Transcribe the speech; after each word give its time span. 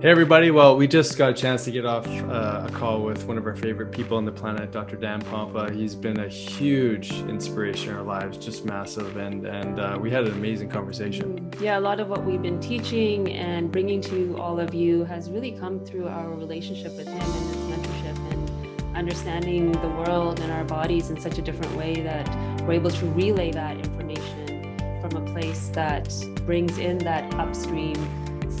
Hey, 0.00 0.10
everybody. 0.10 0.52
Well, 0.52 0.76
we 0.76 0.86
just 0.86 1.18
got 1.18 1.30
a 1.30 1.34
chance 1.34 1.64
to 1.64 1.72
get 1.72 1.84
off 1.84 2.06
uh, 2.06 2.68
a 2.68 2.70
call 2.70 3.02
with 3.02 3.24
one 3.24 3.36
of 3.36 3.44
our 3.44 3.56
favorite 3.56 3.90
people 3.90 4.16
on 4.16 4.24
the 4.24 4.30
planet, 4.30 4.70
Dr. 4.70 4.94
Dan 4.94 5.20
Pompa. 5.22 5.74
He's 5.74 5.96
been 5.96 6.20
a 6.20 6.28
huge 6.28 7.10
inspiration 7.10 7.90
in 7.90 7.96
our 7.96 8.04
lives, 8.04 8.38
just 8.38 8.64
massive. 8.64 9.16
And, 9.16 9.44
and 9.44 9.80
uh, 9.80 9.98
we 10.00 10.08
had 10.08 10.22
an 10.22 10.34
amazing 10.34 10.68
conversation. 10.68 11.52
Yeah, 11.60 11.80
a 11.80 11.80
lot 11.80 11.98
of 11.98 12.08
what 12.08 12.24
we've 12.24 12.40
been 12.40 12.60
teaching 12.60 13.32
and 13.32 13.72
bringing 13.72 14.00
to 14.02 14.38
all 14.38 14.60
of 14.60 14.72
you 14.72 15.02
has 15.02 15.30
really 15.30 15.50
come 15.50 15.84
through 15.84 16.06
our 16.06 16.30
relationship 16.30 16.96
with 16.96 17.08
him 17.08 17.20
and 17.20 17.22
his 17.24 17.56
mentorship 17.56 18.32
and 18.32 18.96
understanding 18.96 19.72
the 19.72 19.88
world 19.88 20.38
and 20.38 20.52
our 20.52 20.62
bodies 20.62 21.10
in 21.10 21.20
such 21.20 21.38
a 21.38 21.42
different 21.42 21.74
way 21.74 22.02
that 22.02 22.28
we're 22.62 22.74
able 22.74 22.92
to 22.92 23.06
relay 23.06 23.50
that 23.50 23.76
information 23.76 24.76
from 25.00 25.16
a 25.16 25.32
place 25.32 25.70
that 25.70 26.08
brings 26.46 26.78
in 26.78 26.98
that 26.98 27.34
upstream 27.34 27.96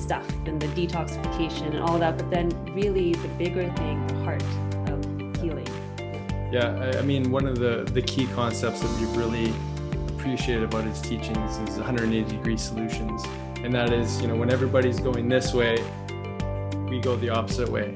stuff 0.08 0.26
and 0.46 0.58
the 0.58 0.66
detoxification 0.68 1.66
and 1.66 1.80
all 1.80 1.98
that, 1.98 2.16
but 2.16 2.30
then 2.30 2.48
really 2.74 3.12
the 3.12 3.28
bigger 3.36 3.70
thing, 3.74 4.06
the 4.06 4.14
heart 4.24 4.42
of 4.88 5.04
healing. 5.42 5.68
Yeah, 6.50 6.96
I 6.98 7.02
mean, 7.02 7.30
one 7.30 7.46
of 7.46 7.58
the, 7.58 7.86
the 7.92 8.00
key 8.00 8.26
concepts 8.28 8.80
that 8.80 8.90
we 8.98 9.04
really 9.18 9.52
appreciate 10.14 10.62
about 10.62 10.84
his 10.84 11.02
teachings 11.02 11.58
is 11.58 11.76
180 11.76 12.24
degree 12.24 12.56
solutions. 12.56 13.22
And 13.62 13.70
that 13.74 13.92
is, 13.92 14.18
you 14.22 14.28
know, 14.28 14.36
when 14.36 14.50
everybody's 14.50 14.98
going 14.98 15.28
this 15.28 15.52
way, 15.52 15.76
we 16.88 17.00
go 17.00 17.14
the 17.16 17.28
opposite 17.28 17.68
way 17.68 17.94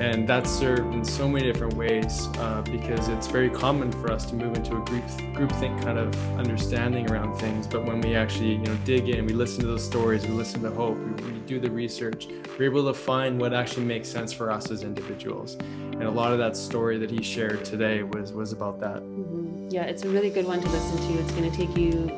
and 0.00 0.26
that's 0.26 0.50
served 0.50 0.94
in 0.94 1.04
so 1.04 1.28
many 1.28 1.44
different 1.44 1.74
ways 1.74 2.26
uh, 2.38 2.62
because 2.62 3.08
it's 3.08 3.26
very 3.26 3.50
common 3.50 3.92
for 3.92 4.10
us 4.10 4.24
to 4.24 4.34
move 4.34 4.56
into 4.56 4.74
a 4.74 4.80
group 4.86 5.04
groupthink 5.34 5.82
kind 5.82 5.98
of 5.98 6.38
understanding 6.38 7.10
around 7.10 7.36
things. 7.36 7.66
But 7.66 7.84
when 7.84 8.00
we 8.00 8.16
actually 8.16 8.52
you 8.52 8.58
know 8.58 8.74
dig 8.84 9.10
in 9.10 9.26
we 9.26 9.34
listen 9.34 9.60
to 9.60 9.66
those 9.66 9.84
stories 9.84 10.26
we 10.26 10.32
listen 10.32 10.62
to 10.62 10.70
hope 10.70 10.96
we, 10.96 11.32
we 11.32 11.38
do 11.40 11.60
the 11.60 11.70
research 11.70 12.28
we're 12.58 12.64
able 12.64 12.86
to 12.86 12.94
find 12.94 13.38
what 13.38 13.52
actually 13.52 13.84
makes 13.84 14.08
sense 14.08 14.32
for 14.32 14.50
us 14.50 14.70
as 14.70 14.82
individuals. 14.82 15.56
And 15.92 16.04
a 16.04 16.10
lot 16.10 16.32
of 16.32 16.38
that 16.38 16.56
story 16.56 16.96
that 16.98 17.10
he 17.10 17.22
shared 17.22 17.64
today 17.64 18.02
was 18.02 18.32
was 18.32 18.52
about 18.52 18.80
that. 18.80 19.02
Mm-hmm. 19.02 19.68
yeah 19.70 19.82
it's 19.82 20.04
a 20.04 20.08
really 20.08 20.30
good 20.30 20.46
one 20.46 20.60
to 20.60 20.68
listen 20.68 20.96
to. 21.08 21.20
It's 21.20 21.32
going 21.32 21.50
to 21.50 21.56
take 21.56 21.76
you 21.76 22.10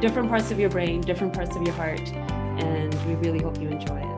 different 0.00 0.28
parts 0.28 0.50
of 0.50 0.58
your 0.58 0.70
brain 0.70 1.00
different 1.00 1.32
parts 1.32 1.56
of 1.56 1.62
your 1.62 1.74
heart 1.74 2.12
and 2.62 2.94
we 3.06 3.14
really 3.16 3.40
hope 3.40 3.60
you 3.60 3.68
enjoy 3.68 3.96
it 3.96 4.17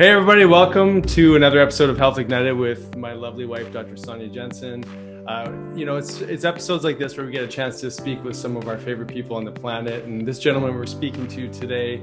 Hey, 0.00 0.08
everybody, 0.08 0.46
welcome 0.46 1.02
to 1.02 1.36
another 1.36 1.60
episode 1.60 1.90
of 1.90 1.98
Health 1.98 2.16
Ignited 2.16 2.56
with 2.56 2.96
my 2.96 3.12
lovely 3.12 3.44
wife, 3.44 3.70
Dr. 3.70 3.98
Sonia 3.98 4.28
Jensen. 4.28 4.82
Uh, 5.28 5.52
you 5.76 5.84
know, 5.84 5.98
it's, 5.98 6.22
it's 6.22 6.46
episodes 6.46 6.84
like 6.84 6.98
this 6.98 7.18
where 7.18 7.26
we 7.26 7.32
get 7.32 7.44
a 7.44 7.46
chance 7.46 7.82
to 7.82 7.90
speak 7.90 8.24
with 8.24 8.34
some 8.34 8.56
of 8.56 8.66
our 8.66 8.78
favorite 8.78 9.08
people 9.08 9.36
on 9.36 9.44
the 9.44 9.52
planet. 9.52 10.04
And 10.04 10.26
this 10.26 10.38
gentleman 10.38 10.74
we're 10.74 10.86
speaking 10.86 11.28
to 11.28 11.50
today 11.50 11.96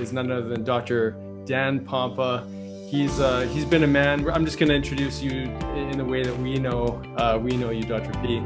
is 0.00 0.14
none 0.14 0.32
other 0.32 0.48
than 0.48 0.64
Dr. 0.64 1.10
Dan 1.44 1.84
Pompa. 1.84 2.48
He's, 2.88 3.20
uh, 3.20 3.42
he's 3.52 3.66
been 3.66 3.82
a 3.82 3.86
man. 3.86 4.26
I'm 4.30 4.46
just 4.46 4.58
going 4.58 4.70
to 4.70 4.74
introduce 4.74 5.20
you 5.20 5.42
in 5.74 5.98
the 5.98 6.06
way 6.06 6.22
that 6.22 6.38
we 6.38 6.54
know 6.54 7.02
uh, 7.18 7.38
we 7.38 7.54
know 7.58 7.68
you, 7.68 7.82
Dr. 7.82 8.18
P. 8.22 8.40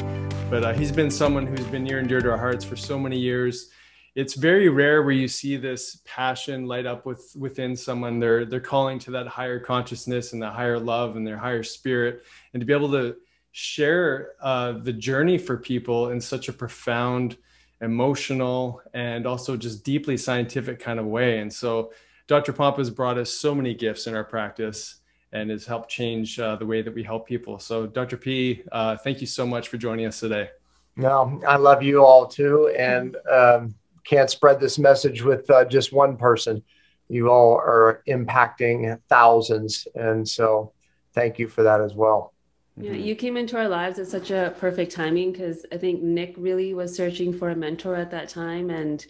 But 0.51 0.65
uh, 0.65 0.73
he's 0.73 0.91
been 0.91 1.13
someone 1.13 1.47
who's 1.47 1.67
been 1.67 1.85
near 1.85 2.01
and 2.01 2.09
dear 2.09 2.21
to 2.21 2.33
our 2.33 2.39
hearts 2.39 2.65
for 2.65 2.75
so 2.75 2.99
many 2.99 3.21
years 3.21 3.71
it's 4.17 4.33
very 4.33 4.71
rare 4.71 5.03
where 5.03 5.13
you 5.13 5.29
see 5.29 5.59
this 5.59 6.01
passion 6.07 6.67
light 6.67 6.87
up 6.87 7.05
with 7.05 7.37
within 7.39 7.77
someone. 7.77 8.19
They're 8.19 8.47
they're 8.47 8.61
calling 8.61 8.99
to 9.01 9.11
that 9.11 9.29
higher 9.29 9.61
consciousness 9.61 10.33
and 10.33 10.43
that 10.43 10.55
higher 10.55 10.79
love 10.79 11.17
and 11.17 11.27
their 11.27 11.37
higher 11.37 11.63
spirit. 11.63 12.25
And 12.55 12.61
to 12.61 12.65
be 12.65 12.73
able 12.73 12.91
to 12.93 13.17
share 13.53 14.33
uh, 14.41 14.73
the 14.73 14.93
journey 14.93 15.37
for 15.37 15.59
people 15.59 16.11
in 16.11 16.21
such 16.21 16.49
a 16.49 16.53
profound 16.53 17.37
emotional 17.83 18.81
and 18.95 19.27
also 19.27 19.55
just 19.55 19.85
deeply 19.85 20.17
scientific 20.17 20.81
kind 20.81 20.99
of 20.99 21.05
way. 21.07 21.41
And 21.41 21.53
so 21.53 21.93
dr 22.27 22.51
Pompa 22.55 22.79
has 22.79 22.91
brought 22.91 23.19
us 23.19 23.31
so 23.31 23.55
many 23.55 23.75
gifts 23.75 24.07
in 24.07 24.15
our 24.15 24.25
practice 24.25 25.01
and 25.33 25.51
has 25.51 25.67
helped 25.67 25.91
change 25.91 26.41
uh, 26.41 26.57
the 26.57 26.65
way 26.65 26.81
that 26.81 26.95
we 26.95 27.03
help 27.03 27.27
people. 27.27 27.59
So 27.59 27.87
dr 27.87 28.17
p 28.17 28.63
uh, 28.73 28.97
thank 28.97 29.21
you 29.21 29.27
so 29.27 29.47
much 29.47 29.69
for 29.69 29.77
joining 29.77 30.07
us 30.07 30.21
today. 30.21 30.49
No 30.97 31.39
i 31.47 31.57
love 31.57 31.83
you 31.83 32.03
all 32.03 32.27
too. 32.27 32.75
And 32.79 33.17
um, 33.31 33.75
can't 34.07 34.31
spread 34.31 34.61
this 34.61 34.79
message 34.79 35.23
with 35.23 35.51
uh, 35.51 35.65
just 35.65 35.93
one 35.93 36.17
person. 36.17 36.63
You 37.09 37.31
all 37.31 37.55
are 37.57 38.03
impacting 38.09 38.99
thousands. 39.09 39.87
And 39.95 40.27
so 40.27 40.73
thank 41.13 41.39
you 41.39 41.49
for 41.49 41.63
that 41.63 41.81
as 41.81 41.95
well. 41.95 42.33
Yeah, 42.79 42.93
you 42.93 43.17
came 43.17 43.37
into 43.37 43.57
our 43.57 43.69
lives 43.69 43.99
at 43.99 44.07
such 44.07 44.31
a 44.31 44.55
perfect 44.59 44.93
timing 44.93 45.33
because 45.33 45.65
I 45.73 45.79
think 45.79 46.03
Nick 46.03 46.35
really 46.37 46.75
was 46.75 46.95
searching 46.95 47.33
for 47.33 47.51
a 47.51 47.57
mentor 47.57 47.97
at 47.97 48.11
that 48.11 48.29
time. 48.29 48.71
And 48.71 49.07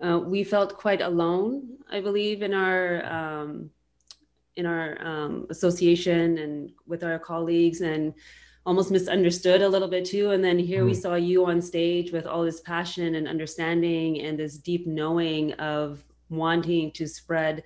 uh, 0.00 0.18
we 0.18 0.42
felt 0.44 0.76
quite 0.76 1.00
alone, 1.00 1.78
I 1.90 2.00
believe, 2.00 2.42
in 2.42 2.52
our. 2.52 3.04
Um, 3.04 3.70
in 4.56 4.64
our 4.64 4.96
um, 5.06 5.46
association 5.50 6.38
and 6.38 6.72
with 6.86 7.04
our 7.04 7.18
colleagues 7.18 7.82
and 7.82 8.14
almost 8.66 8.90
misunderstood 8.90 9.62
a 9.62 9.68
little 9.68 9.88
bit 9.88 10.04
too. 10.04 10.32
And 10.32 10.44
then 10.44 10.58
here 10.58 10.82
mm. 10.82 10.86
we 10.86 10.94
saw 10.94 11.14
you 11.14 11.46
on 11.46 11.62
stage 11.62 12.10
with 12.12 12.26
all 12.26 12.44
this 12.44 12.60
passion 12.60 13.14
and 13.14 13.28
understanding 13.28 14.20
and 14.20 14.38
this 14.38 14.58
deep 14.58 14.86
knowing 14.86 15.52
of 15.54 16.04
wanting 16.28 16.90
to 16.92 17.06
spread, 17.06 17.62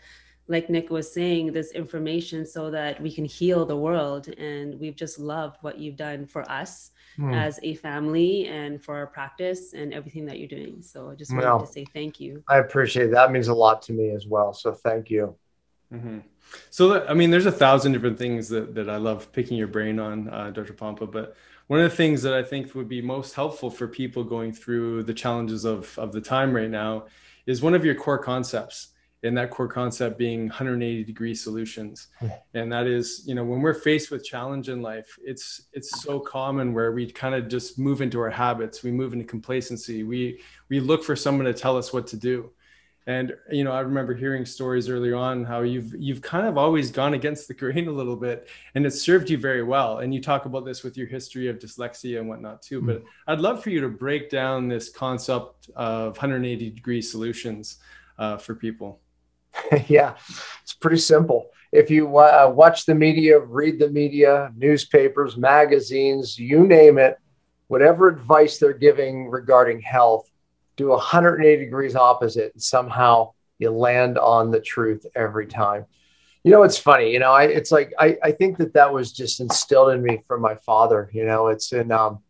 like 0.46 0.68
Nick 0.68 0.90
was 0.90 1.10
saying, 1.10 1.52
this 1.52 1.72
information 1.72 2.44
so 2.44 2.70
that 2.70 3.00
we 3.00 3.10
can 3.10 3.24
heal 3.24 3.64
the 3.64 3.76
world. 3.76 4.28
And 4.28 4.78
we've 4.78 4.94
just 4.94 5.18
loved 5.18 5.56
what 5.62 5.78
you've 5.78 5.96
done 5.96 6.26
for 6.26 6.48
us. 6.50 6.90
Mm. 7.18 7.34
As 7.34 7.58
a 7.64 7.74
family 7.74 8.46
and 8.46 8.82
for 8.82 8.96
our 8.96 9.08
practice 9.08 9.74
and 9.74 9.92
everything 9.92 10.24
that 10.26 10.38
you're 10.38 10.48
doing. 10.48 10.80
So 10.80 11.10
I 11.10 11.16
just 11.16 11.32
wanted 11.32 11.46
well, 11.46 11.60
to 11.60 11.66
say 11.66 11.84
thank 11.92 12.20
you. 12.20 12.42
I 12.48 12.58
appreciate 12.58 13.06
that. 13.06 13.26
that. 13.26 13.32
means 13.32 13.48
a 13.48 13.52
lot 13.52 13.82
to 13.82 13.92
me 13.92 14.10
as 14.10 14.28
well. 14.28 14.54
So 14.54 14.72
thank 14.72 15.10
you. 15.10 15.36
Mm-hmm. 15.92 16.18
So, 16.70 17.06
I 17.06 17.14
mean, 17.14 17.30
there's 17.30 17.46
a 17.46 17.52
thousand 17.52 17.92
different 17.92 18.18
things 18.18 18.48
that, 18.48 18.74
that 18.74 18.88
I 18.88 18.96
love 18.96 19.32
picking 19.32 19.56
your 19.56 19.68
brain 19.68 19.98
on, 19.98 20.28
uh, 20.28 20.50
Dr. 20.50 20.72
Pompa. 20.72 21.10
But 21.10 21.36
one 21.66 21.80
of 21.80 21.90
the 21.90 21.96
things 21.96 22.22
that 22.22 22.34
I 22.34 22.42
think 22.42 22.74
would 22.74 22.88
be 22.88 23.02
most 23.02 23.34
helpful 23.34 23.70
for 23.70 23.86
people 23.86 24.24
going 24.24 24.52
through 24.52 25.04
the 25.04 25.14
challenges 25.14 25.64
of, 25.64 25.96
of 25.98 26.12
the 26.12 26.20
time 26.20 26.54
right 26.54 26.70
now 26.70 27.06
is 27.46 27.62
one 27.62 27.74
of 27.74 27.84
your 27.84 27.94
core 27.94 28.18
concepts. 28.18 28.88
And 29.22 29.36
that 29.36 29.50
core 29.50 29.68
concept 29.68 30.16
being 30.16 30.46
180 30.46 31.04
degree 31.04 31.34
solutions. 31.34 32.06
And 32.54 32.72
that 32.72 32.86
is, 32.86 33.22
you 33.26 33.34
know, 33.34 33.44
when 33.44 33.60
we're 33.60 33.74
faced 33.74 34.10
with 34.10 34.24
challenge 34.24 34.70
in 34.70 34.80
life, 34.80 35.18
it's 35.22 35.68
it's 35.74 36.02
so 36.02 36.18
common 36.18 36.72
where 36.72 36.92
we 36.92 37.12
kind 37.12 37.34
of 37.34 37.46
just 37.46 37.78
move 37.78 38.00
into 38.00 38.18
our 38.18 38.30
habits, 38.30 38.82
we 38.82 38.90
move 38.90 39.12
into 39.12 39.26
complacency, 39.26 40.04
we 40.04 40.40
we 40.70 40.80
look 40.80 41.04
for 41.04 41.14
someone 41.14 41.44
to 41.44 41.52
tell 41.52 41.76
us 41.76 41.92
what 41.92 42.06
to 42.06 42.16
do 42.16 42.50
and 43.06 43.34
you 43.50 43.64
know 43.64 43.72
i 43.72 43.80
remember 43.80 44.14
hearing 44.14 44.44
stories 44.44 44.88
early 44.88 45.12
on 45.12 45.44
how 45.44 45.62
you've 45.62 45.94
you've 45.98 46.20
kind 46.20 46.46
of 46.46 46.58
always 46.58 46.90
gone 46.90 47.14
against 47.14 47.48
the 47.48 47.54
grain 47.54 47.88
a 47.88 47.92
little 47.92 48.16
bit 48.16 48.48
and 48.74 48.84
it 48.86 48.90
served 48.92 49.30
you 49.30 49.38
very 49.38 49.62
well. 49.62 49.98
And 49.98 50.12
you 50.14 50.20
talk 50.20 50.44
about 50.44 50.64
this 50.64 50.82
with 50.82 50.96
your 50.96 51.06
history 51.06 51.48
of 51.48 51.58
dyslexia 51.58 52.18
and 52.18 52.28
whatnot 52.28 52.62
too 52.62 52.80
but 52.82 52.98
mm-hmm. 52.98 53.30
i'd 53.32 53.40
love 53.40 53.62
for 53.62 53.70
you 53.70 53.80
to 53.80 53.88
break 53.88 54.30
down 54.30 54.68
this 54.68 54.88
concept 54.88 55.70
of 55.74 56.16
180 56.16 56.70
degree 56.70 57.02
solutions 57.02 57.78
uh, 58.18 58.36
for 58.36 58.54
people. 58.54 59.00
Yeah 59.88 60.16
it's 60.62 60.74
pretty 60.74 60.98
simple. 60.98 61.50
If 61.72 61.90
you 61.90 62.18
uh, 62.18 62.52
watch 62.54 62.86
the 62.86 62.94
media 62.94 63.38
read 63.38 63.78
the 63.78 63.90
media 63.90 64.52
newspapers 64.56 65.36
magazines 65.36 66.38
you 66.38 66.66
name 66.66 66.98
it 66.98 67.18
whatever 67.68 68.08
advice 68.08 68.58
they're 68.58 68.72
giving 68.72 69.28
regarding 69.28 69.80
health 69.80 70.29
do 70.80 70.88
180 70.88 71.64
degrees 71.64 71.94
opposite 71.94 72.52
and 72.54 72.62
somehow 72.62 73.32
you 73.58 73.70
land 73.70 74.18
on 74.18 74.50
the 74.50 74.60
truth 74.60 75.04
every 75.14 75.46
time 75.46 75.84
you 76.44 76.50
know 76.50 76.62
it's 76.62 76.78
funny 76.78 77.12
you 77.12 77.18
know 77.18 77.32
I, 77.32 77.44
it's 77.44 77.70
like 77.70 77.92
I, 77.98 78.16
I 78.22 78.32
think 78.32 78.58
that 78.58 78.74
that 78.74 78.92
was 78.92 79.12
just 79.12 79.40
instilled 79.40 79.92
in 79.92 80.02
me 80.02 80.22
from 80.26 80.40
my 80.40 80.54
father 80.54 81.10
you 81.12 81.24
know 81.24 81.48
it's 81.48 81.72
in 81.72 81.92
um 81.92 82.20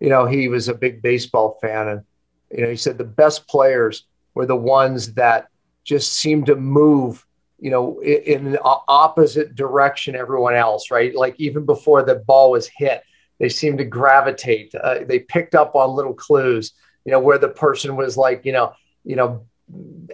you 0.00 0.08
know 0.08 0.26
he 0.26 0.48
was 0.48 0.68
a 0.68 0.74
big 0.74 1.02
baseball 1.02 1.58
fan 1.60 1.88
and 1.88 2.02
you 2.50 2.62
know 2.62 2.70
he 2.70 2.76
said 2.76 2.98
the 2.98 3.04
best 3.04 3.48
players 3.48 4.06
were 4.34 4.46
the 4.46 4.56
ones 4.56 5.14
that 5.14 5.48
just 5.84 6.12
seemed 6.12 6.46
to 6.46 6.56
move 6.56 7.26
you 7.62 7.70
know, 7.70 8.00
in, 8.00 8.48
in 8.48 8.58
opposite 8.64 9.54
direction 9.54 10.16
everyone 10.16 10.56
else, 10.56 10.90
right? 10.90 11.14
Like 11.14 11.36
even 11.38 11.64
before 11.64 12.02
the 12.02 12.16
ball 12.16 12.50
was 12.50 12.66
hit, 12.66 13.04
they 13.38 13.48
seemed 13.48 13.78
to 13.78 13.84
gravitate. 13.84 14.74
Uh, 14.74 15.04
they 15.06 15.20
picked 15.20 15.54
up 15.54 15.76
on 15.76 15.94
little 15.94 16.12
clues, 16.12 16.72
you 17.04 17.12
know, 17.12 17.20
where 17.20 17.38
the 17.38 17.48
person 17.48 17.96
was 17.96 18.16
like, 18.16 18.44
you 18.44 18.52
know, 18.52 18.74
you 19.04 19.16
know, 19.16 19.46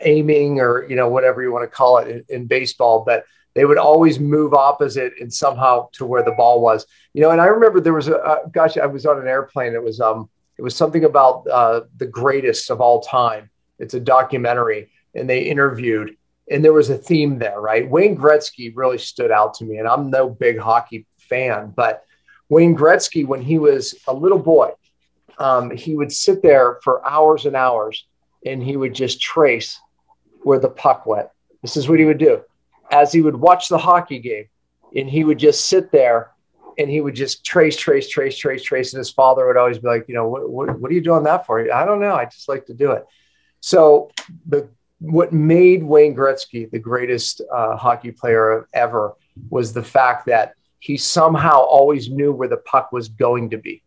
aiming 0.01 0.61
or 0.61 0.89
you 0.89 0.97
know 0.97 1.09
whatever 1.09 1.43
you 1.43 1.53
want 1.53 1.65
to 1.65 1.77
call 1.77 1.99
it 1.99 2.09
in, 2.09 2.25
in 2.29 2.47
baseball, 2.47 3.05
but 3.05 3.25
they 3.55 3.65
would 3.65 3.79
always 3.79 4.21
move 4.21 4.55
opposite 4.55 5.15
and 5.21 5.33
somehow 5.33 5.89
to 5.93 6.07
where 6.07 6.23
the 6.23 6.33
ball 6.33 6.61
was. 6.61 6.87
You 7.13 7.23
know, 7.23 7.31
and 7.31 7.41
I 7.41 7.47
remember 7.47 7.81
there 7.81 7.95
was 7.95 8.09
a 8.09 8.19
uh, 8.19 8.47
gosh, 8.53 8.77
I 8.77 8.87
was 8.87 9.07
on 9.07 9.21
an 9.21 9.27
airplane. 9.27 9.75
It 9.75 9.83
was 9.83 10.01
um, 10.01 10.29
it 10.57 10.63
was 10.63 10.77
something 10.77 11.05
about 11.05 11.47
uh, 11.49 11.83
the 11.97 12.07
greatest 12.07 12.71
of 12.71 12.81
all 12.81 13.01
time. 13.01 13.51
It's 13.79 13.95
a 13.95 14.01
documentary, 14.01 14.91
and 15.15 15.29
they 15.29 15.43
interviewed, 15.43 16.17
and 16.51 16.65
there 16.65 16.73
was 16.73 16.91
a 16.91 16.99
theme 16.99 17.39
there, 17.39 17.61
right? 17.61 17.89
Wayne 17.89 18.17
Gretzky 18.17 18.73
really 18.75 18.99
stood 18.99 19.31
out 19.31 19.55
to 19.55 19.65
me, 19.65 19.79
and 19.79 19.89
I'm 19.89 20.11
no 20.11 20.29
big 20.29 20.59
hockey 20.59 21.07
fan, 21.19 21.73
but 21.77 22.05
Wayne 22.49 22.77
Gretzky, 22.77 23.27
when 23.27 23.43
he 23.43 23.59
was 23.59 23.95
a 24.07 24.13
little 24.13 24.39
boy, 24.39 24.71
um, 25.39 25.71
he 25.71 25.95
would 25.95 26.13
sit 26.13 26.43
there 26.43 26.79
for 26.83 27.07
hours 27.07 27.47
and 27.47 27.57
hours, 27.57 28.07
and 28.45 28.63
he 28.63 28.77
would 28.77 28.95
just 28.95 29.21
trace 29.21 29.81
where 30.43 30.59
the 30.59 30.69
puck 30.69 31.07
went. 31.07 31.29
This 31.63 31.77
is 31.77 31.89
what 31.89 31.99
he 31.99 32.05
would 32.05 32.19
do 32.19 32.43
as 32.91 33.13
he 33.13 33.21
would 33.21 33.37
watch 33.37 33.69
the 33.69 33.79
hockey 33.79 34.19
game, 34.19 34.47
and 34.97 35.09
he 35.09 35.25
would 35.25 35.39
just 35.39 35.69
sit 35.69 35.91
there 35.93 36.31
and 36.79 36.89
he 36.89 37.01
would 37.01 37.15
just 37.15 37.45
trace, 37.45 37.77
trace, 37.77 38.09
trace, 38.09 38.39
trace, 38.39 38.63
trace. 38.63 38.93
And 38.93 38.99
his 38.99 39.11
father 39.11 39.47
would 39.47 39.57
always 39.57 39.79
be 39.79 39.89
like, 39.89 40.05
you 40.07 40.15
know, 40.15 40.29
what, 40.29 40.49
what, 40.49 40.81
what 40.81 40.91
are 40.91 40.95
you 40.95 41.01
doing 41.01 41.25
that 41.25 41.45
for? 41.45 41.73
I 41.73 41.85
don't 41.85 42.01
know. 42.01 42.15
I 42.15 42.25
just 42.27 42.49
like 42.49 42.67
to 42.67 42.75
do 42.75 42.93
it. 42.93 43.05
So 43.61 44.11
the 44.47 44.69
what 45.01 45.33
made 45.33 45.83
Wayne 45.83 46.15
Gretzky 46.15 46.71
the 46.71 46.79
greatest 46.79 47.41
uh, 47.53 47.77
hockey 47.77 48.11
player 48.11 48.69
ever 48.73 49.15
was 49.49 49.73
the 49.73 49.83
fact 49.83 50.27
that 50.27 50.55
he 50.81 50.97
somehow 50.97 51.59
always 51.59 52.11
knew 52.11 52.33
where 52.33 52.49
the 52.49 52.57
puck 52.57 52.93
was 52.93 53.09
going 53.09 53.51
to 53.51 53.59
be. 53.59 53.83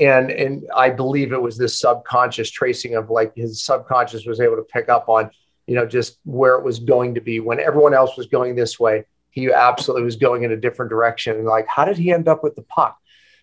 And, 0.00 0.30
and 0.30 0.66
I 0.74 0.90
believe 0.90 1.32
it 1.32 1.42
was 1.42 1.58
this 1.58 1.78
subconscious 1.78 2.50
tracing 2.50 2.94
of 2.94 3.10
like 3.10 3.36
his 3.36 3.62
subconscious 3.62 4.24
was 4.26 4.40
able 4.40 4.56
to 4.56 4.62
pick 4.62 4.88
up 4.88 5.08
on, 5.08 5.30
you 5.66 5.74
know, 5.74 5.86
just 5.86 6.18
where 6.24 6.56
it 6.56 6.64
was 6.64 6.78
going 6.78 7.14
to 7.14 7.20
be 7.20 7.38
when 7.38 7.60
everyone 7.60 7.94
else 7.94 8.16
was 8.16 8.26
going 8.26 8.56
this 8.56 8.80
way 8.80 9.04
he 9.30 9.52
absolutely 9.52 10.04
was 10.04 10.16
going 10.16 10.42
in 10.42 10.52
a 10.52 10.56
different 10.56 10.90
direction. 10.90 11.36
And 11.36 11.46
like, 11.46 11.66
how 11.66 11.84
did 11.84 11.96
he 11.96 12.12
end 12.12 12.28
up 12.28 12.42
with 12.42 12.56
the 12.56 12.62
puck? 12.62 12.98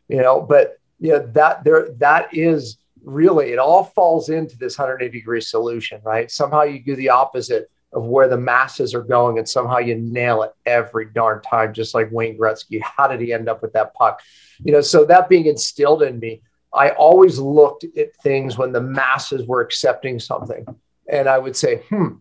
You 0.08 0.22
know, 0.22 0.42
but 0.42 0.80
you 1.00 1.14
know, 1.14 1.26
that 1.34 1.64
there 1.64 1.90
that 1.98 2.34
is 2.34 2.78
really 3.04 3.52
it 3.52 3.60
all 3.60 3.84
falls 3.84 4.30
into 4.30 4.58
this 4.58 4.78
180 4.78 5.18
degree 5.18 5.42
solution, 5.42 6.02
right? 6.04 6.30
Somehow 6.30 6.64
you 6.64 6.80
do 6.80 6.96
the 6.96 7.10
opposite 7.10 7.70
of 7.94 8.04
where 8.04 8.28
the 8.28 8.38
masses 8.38 8.94
are 8.94 9.04
going, 9.04 9.38
and 9.38 9.48
somehow 9.48 9.78
you 9.78 9.96
nail 9.96 10.44
it 10.44 10.52
every 10.66 11.06
darn 11.06 11.42
time, 11.42 11.74
just 11.74 11.94
like 11.94 12.12
Wayne 12.12 12.38
Gretzky. 12.38 12.82
How 12.82 13.08
did 13.08 13.22
he 13.22 13.32
end 13.32 13.48
up 13.48 13.62
with 13.62 13.74
that 13.74 13.94
puck? 13.94 14.22
You 14.64 14.74
know, 14.74 14.82
so 14.82 15.06
that 15.06 15.30
being 15.30 15.46
instilled 15.46 16.04
in 16.04 16.20
me, 16.20 16.42
I 16.78 16.92
always 16.92 17.40
looked 17.40 17.86
at 17.98 18.16
things 18.18 18.58
when 18.58 18.72
the 18.72 18.82
masses 18.82 19.48
were 19.48 19.62
accepting 19.62 20.20
something, 20.20 20.66
and 21.10 21.28
I 21.28 21.38
would 21.38 21.56
say, 21.56 21.78
hmm, 21.90 22.16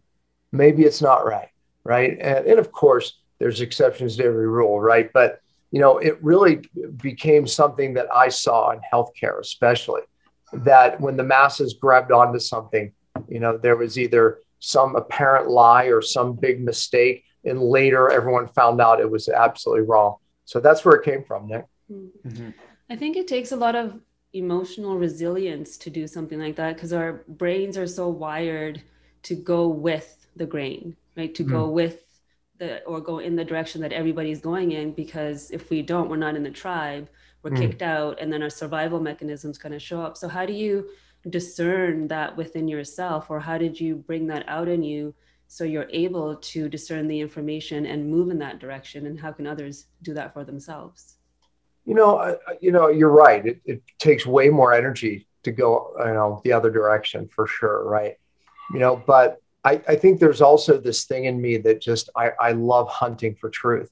maybe 0.53 0.85
it's 0.85 1.03
not 1.03 1.26
right, 1.26 1.50
right? 1.85 2.12
And, 2.20 2.47
and 2.47 2.58
of 2.58 2.73
course, 2.73 3.19
there's 3.38 3.61
exceptions 3.61 4.17
to 4.17 4.25
every 4.25 4.49
rule, 4.49 4.81
right? 4.81 5.12
But 5.12 5.41
you 5.73 5.81
know, 5.81 5.99
it 5.99 6.23
really 6.23 6.62
became 7.03 7.47
something 7.47 7.94
that 7.94 8.06
I 8.14 8.29
saw 8.29 8.70
in 8.70 8.81
healthcare, 8.93 9.41
especially 9.41 10.03
that 10.53 11.00
when 11.00 11.17
the 11.17 11.25
masses 11.25 11.75
grabbed 11.75 12.12
onto 12.12 12.38
something, 12.38 12.93
you 13.29 13.41
know, 13.41 13.58
there 13.58 13.76
was 13.76 13.99
either 13.99 14.38
some 14.61 14.97
apparent 14.97 15.49
lie 15.49 15.85
or 15.87 16.00
some 16.00 16.35
big 16.35 16.62
mistake, 16.64 17.25
and 17.44 17.61
later 17.61 18.11
everyone 18.11 18.49
found 18.49 18.81
out 18.81 19.00
it 19.00 19.11
was 19.11 19.29
absolutely 19.29 19.85
wrong. 19.85 20.17
So 20.44 20.61
that's 20.61 20.85
where 20.85 20.94
it 20.97 21.05
came 21.05 21.25
from, 21.25 21.49
Nick. 21.49 21.67
Mm-hmm. 21.91 22.50
I 22.88 22.97
think 22.97 23.17
it 23.17 23.29
takes 23.29 23.53
a 23.53 23.56
lot 23.56 23.75
of 23.75 24.00
emotional 24.36 24.96
resilience 24.96 25.76
to 25.78 25.90
do 25.90 26.06
something 26.06 26.38
like 26.38 26.56
that 26.56 26.74
because 26.74 26.92
our 26.92 27.24
brains 27.28 27.76
are 27.76 27.86
so 27.86 28.08
wired 28.08 28.82
to 29.22 29.34
go 29.34 29.68
with 29.68 30.26
the 30.36 30.46
grain, 30.46 30.96
right? 31.16 31.34
To 31.34 31.42
mm-hmm. 31.42 31.52
go 31.52 31.68
with 31.68 32.06
the 32.58 32.82
or 32.84 33.00
go 33.00 33.18
in 33.18 33.36
the 33.36 33.44
direction 33.44 33.80
that 33.80 33.92
everybody's 33.92 34.40
going 34.40 34.72
in 34.72 34.92
because 34.92 35.50
if 35.50 35.70
we 35.70 35.82
don't 35.82 36.08
we're 36.08 36.16
not 36.16 36.36
in 36.36 36.42
the 36.42 36.50
tribe 36.50 37.08
we're 37.42 37.50
mm. 37.50 37.58
kicked 37.58 37.82
out 37.82 38.18
and 38.20 38.32
then 38.32 38.42
our 38.42 38.50
survival 38.50 39.00
mechanisms 39.00 39.58
kind 39.58 39.74
of 39.74 39.82
show 39.82 40.00
up 40.00 40.16
so 40.16 40.28
how 40.28 40.46
do 40.46 40.52
you 40.52 40.88
discern 41.30 42.06
that 42.08 42.36
within 42.36 42.68
yourself 42.68 43.30
or 43.30 43.40
how 43.40 43.58
did 43.58 43.78
you 43.78 43.96
bring 43.96 44.26
that 44.26 44.44
out 44.48 44.68
in 44.68 44.82
you 44.82 45.14
so 45.48 45.64
you're 45.64 45.88
able 45.90 46.36
to 46.36 46.68
discern 46.68 47.06
the 47.06 47.20
information 47.20 47.86
and 47.86 48.08
move 48.08 48.30
in 48.30 48.38
that 48.38 48.58
direction 48.58 49.06
and 49.06 49.18
how 49.18 49.32
can 49.32 49.46
others 49.46 49.86
do 50.02 50.14
that 50.14 50.32
for 50.32 50.44
themselves 50.44 51.15
you 51.86 51.94
know 51.94 52.16
uh, 52.16 52.36
you 52.60 52.72
know 52.72 52.88
you're 52.88 53.10
right 53.10 53.46
it, 53.46 53.60
it 53.64 53.82
takes 53.98 54.26
way 54.26 54.48
more 54.48 54.72
energy 54.72 55.26
to 55.42 55.52
go 55.52 55.92
you 55.98 56.12
know 56.12 56.40
the 56.44 56.52
other 56.52 56.70
direction 56.70 57.28
for 57.28 57.46
sure 57.46 57.88
right 57.88 58.16
you 58.72 58.78
know 58.78 58.96
but 59.06 59.40
I, 59.66 59.82
I 59.88 59.96
think 59.96 60.20
there's 60.20 60.42
also 60.42 60.78
this 60.78 61.06
thing 61.06 61.24
in 61.24 61.40
me 61.40 61.56
that 61.58 61.80
just 61.80 62.08
I, 62.14 62.30
I 62.40 62.52
love 62.52 62.88
hunting 62.88 63.34
for 63.34 63.50
truth. 63.50 63.90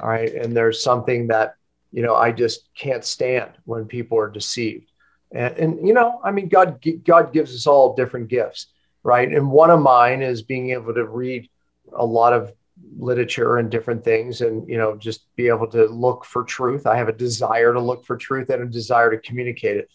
All 0.00 0.08
right. 0.08 0.34
And 0.34 0.56
there's 0.56 0.82
something 0.82 1.26
that, 1.26 1.56
you 1.92 2.02
know, 2.02 2.16
I 2.16 2.32
just 2.32 2.70
can't 2.74 3.04
stand 3.04 3.50
when 3.66 3.84
people 3.84 4.18
are 4.18 4.30
deceived. 4.30 4.90
And, 5.30 5.54
and 5.58 5.86
you 5.86 5.92
know, 5.92 6.18
I 6.24 6.30
mean, 6.30 6.48
God, 6.48 6.82
God 7.04 7.30
gives 7.34 7.54
us 7.54 7.66
all 7.66 7.94
different 7.94 8.28
gifts, 8.28 8.68
right? 9.02 9.30
And 9.30 9.50
one 9.50 9.68
of 9.68 9.82
mine 9.82 10.22
is 10.22 10.40
being 10.40 10.70
able 10.70 10.94
to 10.94 11.04
read 11.04 11.50
a 11.94 12.06
lot 12.06 12.32
of 12.32 12.54
literature 12.98 13.58
and 13.58 13.70
different 13.70 14.04
things 14.04 14.40
and 14.40 14.68
you 14.68 14.76
know 14.76 14.96
just 14.96 15.34
be 15.36 15.48
able 15.48 15.66
to 15.66 15.86
look 15.86 16.24
for 16.24 16.44
truth 16.44 16.86
i 16.86 16.96
have 16.96 17.08
a 17.08 17.12
desire 17.12 17.72
to 17.72 17.80
look 17.80 18.04
for 18.04 18.16
truth 18.16 18.50
and 18.50 18.62
a 18.62 18.66
desire 18.66 19.10
to 19.10 19.18
communicate 19.18 19.76
it 19.76 19.88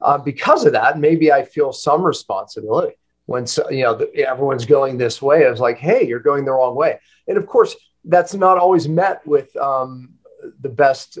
uh, 0.00 0.18
because 0.18 0.64
of 0.64 0.72
that 0.72 0.98
maybe 0.98 1.32
i 1.32 1.44
feel 1.44 1.72
some 1.72 2.02
responsibility 2.02 2.94
when 3.26 3.46
so, 3.46 3.68
you 3.70 3.82
know 3.82 3.94
the, 3.94 4.14
everyone's 4.26 4.66
going 4.66 4.98
this 4.98 5.22
way. 5.22 5.46
I 5.46 5.50
was 5.50 5.60
like, 5.60 5.78
hey, 5.78 6.06
you're 6.06 6.20
going 6.20 6.44
the 6.44 6.52
wrong 6.52 6.74
way. 6.74 7.00
And 7.28 7.38
of 7.38 7.46
course, 7.46 7.76
that's 8.04 8.34
not 8.34 8.58
always 8.58 8.88
met 8.88 9.26
with 9.26 9.54
um, 9.56 10.14
the 10.60 10.68
best, 10.68 11.18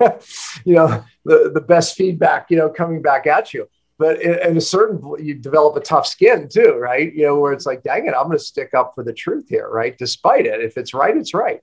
you 0.64 0.74
know, 0.74 1.04
the, 1.24 1.50
the 1.52 1.60
best 1.60 1.96
feedback, 1.96 2.50
you 2.50 2.56
know, 2.56 2.70
coming 2.70 3.02
back 3.02 3.26
at 3.26 3.52
you. 3.52 3.68
But 3.98 4.20
in, 4.20 4.50
in, 4.50 4.56
a 4.56 4.60
certain, 4.60 5.00
you 5.24 5.34
develop 5.34 5.76
a 5.76 5.80
tough 5.80 6.06
skin 6.06 6.48
too, 6.48 6.74
right? 6.74 7.14
You 7.14 7.26
know, 7.26 7.38
where 7.38 7.52
it's 7.52 7.66
like, 7.66 7.82
dang 7.84 8.06
it, 8.06 8.14
I'm 8.14 8.26
going 8.26 8.38
to 8.38 8.44
stick 8.44 8.74
up 8.74 8.94
for 8.94 9.04
the 9.04 9.12
truth 9.12 9.48
here, 9.48 9.68
right? 9.68 9.96
Despite 9.96 10.46
it, 10.46 10.60
if 10.60 10.76
it's 10.76 10.94
right, 10.94 11.16
it's 11.16 11.32
right. 11.32 11.60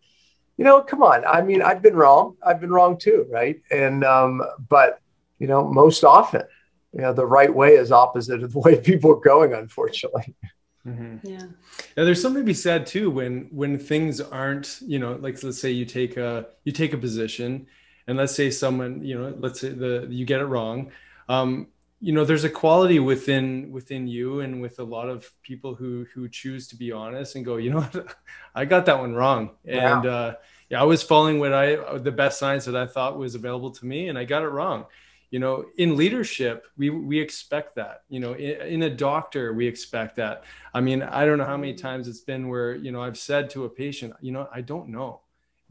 You 0.58 0.64
know, 0.64 0.82
come 0.82 1.04
on. 1.04 1.26
I 1.26 1.42
mean, 1.42 1.62
I've 1.62 1.82
been 1.82 1.96
wrong. 1.96 2.38
I've 2.46 2.62
been 2.62 2.72
wrong 2.72 2.98
too, 2.98 3.26
right? 3.30 3.62
And 3.70 4.04
um, 4.06 4.42
but 4.70 5.00
you 5.40 5.48
know, 5.48 5.68
most 5.68 6.04
often, 6.04 6.44
you 6.94 7.02
know 7.02 7.14
the 7.14 7.26
right 7.26 7.54
way 7.54 7.72
is 7.72 7.92
opposite 7.92 8.44
of 8.44 8.54
the 8.54 8.60
way 8.66 8.80
people 8.80 9.12
are 9.12 9.20
going 9.20 9.54
unfortunately 9.54 10.34
mm-hmm. 10.86 11.18
yeah 11.24 11.44
yeah 11.98 12.04
there's 12.04 12.22
something 12.22 12.42
to 12.42 12.46
be 12.46 12.54
said 12.54 12.86
too 12.86 13.10
when 13.10 13.48
when 13.52 13.78
things 13.78 14.20
aren't 14.20 14.80
you 14.82 15.00
know 15.00 15.14
like 15.14 15.42
let's 15.44 15.60
say 15.60 15.72
you 15.72 15.86
take 15.86 16.18
a 16.18 16.48
you 16.64 16.72
take 16.72 16.94
a 16.94 16.98
position 16.98 17.66
and 18.08 18.18
let's 18.18 18.36
say 18.36 18.50
someone 18.50 19.04
you 19.04 19.18
know 19.18 19.34
let's 19.40 19.62
say 19.62 19.70
the 19.70 20.08
you 20.10 20.26
get 20.26 20.42
it 20.42 20.46
wrong 20.46 20.92
um 21.30 21.68
you 22.02 22.12
know 22.12 22.26
there's 22.26 22.44
a 22.44 22.50
quality 22.50 23.00
within 23.00 23.72
within 23.72 24.08
you 24.08 24.40
and 24.40 24.60
with 24.60 24.80
a 24.80 24.84
lot 24.84 25.08
of 25.08 25.32
people 25.44 25.76
who 25.76 26.06
who 26.14 26.28
choose 26.28 26.68
to 26.68 26.76
be 26.76 26.92
honest 26.92 27.36
and 27.36 27.46
go 27.46 27.58
you 27.58 27.70
know 27.70 27.82
what? 27.82 28.16
I 28.56 28.66
got 28.66 28.88
that 28.88 29.00
one 29.00 29.14
wrong. 29.14 29.52
And 29.66 30.06
uh 30.06 30.36
yeah 30.70 30.82
i 30.82 30.84
was 30.84 31.04
following 31.04 31.40
what 31.40 31.54
i 31.54 31.98
the 32.00 32.12
best 32.12 32.40
science 32.40 32.66
that 32.66 32.76
i 32.76 32.88
thought 32.88 33.18
was 33.18 33.36
available 33.36 33.72
to 33.72 33.86
me 33.86 34.10
and 34.10 34.18
i 34.18 34.26
got 34.26 34.42
it 34.42 34.48
wrong. 34.48 34.86
You 35.30 35.40
know 35.40 35.66
in 35.78 35.96
leadership 35.96 36.66
we 36.76 36.90
we 36.90 37.20
expect 37.20 37.76
that. 37.76 38.02
You 38.10 38.20
know 38.20 38.34
in, 38.34 38.62
in, 38.62 38.84
a 38.84 38.90
doctor 38.90 39.54
we 39.54 39.68
expect 39.68 40.16
that. 40.16 40.44
I 40.74 40.82
mean 40.82 41.04
i 41.04 41.24
don't 41.24 41.38
know 41.38 41.46
how 41.46 41.58
many 41.58 41.76
times 41.76 42.08
it's 42.08 42.20
been 42.22 42.50
where 42.50 42.76
you 42.76 42.92
know 42.92 43.02
i've 43.02 43.18
said 43.18 43.50
to 43.52 43.66
a 43.66 43.70
patient 43.70 44.14
you 44.22 44.32
know 44.32 44.50
i 44.52 44.62
don't 44.62 44.90
know 44.90 45.22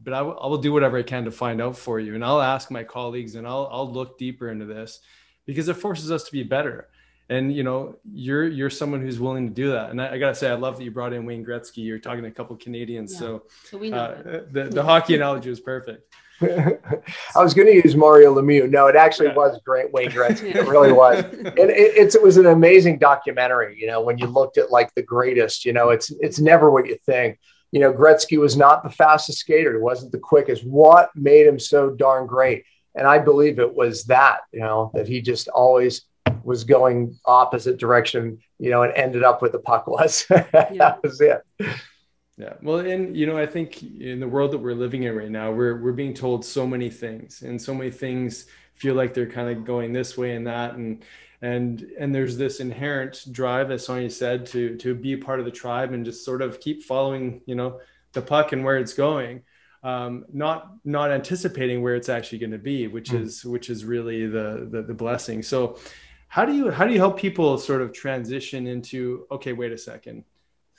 but 0.03 0.13
I, 0.13 0.19
w- 0.19 0.35
I 0.35 0.47
will 0.47 0.57
do 0.57 0.73
whatever 0.73 0.97
i 0.97 1.03
can 1.03 1.25
to 1.25 1.31
find 1.31 1.61
out 1.61 1.77
for 1.77 1.99
you. 1.99 2.15
And 2.15 2.23
i'll 2.23 2.41
ask 2.41 2.71
my 2.71 2.83
colleagues 2.83 3.35
and 3.35 3.45
i'll 3.45 3.67
i'll 3.71 3.91
look 3.91 4.17
deeper 4.17 4.49
into 4.49 4.65
this 4.65 5.01
because 5.45 5.67
it 5.67 5.75
forces 5.75 6.11
us 6.11 6.23
to 6.23 6.31
be 6.31 6.43
better 6.43 6.87
and 7.29 7.53
you 7.55 7.63
know 7.63 7.95
you're 8.11 8.47
you're 8.47 8.69
someone 8.69 9.01
who's 9.01 9.19
willing 9.19 9.47
to 9.47 9.53
do 9.53 9.71
that 9.71 9.89
and 9.89 10.01
i, 10.01 10.13
I 10.13 10.17
gotta 10.17 10.35
say 10.35 10.49
i 10.49 10.53
love 10.53 10.77
that 10.77 10.83
you 10.83 10.91
brought 10.91 11.13
in 11.13 11.25
wayne 11.25 11.45
gretzky 11.45 11.77
you're 11.77 11.99
talking 11.99 12.23
to 12.23 12.27
a 12.27 12.31
couple 12.31 12.55
canadians 12.57 13.13
yeah. 13.13 13.19
so, 13.19 13.43
so 13.63 13.77
we 13.77 13.89
know 13.89 13.97
uh, 13.97 14.41
the, 14.51 14.65
the 14.65 14.83
hockey 14.83 15.15
analogy 15.15 15.49
was 15.49 15.59
perfect 15.59 16.13
I 16.41 17.43
was 17.43 17.53
going 17.53 17.67
to 17.67 17.75
use 17.75 17.95
Mario 17.95 18.33
Lemieux. 18.33 18.67
No, 18.67 18.87
it 18.87 18.95
actually 18.95 19.27
yeah. 19.27 19.35
was 19.35 19.59
great 19.63 19.93
Wayne 19.93 20.09
Gretzky. 20.11 20.55
It 20.55 20.67
really 20.67 20.91
was. 20.91 21.23
And 21.23 21.57
it, 21.69 22.15
it 22.15 22.23
was 22.23 22.37
an 22.37 22.47
amazing 22.47 22.97
documentary. 22.97 23.77
You 23.79 23.87
know, 23.87 24.01
when 24.01 24.17
you 24.17 24.25
looked 24.25 24.57
at 24.57 24.71
like 24.71 24.91
the 24.95 25.03
greatest, 25.03 25.65
you 25.65 25.73
know, 25.73 25.89
it's 25.89 26.11
it's 26.19 26.39
never 26.39 26.71
what 26.71 26.87
you 26.87 26.97
think. 27.05 27.39
You 27.71 27.79
know, 27.79 27.93
Gretzky 27.93 28.39
was 28.39 28.57
not 28.57 28.83
the 28.83 28.89
fastest 28.89 29.39
skater. 29.39 29.73
He 29.73 29.79
wasn't 29.79 30.11
the 30.11 30.19
quickest. 30.19 30.65
What 30.65 31.09
made 31.15 31.45
him 31.45 31.59
so 31.59 31.91
darn 31.91 32.25
great? 32.25 32.63
And 32.95 33.07
I 33.07 33.19
believe 33.19 33.59
it 33.59 33.73
was 33.73 34.05
that. 34.05 34.41
You 34.51 34.61
know, 34.61 34.91
that 34.93 35.07
he 35.07 35.21
just 35.21 35.47
always 35.47 36.03
was 36.43 36.63
going 36.63 37.19
opposite 37.25 37.77
direction. 37.77 38.39
You 38.59 38.71
know, 38.71 38.83
and 38.83 38.93
ended 38.93 39.23
up 39.23 39.41
with 39.41 39.51
the 39.51 39.59
puck 39.59 39.87
was. 39.87 40.25
Yeah. 40.29 40.45
that 40.77 41.03
was 41.03 41.21
it. 41.21 41.41
Yeah. 42.37 42.53
Well, 42.63 42.79
and 42.79 43.15
you 43.15 43.27
know, 43.27 43.37
I 43.37 43.45
think 43.45 43.83
in 43.83 44.19
the 44.19 44.27
world 44.27 44.51
that 44.51 44.57
we're 44.57 44.73
living 44.73 45.03
in 45.03 45.15
right 45.15 45.29
now, 45.29 45.51
we're 45.51 45.81
we're 45.81 45.91
being 45.91 46.13
told 46.13 46.43
so 46.43 46.65
many 46.65 46.89
things, 46.89 47.43
and 47.43 47.61
so 47.61 47.73
many 47.73 47.91
things 47.91 48.47
feel 48.73 48.95
like 48.95 49.13
they're 49.13 49.29
kind 49.29 49.55
of 49.55 49.63
going 49.63 49.93
this 49.93 50.17
way 50.17 50.35
and 50.35 50.47
that, 50.47 50.73
and 50.73 51.03
and 51.41 51.91
and 51.99 52.13
there's 52.13 52.37
this 52.37 52.59
inherent 52.59 53.25
drive, 53.31 53.69
as 53.69 53.85
Sonia 53.85 54.09
said, 54.09 54.45
to 54.47 54.75
to 54.77 54.95
be 54.95 55.15
part 55.15 55.39
of 55.39 55.45
the 55.45 55.51
tribe 55.51 55.93
and 55.93 56.05
just 56.05 56.25
sort 56.25 56.41
of 56.41 56.59
keep 56.59 56.83
following, 56.83 57.41
you 57.45 57.55
know, 57.55 57.79
the 58.13 58.21
puck 58.21 58.53
and 58.53 58.63
where 58.63 58.77
it's 58.77 58.93
going, 58.93 59.43
um, 59.83 60.25
not 60.31 60.73
not 60.85 61.11
anticipating 61.11 61.81
where 61.81 61.95
it's 61.95 62.09
actually 62.09 62.39
going 62.39 62.51
to 62.51 62.57
be, 62.57 62.87
which 62.87 63.09
mm. 63.09 63.21
is 63.21 63.43
which 63.45 63.69
is 63.69 63.85
really 63.85 64.27
the, 64.27 64.67
the 64.69 64.81
the 64.83 64.93
blessing. 64.93 65.41
So, 65.41 65.79
how 66.27 66.45
do 66.45 66.53
you 66.53 66.71
how 66.71 66.85
do 66.85 66.93
you 66.93 66.99
help 66.99 67.17
people 67.19 67.57
sort 67.57 67.81
of 67.81 67.93
transition 67.93 68.67
into 68.67 69.25
okay, 69.31 69.53
wait 69.53 69.71
a 69.71 69.77
second 69.77 70.23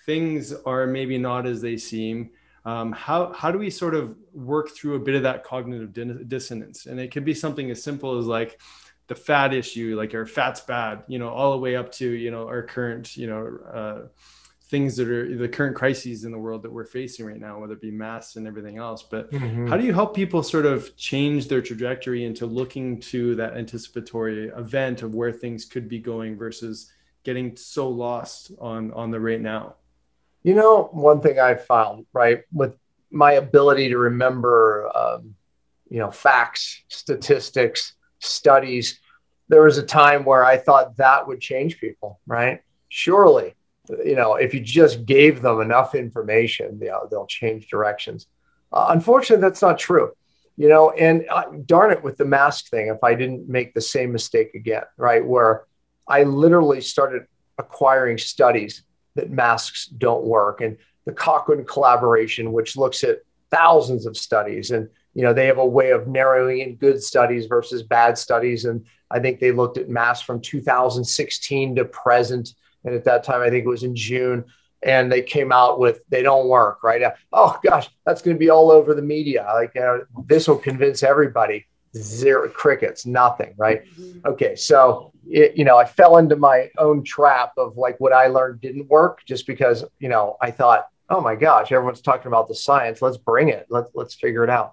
things 0.04 0.52
are 0.66 0.86
maybe 0.86 1.18
not 1.18 1.46
as 1.46 1.60
they 1.60 1.76
seem 1.76 2.30
um, 2.64 2.92
how 2.92 3.32
how 3.32 3.50
do 3.50 3.58
we 3.58 3.70
sort 3.70 3.94
of 3.94 4.16
work 4.32 4.70
through 4.70 4.94
a 4.94 4.98
bit 4.98 5.14
of 5.14 5.22
that 5.22 5.44
cognitive 5.44 6.28
dissonance 6.28 6.86
and 6.86 7.00
it 7.00 7.10
could 7.10 7.24
be 7.24 7.34
something 7.34 7.70
as 7.70 7.82
simple 7.82 8.18
as 8.18 8.26
like 8.26 8.60
the 9.08 9.14
fat 9.14 9.52
issue 9.52 9.96
like 9.96 10.14
our 10.14 10.26
fat's 10.26 10.60
bad 10.60 11.02
you 11.08 11.18
know 11.18 11.28
all 11.28 11.52
the 11.52 11.58
way 11.58 11.74
up 11.74 11.90
to 11.90 12.08
you 12.08 12.30
know 12.30 12.46
our 12.46 12.62
current 12.62 13.16
you 13.16 13.26
know 13.26 13.58
uh, 13.72 14.06
things 14.72 14.96
that 14.96 15.08
are 15.08 15.36
the 15.36 15.48
current 15.48 15.76
crises 15.76 16.24
in 16.24 16.32
the 16.32 16.38
world 16.38 16.62
that 16.62 16.72
we're 16.72 16.84
facing 16.84 17.24
right 17.24 17.38
now 17.38 17.60
whether 17.60 17.74
it 17.74 17.80
be 17.80 17.90
mass 17.90 18.34
and 18.36 18.46
everything 18.46 18.78
else 18.78 19.04
but 19.04 19.30
mm-hmm. 19.30 19.68
how 19.68 19.76
do 19.76 19.84
you 19.84 19.92
help 19.92 20.16
people 20.16 20.42
sort 20.42 20.66
of 20.66 20.96
change 20.96 21.46
their 21.46 21.62
trajectory 21.62 22.24
into 22.24 22.46
looking 22.46 22.98
to 22.98 23.36
that 23.36 23.56
anticipatory 23.56 24.48
event 24.56 25.02
of 25.02 25.14
where 25.14 25.30
things 25.30 25.64
could 25.64 25.88
be 25.88 26.00
going 26.00 26.36
versus 26.36 26.90
getting 27.22 27.54
so 27.54 27.88
lost 27.88 28.50
on 28.58 28.90
on 28.92 29.12
the 29.12 29.20
right 29.20 29.40
now 29.40 29.76
you 30.42 30.54
know, 30.54 30.88
one 30.92 31.20
thing 31.20 31.38
I 31.38 31.54
found, 31.54 32.06
right, 32.12 32.42
with 32.52 32.76
my 33.10 33.32
ability 33.32 33.90
to 33.90 33.98
remember, 33.98 34.90
um, 34.94 35.34
you 35.88 35.98
know, 35.98 36.10
facts, 36.10 36.82
statistics, 36.88 37.94
studies, 38.18 38.98
there 39.48 39.62
was 39.62 39.78
a 39.78 39.82
time 39.82 40.24
where 40.24 40.44
I 40.44 40.56
thought 40.56 40.96
that 40.96 41.28
would 41.28 41.40
change 41.40 41.78
people, 41.78 42.20
right? 42.26 42.62
Surely, 42.88 43.54
you 43.88 44.14
know, 44.14 44.34
if 44.34 44.54
you 44.54 44.60
just 44.60 45.04
gave 45.06 45.42
them 45.42 45.60
enough 45.60 45.94
information, 45.94 46.78
you 46.80 46.88
know, 46.88 47.08
they'll 47.10 47.26
change 47.26 47.68
directions. 47.68 48.26
Uh, 48.72 48.86
unfortunately, 48.90 49.40
that's 49.40 49.62
not 49.62 49.78
true, 49.78 50.12
you 50.56 50.68
know, 50.68 50.90
and 50.90 51.26
uh, 51.28 51.44
darn 51.66 51.92
it 51.92 52.02
with 52.02 52.16
the 52.16 52.24
mask 52.24 52.68
thing, 52.68 52.88
if 52.88 53.02
I 53.02 53.14
didn't 53.14 53.48
make 53.48 53.74
the 53.74 53.80
same 53.80 54.12
mistake 54.12 54.54
again, 54.54 54.84
right? 54.96 55.24
Where 55.24 55.66
I 56.08 56.22
literally 56.22 56.80
started 56.80 57.26
acquiring 57.58 58.18
studies 58.18 58.82
that 59.14 59.30
masks 59.30 59.86
don't 59.86 60.24
work. 60.24 60.60
And 60.60 60.78
the 61.04 61.12
Cochrane 61.12 61.64
collaboration, 61.64 62.52
which 62.52 62.76
looks 62.76 63.04
at 63.04 63.18
thousands 63.50 64.06
of 64.06 64.16
studies, 64.16 64.70
and 64.70 64.88
you 65.14 65.22
know 65.22 65.34
they 65.34 65.46
have 65.46 65.58
a 65.58 65.66
way 65.66 65.90
of 65.90 66.08
narrowing 66.08 66.60
in 66.60 66.76
good 66.76 67.02
studies 67.02 67.46
versus 67.46 67.82
bad 67.82 68.16
studies. 68.16 68.64
And 68.64 68.86
I 69.10 69.18
think 69.18 69.40
they 69.40 69.52
looked 69.52 69.78
at 69.78 69.88
masks 69.88 70.24
from 70.24 70.40
2016 70.40 71.76
to 71.76 71.84
present, 71.84 72.54
and 72.84 72.94
at 72.94 73.04
that 73.04 73.24
time 73.24 73.40
I 73.40 73.50
think 73.50 73.64
it 73.64 73.68
was 73.68 73.84
in 73.84 73.96
June. 73.96 74.44
And 74.84 75.12
they 75.12 75.22
came 75.22 75.52
out 75.52 75.78
with 75.78 76.00
they 76.08 76.22
don't 76.22 76.48
work, 76.48 76.82
right? 76.82 77.12
Oh 77.32 77.56
gosh, 77.62 77.88
that's 78.04 78.20
going 78.20 78.34
to 78.34 78.40
be 78.40 78.50
all 78.50 78.72
over 78.72 78.94
the 78.94 79.02
media. 79.02 79.46
Like 79.54 79.76
this 80.26 80.48
will 80.48 80.58
convince 80.58 81.04
everybody. 81.04 81.66
Zero 81.94 82.48
crickets, 82.48 83.06
nothing, 83.06 83.54
right? 83.56 83.84
Mm-hmm. 83.84 84.26
Okay, 84.26 84.56
so 84.56 85.12
it, 85.28 85.56
you 85.56 85.64
know, 85.64 85.76
I 85.76 85.84
fell 85.84 86.16
into 86.16 86.36
my 86.36 86.70
own 86.78 87.04
trap 87.04 87.52
of 87.58 87.76
like 87.76 88.00
what 88.00 88.12
I 88.12 88.26
learned 88.26 88.60
didn't 88.60 88.88
work 88.88 89.22
just 89.24 89.46
because, 89.46 89.84
you 89.98 90.08
know, 90.08 90.36
I 90.40 90.50
thought, 90.50 90.88
oh 91.10 91.20
my 91.20 91.36
gosh, 91.36 91.70
everyone's 91.70 92.00
talking 92.00 92.28
about 92.28 92.48
the 92.48 92.54
science. 92.54 93.02
Let's 93.02 93.18
bring 93.18 93.50
it. 93.50 93.66
Let's 93.68 93.90
let's 93.94 94.14
figure 94.14 94.42
it 94.42 94.50
out. 94.50 94.72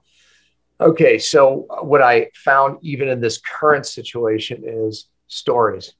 Okay, 0.81 1.19
so 1.19 1.67
what 1.81 2.01
I 2.01 2.29
found 2.33 2.79
even 2.81 3.09
in 3.09 3.19
this 3.19 3.37
current 3.37 3.85
situation 3.85 4.63
is 4.65 5.09
stories. 5.27 5.93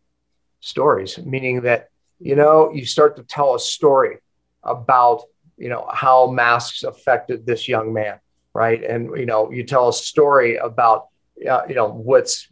Stories, 0.62 1.18
meaning 1.20 1.62
that, 1.62 1.89
you 2.20 2.36
know, 2.36 2.72
you 2.74 2.86
start 2.86 3.16
to 3.18 3.24
tell 3.24 3.56
a 3.56 3.60
story 3.60 4.18
about, 4.64 5.24
you 5.58 5.70
know, 5.70 5.88
how 5.92 6.28
masks 6.28 6.84
affected 6.84 7.46
this 7.46 7.68
young 7.68 7.94
man, 7.94 8.20
right? 8.54 8.84
And, 8.84 9.16
you 9.18 9.26
know, 9.26 9.52
you 9.52 9.64
tell 9.64 9.90
a 9.90 9.94
story 9.94 10.58
about, 10.58 11.08
uh, 11.50 11.62
you 11.68 11.76
know, 11.76 11.88
what's 11.90 12.50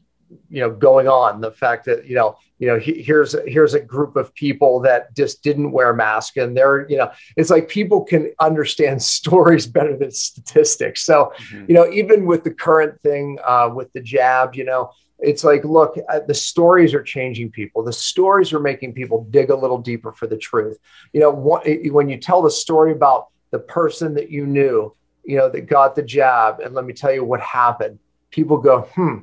you 0.49 0.61
know 0.61 0.69
going 0.69 1.07
on 1.07 1.41
the 1.41 1.51
fact 1.51 1.85
that 1.85 2.05
you 2.05 2.15
know 2.15 2.37
you 2.59 2.67
know 2.67 2.77
he, 2.77 3.01
here's 3.01 3.35
here's 3.47 3.73
a 3.73 3.79
group 3.79 4.15
of 4.15 4.33
people 4.33 4.79
that 4.79 5.15
just 5.15 5.43
didn't 5.43 5.71
wear 5.71 5.93
masks 5.93 6.37
and 6.37 6.55
they're 6.55 6.89
you 6.89 6.97
know 6.97 7.11
it's 7.35 7.49
like 7.49 7.69
people 7.69 8.03
can 8.03 8.31
understand 8.39 9.01
stories 9.17 9.65
better 9.65 9.95
than 9.95 10.11
statistics 10.11 11.03
so 11.03 11.31
mm-hmm. 11.37 11.65
you 11.67 11.73
know 11.73 11.89
even 11.91 12.25
with 12.25 12.43
the 12.43 12.51
current 12.51 12.99
thing 13.01 13.37
uh, 13.45 13.69
with 13.73 13.91
the 13.93 14.01
jab 14.01 14.55
you 14.55 14.63
know 14.63 14.91
it's 15.19 15.43
like 15.43 15.63
look 15.63 15.97
uh, 16.09 16.19
the 16.27 16.33
stories 16.33 16.93
are 16.93 17.03
changing 17.03 17.49
people 17.49 17.83
the 17.83 17.93
stories 17.93 18.53
are 18.53 18.59
making 18.59 18.93
people 18.93 19.25
dig 19.31 19.49
a 19.49 19.55
little 19.55 19.79
deeper 19.79 20.11
for 20.11 20.27
the 20.27 20.37
truth 20.37 20.77
you 21.13 21.19
know 21.19 21.31
when 21.31 22.07
you 22.09 22.17
tell 22.17 22.41
the 22.41 22.51
story 22.51 22.91
about 22.91 23.27
the 23.51 23.59
person 23.59 24.13
that 24.13 24.29
you 24.29 24.45
knew 24.45 24.93
you 25.23 25.37
know 25.37 25.49
that 25.49 25.61
got 25.61 25.95
the 25.95 26.03
jab 26.03 26.59
and 26.59 26.75
let 26.75 26.85
me 26.85 26.93
tell 26.93 27.11
you 27.11 27.23
what 27.23 27.41
happened 27.41 27.97
people 28.29 28.57
go 28.57 28.81
hmm 28.93 29.17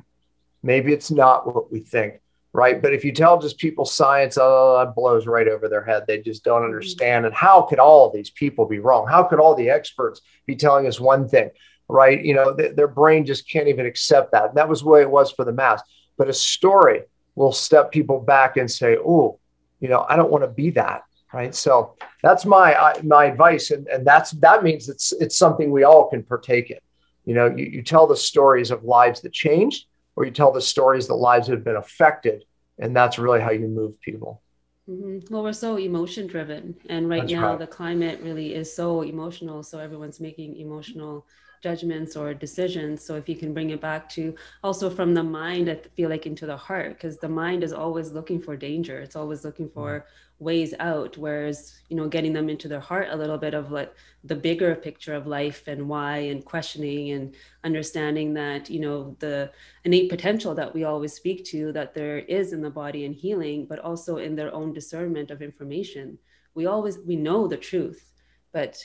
Maybe 0.65 0.91
it's 0.93 1.11
not 1.11 1.45
what 1.45 1.71
we 1.71 1.79
think, 1.79 2.19
right? 2.51 2.81
But 2.81 2.91
if 2.91 3.05
you 3.05 3.11
tell 3.11 3.39
just 3.39 3.59
people 3.59 3.85
science, 3.85 4.35
oh, 4.41 4.79
that 4.79 4.95
blows 4.95 5.27
right 5.27 5.47
over 5.47 5.69
their 5.69 5.85
head. 5.85 6.05
They 6.07 6.21
just 6.21 6.43
don't 6.43 6.61
mm-hmm. 6.61 6.65
understand. 6.65 7.27
And 7.27 7.35
how 7.35 7.61
could 7.61 7.77
all 7.77 8.07
of 8.07 8.13
these 8.13 8.31
people 8.31 8.65
be 8.65 8.79
wrong? 8.79 9.07
How 9.07 9.23
could 9.23 9.39
all 9.39 9.53
the 9.53 9.69
experts 9.69 10.21
be 10.47 10.55
telling 10.55 10.87
us 10.87 10.99
one 10.99 11.29
thing, 11.29 11.51
right? 11.87 12.23
You 12.23 12.33
know, 12.33 12.55
th- 12.55 12.75
their 12.75 12.87
brain 12.87 13.25
just 13.25 13.49
can't 13.49 13.67
even 13.67 13.85
accept 13.85 14.31
that. 14.31 14.49
And 14.49 14.57
that 14.57 14.69
was 14.69 14.81
the 14.81 14.89
way 14.89 15.01
it 15.01 15.09
was 15.09 15.31
for 15.31 15.45
the 15.45 15.51
mass. 15.51 15.81
But 16.17 16.29
a 16.29 16.33
story 16.33 17.03
will 17.35 17.51
step 17.51 17.91
people 17.91 18.19
back 18.19 18.57
and 18.57 18.69
say, 18.69 18.97
oh, 18.97 19.39
you 19.79 19.89
know, 19.89 20.05
I 20.07 20.15
don't 20.15 20.31
want 20.31 20.43
to 20.43 20.49
be 20.49 20.71
that 20.71 21.03
right 21.35 21.53
so 21.53 21.95
that's 22.23 22.45
my 22.45 22.93
my 23.03 23.25
advice 23.25 23.71
and, 23.71 23.87
and 23.87 24.07
that's 24.07 24.31
that 24.31 24.63
means 24.63 24.89
it's 24.89 25.11
it's 25.13 25.37
something 25.37 25.69
we 25.69 25.83
all 25.83 26.07
can 26.07 26.23
partake 26.23 26.71
in 26.71 26.77
you 27.25 27.33
know 27.33 27.47
you, 27.47 27.65
you 27.65 27.81
tell 27.83 28.07
the 28.07 28.15
stories 28.15 28.71
of 28.71 28.83
lives 28.83 29.21
that 29.21 29.33
changed 29.33 29.85
or 30.15 30.25
you 30.25 30.31
tell 30.31 30.51
the 30.51 30.61
stories 30.61 31.07
that 31.07 31.15
lives 31.15 31.47
have 31.47 31.63
been 31.63 31.75
affected 31.75 32.45
and 32.79 32.95
that's 32.95 33.19
really 33.19 33.41
how 33.41 33.51
you 33.51 33.67
move 33.67 33.99
people 34.01 34.41
mm-hmm. 34.89 35.33
well 35.33 35.43
we're 35.43 35.53
so 35.53 35.77
emotion 35.77 36.27
driven 36.27 36.75
and 36.89 37.09
right 37.09 37.21
that's 37.23 37.33
now 37.33 37.49
right. 37.51 37.59
the 37.59 37.67
climate 37.67 38.19
really 38.21 38.53
is 38.53 38.73
so 38.73 39.01
emotional 39.01 39.63
so 39.63 39.79
everyone's 39.79 40.19
making 40.19 40.55
emotional 40.57 41.25
judgments 41.63 42.15
or 42.15 42.33
decisions 42.33 43.03
so 43.03 43.15
if 43.15 43.27
you 43.27 43.35
can 43.35 43.53
bring 43.53 43.71
it 43.71 43.81
back 43.81 44.07
to 44.09 44.35
also 44.63 44.89
from 44.89 45.13
the 45.13 45.23
mind 45.23 45.69
i 45.69 45.75
feel 45.95 46.09
like 46.09 46.25
into 46.27 46.45
the 46.45 46.57
heart 46.57 46.89
because 46.93 47.17
the 47.17 47.29
mind 47.29 47.63
is 47.63 47.73
always 47.73 48.11
looking 48.11 48.39
for 48.41 48.55
danger 48.55 48.99
it's 48.99 49.15
always 49.15 49.43
looking 49.43 49.69
for 49.69 49.99
mm-hmm 49.99 50.09
ways 50.39 50.73
out 50.79 51.17
whereas 51.17 51.79
you 51.87 51.95
know 51.95 52.09
getting 52.09 52.33
them 52.33 52.49
into 52.49 52.67
their 52.67 52.79
heart 52.79 53.07
a 53.09 53.15
little 53.15 53.37
bit 53.37 53.53
of 53.53 53.71
like 53.71 53.93
the 54.25 54.35
bigger 54.35 54.75
picture 54.75 55.13
of 55.13 55.27
life 55.27 55.67
and 55.67 55.87
why 55.87 56.17
and 56.17 56.43
questioning 56.43 57.11
and 57.11 57.35
understanding 57.63 58.33
that 58.33 58.69
you 58.69 58.81
know 58.81 59.15
the 59.19 59.49
innate 59.85 60.09
potential 60.09 60.53
that 60.53 60.73
we 60.73 60.83
always 60.83 61.13
speak 61.13 61.45
to 61.45 61.71
that 61.71 61.93
there 61.93 62.19
is 62.19 62.51
in 62.51 62.61
the 62.61 62.69
body 62.69 63.05
and 63.05 63.15
healing 63.15 63.65
but 63.65 63.79
also 63.79 64.17
in 64.17 64.35
their 64.35 64.53
own 64.53 64.73
discernment 64.73 65.31
of 65.31 65.41
information. 65.41 66.17
We 66.53 66.65
always 66.65 66.97
we 66.99 67.15
know 67.15 67.47
the 67.47 67.57
truth 67.57 68.11
but 68.51 68.77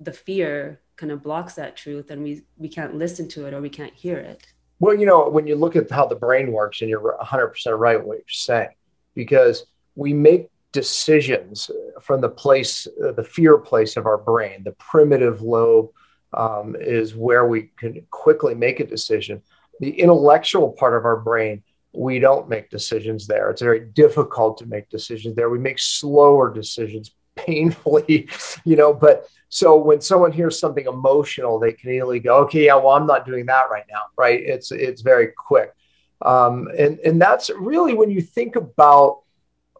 the 0.00 0.12
fear 0.12 0.80
kind 0.96 1.12
of 1.12 1.22
blocks 1.22 1.54
that 1.54 1.76
truth 1.76 2.10
and 2.10 2.22
we 2.22 2.42
we 2.56 2.68
can't 2.68 2.96
listen 2.96 3.28
to 3.28 3.46
it 3.46 3.54
or 3.54 3.60
we 3.60 3.68
can't 3.68 3.94
hear 3.94 4.18
it. 4.18 4.44
Well 4.80 4.94
you 4.94 5.06
know 5.06 5.28
when 5.28 5.46
you 5.46 5.54
look 5.54 5.76
at 5.76 5.88
how 5.88 6.06
the 6.06 6.16
brain 6.16 6.50
works 6.50 6.80
and 6.80 6.90
you're 6.90 7.16
100% 7.22 7.78
right 7.78 8.04
what 8.04 8.18
you're 8.18 8.24
saying 8.28 8.74
because 9.14 9.66
we 9.94 10.12
make 10.12 10.50
decisions 10.76 11.70
from 12.02 12.20
the 12.20 12.28
place, 12.28 12.86
uh, 13.02 13.12
the 13.12 13.24
fear 13.24 13.56
place 13.56 13.96
of 13.96 14.04
our 14.04 14.18
brain, 14.18 14.62
the 14.62 14.72
primitive 14.72 15.40
lobe 15.40 15.88
um, 16.34 16.76
is 16.78 17.16
where 17.16 17.46
we 17.46 17.70
can 17.78 18.06
quickly 18.10 18.54
make 18.54 18.78
a 18.78 18.86
decision. 18.86 19.40
The 19.80 19.98
intellectual 19.98 20.72
part 20.72 20.94
of 20.94 21.06
our 21.06 21.16
brain, 21.16 21.62
we 21.94 22.18
don't 22.18 22.50
make 22.50 22.68
decisions 22.68 23.26
there. 23.26 23.48
It's 23.48 23.62
very 23.62 23.80
difficult 23.80 24.58
to 24.58 24.66
make 24.66 24.90
decisions 24.90 25.34
there. 25.34 25.48
We 25.48 25.58
make 25.58 25.78
slower 25.78 26.52
decisions 26.52 27.14
painfully, 27.36 28.28
you 28.66 28.76
know. 28.76 28.92
But 28.92 29.26
so 29.48 29.78
when 29.78 30.02
someone 30.02 30.32
hears 30.32 30.60
something 30.60 30.86
emotional, 30.86 31.58
they 31.58 31.72
can 31.72 31.90
easily 31.90 32.20
go, 32.20 32.36
okay, 32.44 32.66
yeah, 32.66 32.74
well, 32.74 32.90
I'm 32.90 33.06
not 33.06 33.24
doing 33.24 33.46
that 33.46 33.70
right 33.70 33.86
now, 33.90 34.02
right? 34.18 34.40
It's 34.42 34.72
it's 34.72 35.00
very 35.00 35.28
quick. 35.28 35.72
Um, 36.20 36.68
and 36.76 36.98
and 36.98 37.18
that's 37.18 37.48
really 37.48 37.94
when 37.94 38.10
you 38.10 38.20
think 38.20 38.56
about 38.56 39.22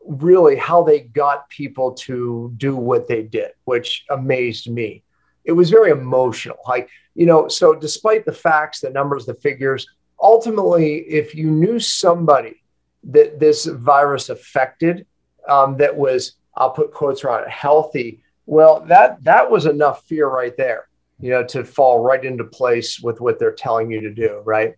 really 0.07 0.57
how 0.57 0.83
they 0.83 1.01
got 1.01 1.49
people 1.49 1.93
to 1.93 2.53
do 2.57 2.77
what 2.77 3.09
they 3.09 3.23
did, 3.23 3.51
which 3.65 4.05
amazed 4.11 4.71
me. 4.71 5.03
It 5.45 5.53
was 5.53 5.71
very 5.71 5.91
emotional. 5.91 6.59
Like, 6.67 6.89
you 7.15 7.27
know, 7.27 7.49
so 7.49 7.75
despite 7.75 8.25
the 8.25 8.33
facts, 8.33 8.81
the 8.81 8.91
numbers, 8.91 9.27
the 9.27 9.35
figures, 9.35 9.87
ultimately, 10.21 10.97
if 10.99 11.35
you 11.35 11.51
knew 11.51 11.79
somebody 11.79 12.63
that 13.05 13.39
this 13.39 13.67
virus 13.67 14.29
affected, 14.29 15.07
um, 15.49 15.77
that 15.77 15.97
was, 15.97 16.33
I'll 16.57 16.71
put 16.71 16.93
quotes 16.93 17.23
around 17.23 17.45
it, 17.45 17.51
healthy, 17.51 18.23
Well, 18.47 18.85
that 18.87 19.23
that 19.25 19.51
was 19.51 19.67
enough 19.67 20.05
fear 20.07 20.29
right 20.29 20.57
there, 20.57 20.89
you 21.21 21.31
know, 21.31 21.45
to 21.45 21.65
fall 21.65 21.99
right 21.99 22.25
into 22.25 22.45
place 22.45 23.01
with 23.01 23.21
what 23.21 23.39
they're 23.39 23.53
telling 23.53 23.91
you 23.91 24.01
to 24.03 24.15
do, 24.15 24.41
right? 24.45 24.75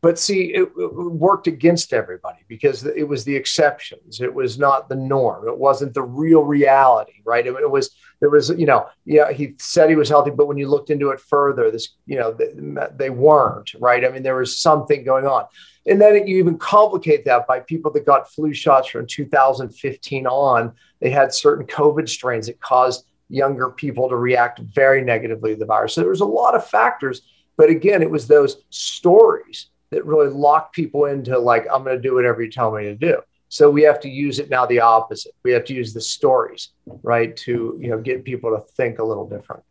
But 0.00 0.18
see, 0.18 0.54
it, 0.54 0.68
it, 0.78 0.94
worked 0.94 1.48
against 1.48 1.92
everybody 1.92 2.38
because 2.46 2.84
it 2.84 3.06
was 3.08 3.24
the 3.24 3.34
exceptions. 3.34 4.20
It 4.20 4.32
was 4.32 4.58
not 4.58 4.88
the 4.88 4.94
norm. 4.94 5.48
It 5.48 5.58
wasn't 5.58 5.94
the 5.94 6.02
real 6.02 6.42
reality, 6.42 7.14
right? 7.24 7.44
It, 7.44 7.54
it 7.54 7.70
was 7.70 7.96
there 8.20 8.30
was, 8.30 8.50
you 8.50 8.66
know, 8.66 8.88
yeah, 9.04 9.32
he 9.32 9.54
said 9.58 9.88
he 9.88 9.96
was 9.96 10.08
healthy, 10.08 10.30
but 10.30 10.46
when 10.46 10.58
you 10.58 10.68
looked 10.68 10.90
into 10.90 11.10
it 11.10 11.20
further, 11.20 11.70
this, 11.70 11.90
you 12.06 12.16
know, 12.16 12.32
they, 12.32 12.52
they 12.96 13.10
weren't, 13.10 13.72
right? 13.80 14.04
I 14.04 14.08
mean, 14.08 14.22
there 14.22 14.36
was 14.36 14.58
something 14.58 15.04
going 15.04 15.26
on. 15.26 15.46
And 15.86 16.00
then 16.00 16.26
you 16.26 16.38
even 16.38 16.58
complicate 16.58 17.24
that 17.24 17.46
by 17.46 17.60
people 17.60 17.92
that 17.92 18.06
got 18.06 18.30
flu 18.30 18.52
shots 18.52 18.88
from 18.88 19.06
2015 19.06 20.26
on. 20.26 20.72
They 21.00 21.10
had 21.10 21.32
certain 21.32 21.66
COVID 21.66 22.08
strains 22.08 22.46
that 22.46 22.60
caused 22.60 23.06
younger 23.28 23.70
people 23.70 24.08
to 24.08 24.16
react 24.16 24.58
very 24.58 25.02
negatively 25.02 25.54
to 25.54 25.58
the 25.58 25.66
virus. 25.66 25.94
So 25.94 26.00
there 26.00 26.10
was 26.10 26.20
a 26.20 26.26
lot 26.26 26.54
of 26.54 26.66
factors. 26.66 27.22
But 27.56 27.70
again, 27.70 28.02
it 28.02 28.10
was 28.10 28.26
those 28.26 28.64
stories 28.70 29.68
that 29.90 30.04
really 30.04 30.28
lock 30.28 30.72
people 30.72 31.06
into 31.06 31.38
like, 31.38 31.66
I'm 31.72 31.84
going 31.84 31.96
to 31.96 32.02
do 32.02 32.14
whatever 32.14 32.42
you 32.42 32.50
tell 32.50 32.72
me 32.72 32.84
to 32.84 32.94
do. 32.94 33.20
So 33.48 33.70
we 33.70 33.82
have 33.82 34.00
to 34.00 34.08
use 34.08 34.38
it 34.38 34.50
now 34.50 34.66
the 34.66 34.80
opposite. 34.80 35.32
We 35.42 35.52
have 35.52 35.64
to 35.64 35.74
use 35.74 35.94
the 35.94 36.00
stories, 36.00 36.70
right, 37.02 37.34
to 37.38 37.78
you 37.80 37.88
know 37.88 37.98
get 37.98 38.24
people 38.24 38.50
to 38.54 38.60
think 38.74 38.98
a 38.98 39.04
little 39.04 39.26
different. 39.26 39.62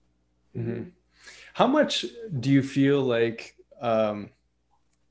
Mm-hmm. 0.56 0.90
How 1.54 1.68
much 1.68 2.06
do 2.40 2.50
you 2.50 2.64
feel 2.64 3.02
like 3.02 3.56
um, 3.82 4.30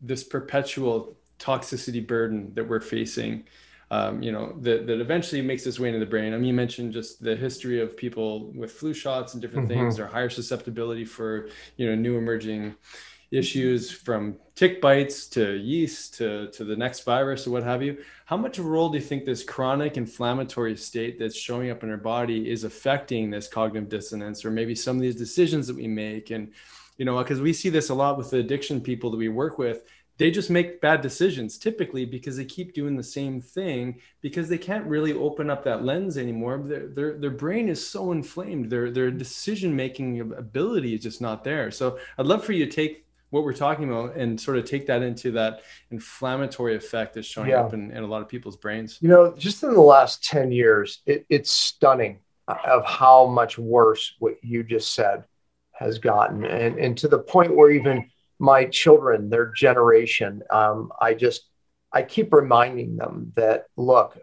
this 0.01 0.25
perpetual 0.25 1.17
toxicity 1.39 2.05
burden 2.05 2.53
that 2.55 2.69
we're 2.69 2.81
facing? 2.81 3.45
Um, 3.89 4.21
you 4.21 4.33
know 4.33 4.57
that, 4.63 4.89
that 4.89 5.01
eventually 5.01 5.43
makes 5.43 5.65
its 5.65 5.79
way 5.79 5.89
into 5.89 6.01
the 6.01 6.11
brain. 6.11 6.35
I 6.35 6.37
mean, 6.37 6.47
you 6.47 6.55
mentioned 6.55 6.93
just 6.93 7.23
the 7.23 7.37
history 7.37 7.81
of 7.81 7.97
people 7.97 8.53
with 8.53 8.73
flu 8.73 8.93
shots 8.93 9.35
and 9.35 9.41
different 9.41 9.69
mm-hmm. 9.69 9.79
things, 9.79 10.01
or 10.01 10.09
higher 10.09 10.29
susceptibility 10.29 11.05
for 11.05 11.51
you 11.77 11.87
know 11.87 11.95
new 11.95 12.19
emerging 12.19 12.75
issues 13.31 13.91
from 13.91 14.37
tick 14.55 14.81
bites 14.81 15.27
to 15.27 15.57
yeast 15.57 16.15
to, 16.15 16.49
to 16.51 16.65
the 16.65 16.77
next 16.77 17.05
virus 17.05 17.47
or 17.47 17.51
what 17.51 17.63
have 17.63 17.83
you. 17.83 17.99
How 18.25 18.37
much 18.37 18.59
of 18.59 18.67
a 18.67 18.69
role 18.69 18.89
do 18.89 18.99
you 18.99 19.05
think 19.05 19.25
this 19.25 19.43
chronic 19.43 19.97
inflammatory 19.97 20.77
state 20.77 21.19
that's 21.19 21.37
showing 21.37 21.71
up 21.71 21.83
in 21.83 21.91
our 21.91 21.97
body 21.97 22.51
is 22.51 22.65
affecting 22.65 23.31
this 23.31 23.49
cognitive 23.49 23.89
dissonance 23.89 24.45
or 24.45 24.51
maybe 24.51 24.75
some 24.75 24.97
of 24.97 25.03
these 25.03 25.17
decisions 25.17 25.67
that 25.67 25.77
we 25.77 25.89
make? 25.89 26.31
And, 26.31 26.53
you 26.99 27.05
know, 27.05 27.19
because 27.19 27.41
we 27.41 27.53
see 27.53 27.69
this 27.69 27.91
a 27.91 27.95
lot 27.95 28.17
with 28.17 28.31
the 28.31 28.39
addiction 28.39 28.81
people 28.81 29.11
that 29.11 29.19
we 29.19 29.29
work 29.29 29.59
with. 29.59 29.83
They 30.19 30.31
just 30.31 30.49
make 30.49 30.81
bad 30.81 31.03
decisions 31.03 31.59
typically 31.59 32.07
because 32.07 32.39
they 32.39 32.47
keep 32.47 32.73
doing 32.73 32.97
the 32.97 33.03
same 33.03 33.39
thing 33.39 34.01
because 34.23 34.49
they 34.49 34.57
can't 34.57 34.87
really 34.87 35.13
open 35.13 35.51
up 35.51 35.63
that 35.65 35.85
lens 35.85 36.17
anymore. 36.17 36.63
Their, 36.65 36.87
their, 36.87 37.19
their 37.19 37.31
brain 37.31 37.69
is 37.69 37.87
so 37.87 38.13
inflamed. 38.13 38.71
Their, 38.71 38.91
their 38.91 39.11
decision 39.11 39.77
making 39.77 40.21
ability 40.21 40.95
is 40.95 41.03
just 41.03 41.21
not 41.21 41.45
there. 41.45 41.71
So 41.71 41.99
I'd 42.17 42.25
love 42.25 42.47
for 42.47 42.53
you 42.53 42.65
to 42.65 42.71
take 42.71 43.06
what 43.37 43.45
we're 43.45 43.53
talking 43.53 43.91
about 43.91 44.17
and 44.17 44.41
sort 44.41 44.57
of 44.57 44.65
take 44.65 44.87
that 44.87 45.03
into 45.03 45.31
that 45.31 45.61
inflammatory 45.91 46.75
effect 46.75 47.13
that's 47.13 47.27
showing 47.27 47.51
yeah. 47.51 47.61
up 47.61 47.75
in, 47.75 47.91
in, 47.91 48.03
a 48.03 48.07
lot 48.07 48.23
of 48.23 48.29
people's 48.29 48.57
brains. 48.57 48.99
You 49.03 49.11
know 49.11 49.35
just 49.37 49.63
in 49.63 49.75
the 49.75 49.81
last 49.81 50.25
10 50.25 50.53
years 50.53 51.03
it, 51.05 51.27
it's 51.29 51.51
stunning 51.51 52.21
of 52.49 52.87
how 52.87 53.27
much 53.27 53.59
worse 53.59 54.15
what 54.21 54.43
you 54.43 54.65
just 54.65 54.95
said 54.95 55.25
has 55.73 55.99
gotten. 55.99 56.47
And, 56.47 56.79
and 56.79 56.97
to 56.99 57.09
the 57.09 57.19
point 57.19 57.55
where 57.55 57.71
even 57.71 58.11
my 58.39 58.65
children 58.65 59.29
their 59.29 59.53
generation 59.53 60.43
um, 60.51 60.93
i 61.01 61.15
just 61.15 61.49
i 61.93 62.03
keep 62.03 62.33
reminding 62.33 62.97
them 62.97 63.33
that 63.35 63.65
look 63.77 64.19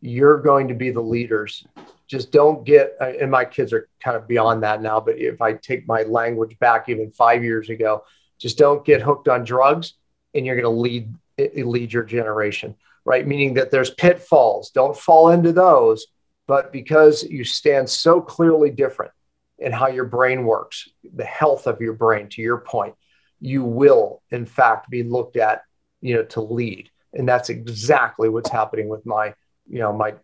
you're 0.00 0.40
going 0.40 0.68
to 0.68 0.74
be 0.74 0.90
the 0.90 1.00
leaders. 1.00 1.66
Just 2.06 2.30
don't 2.30 2.64
get 2.64 2.96
and 3.00 3.30
my 3.30 3.44
kids 3.44 3.72
are 3.72 3.88
kind 4.02 4.16
of 4.16 4.28
beyond 4.28 4.62
that 4.62 4.82
now 4.82 5.00
but 5.00 5.18
if 5.18 5.40
i 5.40 5.54
take 5.54 5.88
my 5.88 6.02
language 6.02 6.58
back 6.58 6.88
even 6.88 7.10
five 7.10 7.42
years 7.42 7.70
ago 7.70 8.02
just 8.38 8.58
don't 8.58 8.84
get 8.84 9.02
hooked 9.02 9.28
on 9.28 9.44
drugs 9.44 9.94
and 10.34 10.44
you're 10.44 10.60
going 10.60 10.64
to 10.64 10.80
lead 10.80 11.14
lead 11.56 11.92
your 11.92 12.04
generation, 12.04 12.76
right? 13.04 13.26
Meaning 13.26 13.54
that 13.54 13.70
there's 13.70 13.90
pitfalls. 13.90 14.70
Don't 14.70 14.96
fall 14.96 15.30
into 15.30 15.52
those. 15.52 16.06
But 16.46 16.72
because 16.72 17.22
you 17.22 17.44
stand 17.44 17.88
so 17.88 18.20
clearly 18.20 18.70
different 18.70 19.12
in 19.58 19.72
how 19.72 19.88
your 19.88 20.04
brain 20.04 20.44
works, 20.44 20.88
the 21.14 21.24
health 21.24 21.66
of 21.66 21.80
your 21.80 21.94
brain, 21.94 22.28
to 22.30 22.42
your 22.42 22.58
point, 22.58 22.94
you 23.40 23.64
will 23.64 24.22
in 24.30 24.46
fact 24.46 24.90
be 24.90 25.02
looked 25.02 25.36
at, 25.36 25.62
you 26.00 26.14
know, 26.14 26.24
to 26.24 26.40
lead. 26.40 26.90
And 27.14 27.28
that's 27.28 27.48
exactly 27.48 28.28
what's 28.28 28.50
happening 28.50 28.88
with 28.88 29.06
my, 29.06 29.34
you 29.66 29.78
know, 29.78 29.92
my 29.92 30.14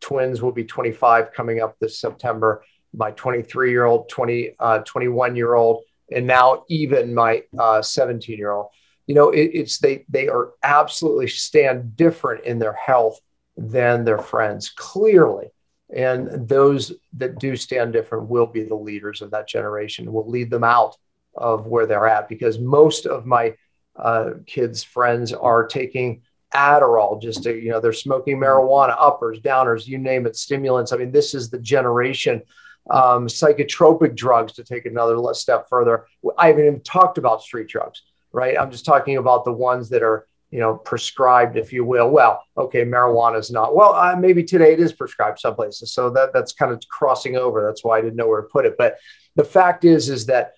twins 0.00 0.42
will 0.42 0.52
be 0.52 0.64
25 0.64 1.32
coming 1.32 1.60
up 1.60 1.76
this 1.78 2.00
September. 2.00 2.64
My 2.92 3.12
23 3.12 3.70
year 3.70 3.84
old, 3.84 4.08
20, 4.08 4.56
uh, 4.58 4.78
21 4.80 5.36
year 5.36 5.54
old, 5.54 5.84
and 6.12 6.26
now 6.26 6.64
even 6.68 7.14
my 7.14 7.42
17 7.82 8.34
uh, 8.34 8.36
year 8.36 8.52
old 8.52 8.68
you 9.06 9.14
know 9.14 9.30
it, 9.30 9.50
it's 9.54 9.78
they 9.78 10.04
they 10.08 10.28
are 10.28 10.52
absolutely 10.62 11.28
stand 11.28 11.96
different 11.96 12.44
in 12.44 12.58
their 12.58 12.74
health 12.74 13.20
than 13.60 14.04
their 14.04 14.18
friends 14.18 14.70
clearly. 14.70 15.48
And 15.94 16.48
those 16.48 16.92
that 17.14 17.38
do 17.38 17.56
stand 17.56 17.92
different 17.92 18.28
will 18.28 18.46
be 18.46 18.62
the 18.62 18.74
leaders 18.74 19.22
of 19.22 19.32
that 19.32 19.48
generation 19.48 20.12
will 20.12 20.28
lead 20.28 20.50
them 20.50 20.64
out 20.64 20.96
of 21.34 21.66
where 21.66 21.86
they're 21.86 22.06
at 22.06 22.28
because 22.28 22.58
most 22.58 23.06
of 23.06 23.26
my 23.26 23.54
uh, 23.96 24.30
kids 24.46 24.82
friends 24.82 25.32
are 25.32 25.66
taking 25.66 26.22
adderall 26.54 27.20
just 27.20 27.44
to 27.44 27.54
you 27.56 27.70
know 27.70 27.80
they're 27.80 27.92
smoking 27.92 28.36
marijuana 28.36 28.96
uppers 28.98 29.40
downers 29.40 29.86
you 29.86 29.98
name 29.98 30.26
it 30.26 30.36
stimulants. 30.36 30.92
I 30.92 30.96
mean 30.96 31.12
this 31.12 31.34
is 31.34 31.50
the 31.50 31.58
generation 31.58 32.42
um, 32.88 33.26
psychotropic 33.26 34.16
drugs 34.16 34.52
to 34.54 34.64
take 34.64 34.86
another 34.86 35.18
step 35.34 35.68
further. 35.68 36.06
I 36.38 36.48
haven't 36.48 36.66
even 36.66 36.80
talked 36.80 37.18
about 37.18 37.42
street 37.42 37.68
drugs, 37.68 38.02
right? 38.32 38.58
I'm 38.58 38.70
just 38.70 38.84
talking 38.84 39.16
about 39.16 39.44
the 39.44 39.52
ones 39.52 39.88
that 39.90 40.02
are, 40.02 40.26
you 40.50 40.58
know, 40.58 40.76
prescribed, 40.76 41.56
if 41.56 41.72
you 41.72 41.84
will. 41.84 42.10
Well, 42.10 42.42
okay, 42.56 42.84
marijuana 42.84 43.38
is 43.38 43.50
not. 43.50 43.76
Well, 43.76 43.94
uh, 43.94 44.16
maybe 44.16 44.42
today 44.42 44.72
it 44.72 44.80
is 44.80 44.92
prescribed 44.92 45.38
some 45.38 45.54
places, 45.54 45.92
so 45.92 46.10
that 46.10 46.32
that's 46.32 46.52
kind 46.52 46.72
of 46.72 46.82
crossing 46.88 47.36
over. 47.36 47.64
That's 47.64 47.84
why 47.84 47.98
I 47.98 48.00
didn't 48.00 48.16
know 48.16 48.28
where 48.28 48.42
to 48.42 48.48
put 48.48 48.66
it. 48.66 48.74
But 48.76 48.96
the 49.36 49.44
fact 49.44 49.84
is, 49.84 50.08
is 50.08 50.26
that 50.26 50.54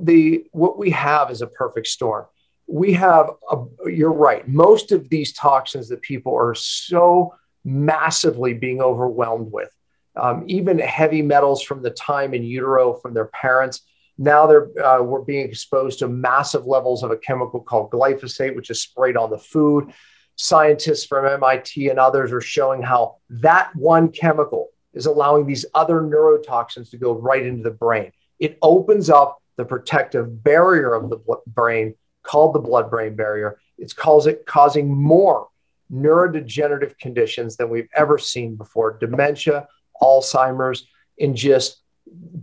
the 0.00 0.44
what 0.52 0.78
we 0.78 0.90
have 0.90 1.30
is 1.30 1.42
a 1.42 1.46
perfect 1.46 1.86
storm. 1.86 2.26
We 2.66 2.92
have, 2.94 3.30
a, 3.50 3.64
you're 3.86 4.12
right. 4.12 4.46
Most 4.48 4.92
of 4.92 5.08
these 5.08 5.32
toxins 5.32 5.88
that 5.90 6.00
people 6.00 6.34
are 6.34 6.54
so 6.54 7.34
massively 7.64 8.54
being 8.54 8.80
overwhelmed 8.80 9.52
with 9.52 9.70
um, 10.16 10.44
even 10.46 10.78
heavy 10.78 11.22
metals 11.22 11.62
from 11.62 11.82
the 11.82 11.90
time 11.90 12.34
in 12.34 12.42
utero 12.42 12.94
from 12.94 13.14
their 13.14 13.26
parents. 13.26 13.82
Now 14.18 14.46
they're 14.46 14.84
uh, 14.84 15.02
we're 15.02 15.22
being 15.22 15.46
exposed 15.46 16.00
to 16.00 16.08
massive 16.08 16.66
levels 16.66 17.02
of 17.02 17.10
a 17.10 17.16
chemical 17.16 17.60
called 17.60 17.90
glyphosate, 17.90 18.54
which 18.54 18.70
is 18.70 18.82
sprayed 18.82 19.16
on 19.16 19.30
the 19.30 19.38
food. 19.38 19.92
Scientists 20.36 21.04
from 21.04 21.26
MIT 21.26 21.88
and 21.88 21.98
others 21.98 22.32
are 22.32 22.40
showing 22.40 22.82
how 22.82 23.16
that 23.30 23.74
one 23.74 24.08
chemical 24.10 24.68
is 24.92 25.06
allowing 25.06 25.46
these 25.46 25.64
other 25.74 26.00
neurotoxins 26.00 26.90
to 26.90 26.98
go 26.98 27.12
right 27.12 27.44
into 27.44 27.62
the 27.62 27.70
brain. 27.70 28.12
It 28.38 28.58
opens 28.60 29.08
up 29.08 29.42
the 29.56 29.64
protective 29.64 30.42
barrier 30.42 30.94
of 30.94 31.10
the 31.10 31.18
brain 31.46 31.94
called 32.22 32.54
the 32.54 32.60
blood 32.60 32.90
brain 32.90 33.14
barrier. 33.14 33.58
It's 33.78 33.92
calls 33.92 34.26
it 34.26 34.46
causing 34.46 34.94
more 34.94 35.48
neurodegenerative 35.92 36.98
conditions 36.98 37.56
than 37.56 37.68
we've 37.68 37.88
ever 37.94 38.18
seen 38.18 38.56
before 38.56 38.98
dementia, 38.98 39.68
Alzheimer's, 40.02 40.86
and 41.18 41.36
just 41.36 41.82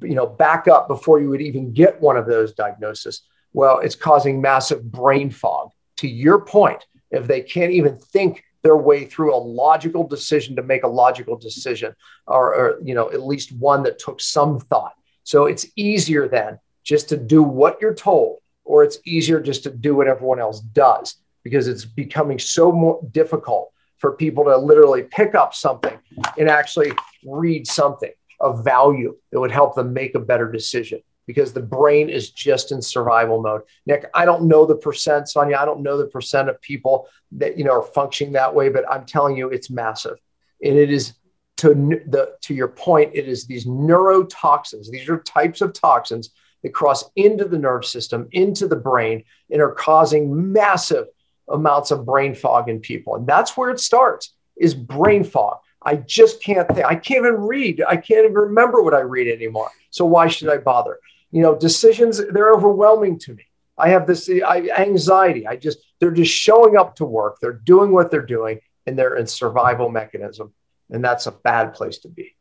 you 0.02 0.16
know 0.16 0.26
back 0.26 0.68
up 0.68 0.88
before 0.88 1.20
you 1.20 1.30
would 1.30 1.42
even 1.42 1.74
get 1.74 2.02
one 2.02 2.18
of 2.18 2.26
those 2.26 2.54
diagnoses. 2.54 3.22
Well, 3.54 3.80
it's 3.80 3.96
causing 3.96 4.42
massive 4.42 4.84
brain 4.92 5.30
fog. 5.30 5.72
To 5.98 6.08
your 6.08 6.40
point, 6.42 6.86
if 7.12 7.28
they 7.28 7.42
can't 7.42 7.72
even 7.72 7.98
think 7.98 8.44
their 8.62 8.78
way 8.78 9.06
through 9.06 9.34
a 9.34 9.38
logical 9.38 10.08
decision 10.08 10.56
to 10.56 10.64
make 10.64 10.84
a 10.84 10.88
logical 10.88 11.38
decision, 11.38 11.96
or, 12.28 12.56
or 12.56 12.80
you 12.84 12.96
know 12.96 13.12
at 13.12 13.24
least 13.24 13.52
one 13.52 13.84
that 13.84 14.00
took 14.00 14.22
some 14.22 14.60
thought. 14.60 14.94
So 15.24 15.46
it's 15.46 15.68
easier 15.76 16.28
then 16.28 16.60
just 16.84 17.10
to 17.10 17.18
do 17.18 17.44
what 17.44 17.80
you're 17.82 17.94
told, 17.94 18.40
or 18.64 18.84
it's 18.84 19.00
easier 19.06 19.40
just 19.40 19.64
to 19.64 19.70
do 19.70 19.96
what 19.96 20.08
everyone 20.08 20.40
else 20.40 20.60
does 20.60 21.18
because 21.44 21.68
it's 21.68 21.86
becoming 21.86 22.40
so 22.40 22.72
more 22.72 23.00
difficult 23.12 23.72
for 24.00 24.14
people 24.14 24.46
to 24.46 24.58
literally 24.58 25.04
pick 25.04 25.36
up 25.36 25.54
something 25.54 25.98
and 26.38 26.50
actually 26.50 26.92
read 27.26 27.68
something 27.68 28.12
of 28.40 28.64
value 28.64 29.16
that 29.32 29.40
would 29.40 29.52
help 29.52 29.76
them 29.76 29.94
make 29.94 30.16
a 30.16 30.20
better 30.20 30.50
decision 30.52 31.02
because 31.28 31.54
the 31.54 31.62
brain 31.62 32.10
is 32.10 32.32
just 32.32 32.72
in 32.72 32.82
survival 32.82 33.40
mode. 33.40 33.62
Nick, 33.86 34.10
I 34.16 34.26
don't 34.26 34.48
know 34.48 34.66
the 34.66 34.78
percent, 34.78 35.30
Sonia. 35.30 35.58
I 35.58 35.66
don't 35.66 35.84
know 35.84 35.96
the 35.96 36.08
percent 36.08 36.50
of 36.50 36.60
people 36.62 37.08
that 37.34 37.56
you 37.56 37.64
know 37.64 37.74
are 37.74 37.84
functioning 37.84 38.34
that 38.34 38.56
way, 38.56 38.70
but 38.70 38.90
I'm 38.90 39.06
telling 39.06 39.38
you, 39.38 39.50
it's 39.50 39.70
massive, 39.70 40.18
and 40.64 40.76
it 40.76 40.90
is 40.90 41.14
to 41.58 41.76
the 42.08 42.36
to 42.42 42.56
your 42.56 42.70
point. 42.70 43.12
It 43.14 43.28
is 43.28 43.46
these 43.46 43.68
neurotoxins. 43.68 44.90
These 44.90 45.08
are 45.08 45.20
types 45.20 45.62
of 45.62 45.74
toxins 45.74 46.32
that 46.64 46.74
cross 46.74 47.04
into 47.16 47.46
the 47.46 47.60
nerve 47.60 47.86
system, 47.86 48.28
into 48.32 48.68
the 48.68 48.76
brain, 48.76 49.24
and 49.52 49.62
are 49.62 49.74
causing 49.74 50.52
massive 50.52 51.08
amounts 51.50 51.92
of 51.92 52.06
brain 52.06 52.36
fog 52.36 52.70
in 52.70 52.80
people. 52.80 53.16
And 53.16 53.28
that's 53.28 53.58
where 53.58 53.70
it 53.70 53.80
starts 53.80 54.34
is 54.56 54.74
brain 54.74 55.24
fog. 55.24 55.58
I 55.82 55.96
just 55.96 56.44
can't 56.44 56.68
think. 56.68 56.86
I 56.86 56.96
can't 56.96 57.26
even 57.26 57.42
read. 57.42 57.82
I 57.88 57.96
can't 57.96 58.26
even 58.26 58.34
remember 58.34 58.82
what 58.82 58.94
I 58.94 59.00
read 59.00 59.28
anymore. 59.28 59.70
So 59.92 60.06
why 60.06 60.28
should 60.28 60.50
I 60.50 60.58
bother? 60.58 61.00
You 61.32 61.42
know, 61.42 61.58
decisions, 61.58 62.22
they're 62.32 62.54
overwhelming 62.54 63.20
to 63.20 63.34
me. 63.34 63.46
I 63.78 63.90
have 63.90 64.06
this 64.06 64.30
I, 64.30 64.70
anxiety. 64.78 65.48
I 65.48 65.56
just, 65.56 65.80
they're 66.00 66.12
just 66.12 66.34
showing 66.34 66.76
up 66.78 66.98
to 66.98 67.06
work. 67.06 67.38
They're 67.40 67.54
doing 67.54 67.92
what 67.94 68.12
they're 68.12 68.26
doing 68.26 68.60
and 68.86 69.00
they're 69.00 69.16
in 69.16 69.26
survival 69.26 69.90
mechanism. 69.90 70.54
And 70.90 71.04
that's 71.04 71.28
a 71.28 71.32
bad 71.32 71.74
place 71.74 72.00
to 72.00 72.10
be. 72.10 72.36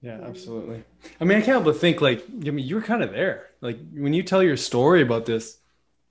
Yeah, 0.00 0.20
absolutely. 0.22 0.84
I 1.20 1.24
mean, 1.24 1.38
I 1.38 1.40
can't 1.40 1.52
help 1.52 1.64
but 1.64 1.78
think 1.78 2.00
like, 2.00 2.24
I 2.46 2.50
mean, 2.50 2.66
you're 2.66 2.82
kind 2.82 3.02
of 3.02 3.12
there. 3.12 3.46
Like 3.60 3.78
when 3.92 4.14
you 4.14 4.22
tell 4.22 4.42
your 4.42 4.56
story 4.56 5.02
about 5.02 5.26
this 5.26 5.58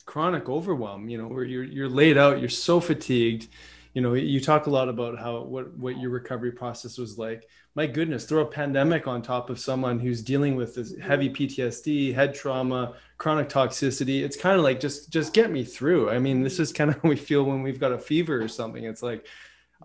chronic 0.06 0.50
overwhelm, 0.50 1.10
you 1.10 1.18
know, 1.18 1.28
where 1.28 1.44
you're, 1.44 1.64
you're 1.64 1.90
laid 1.90 2.18
out, 2.18 2.40
you're 2.40 2.50
so 2.50 2.80
fatigued, 2.80 3.48
you 3.94 4.02
know 4.02 4.14
you 4.14 4.42
talk 4.42 4.66
a 4.66 4.70
lot 4.70 4.90
about 4.90 5.20
how 5.20 5.42
what 5.42 5.76
what 5.78 5.98
your 6.00 6.10
recovery 6.10 6.52
process 6.52 6.98
was 6.98 7.18
like. 7.18 7.48
My 7.76 7.88
goodness 7.88 8.26
throw 8.26 8.42
a 8.42 8.46
pandemic 8.46 9.08
on 9.08 9.22
top 9.22 9.50
of 9.50 9.60
someone 9.60 10.00
who's 10.00 10.22
dealing 10.22 10.56
with 10.56 10.76
this 10.76 10.98
heavy 10.98 11.30
ptsd 11.30 12.14
head 12.14 12.34
trauma 12.34 12.96
chronic 13.18 13.50
toxicity. 13.50 14.24
It's 14.24 14.36
kind 14.36 14.58
of 14.58 14.64
like 14.64 14.80
just 14.80 15.12
just 15.12 15.34
get 15.34 15.52
me 15.52 15.64
through. 15.64 16.10
I 16.10 16.20
mean 16.20 16.42
this 16.42 16.60
is 16.60 16.74
kind 16.74 16.90
of 16.90 16.96
how 17.04 17.10
we 17.10 17.16
feel 17.16 17.44
when 17.44 17.62
we've 17.62 17.80
got 17.80 17.92
a 17.92 18.00
fever 18.00 18.42
or 18.42 18.48
something. 18.48 18.84
It's 18.84 19.04
like 19.04 19.26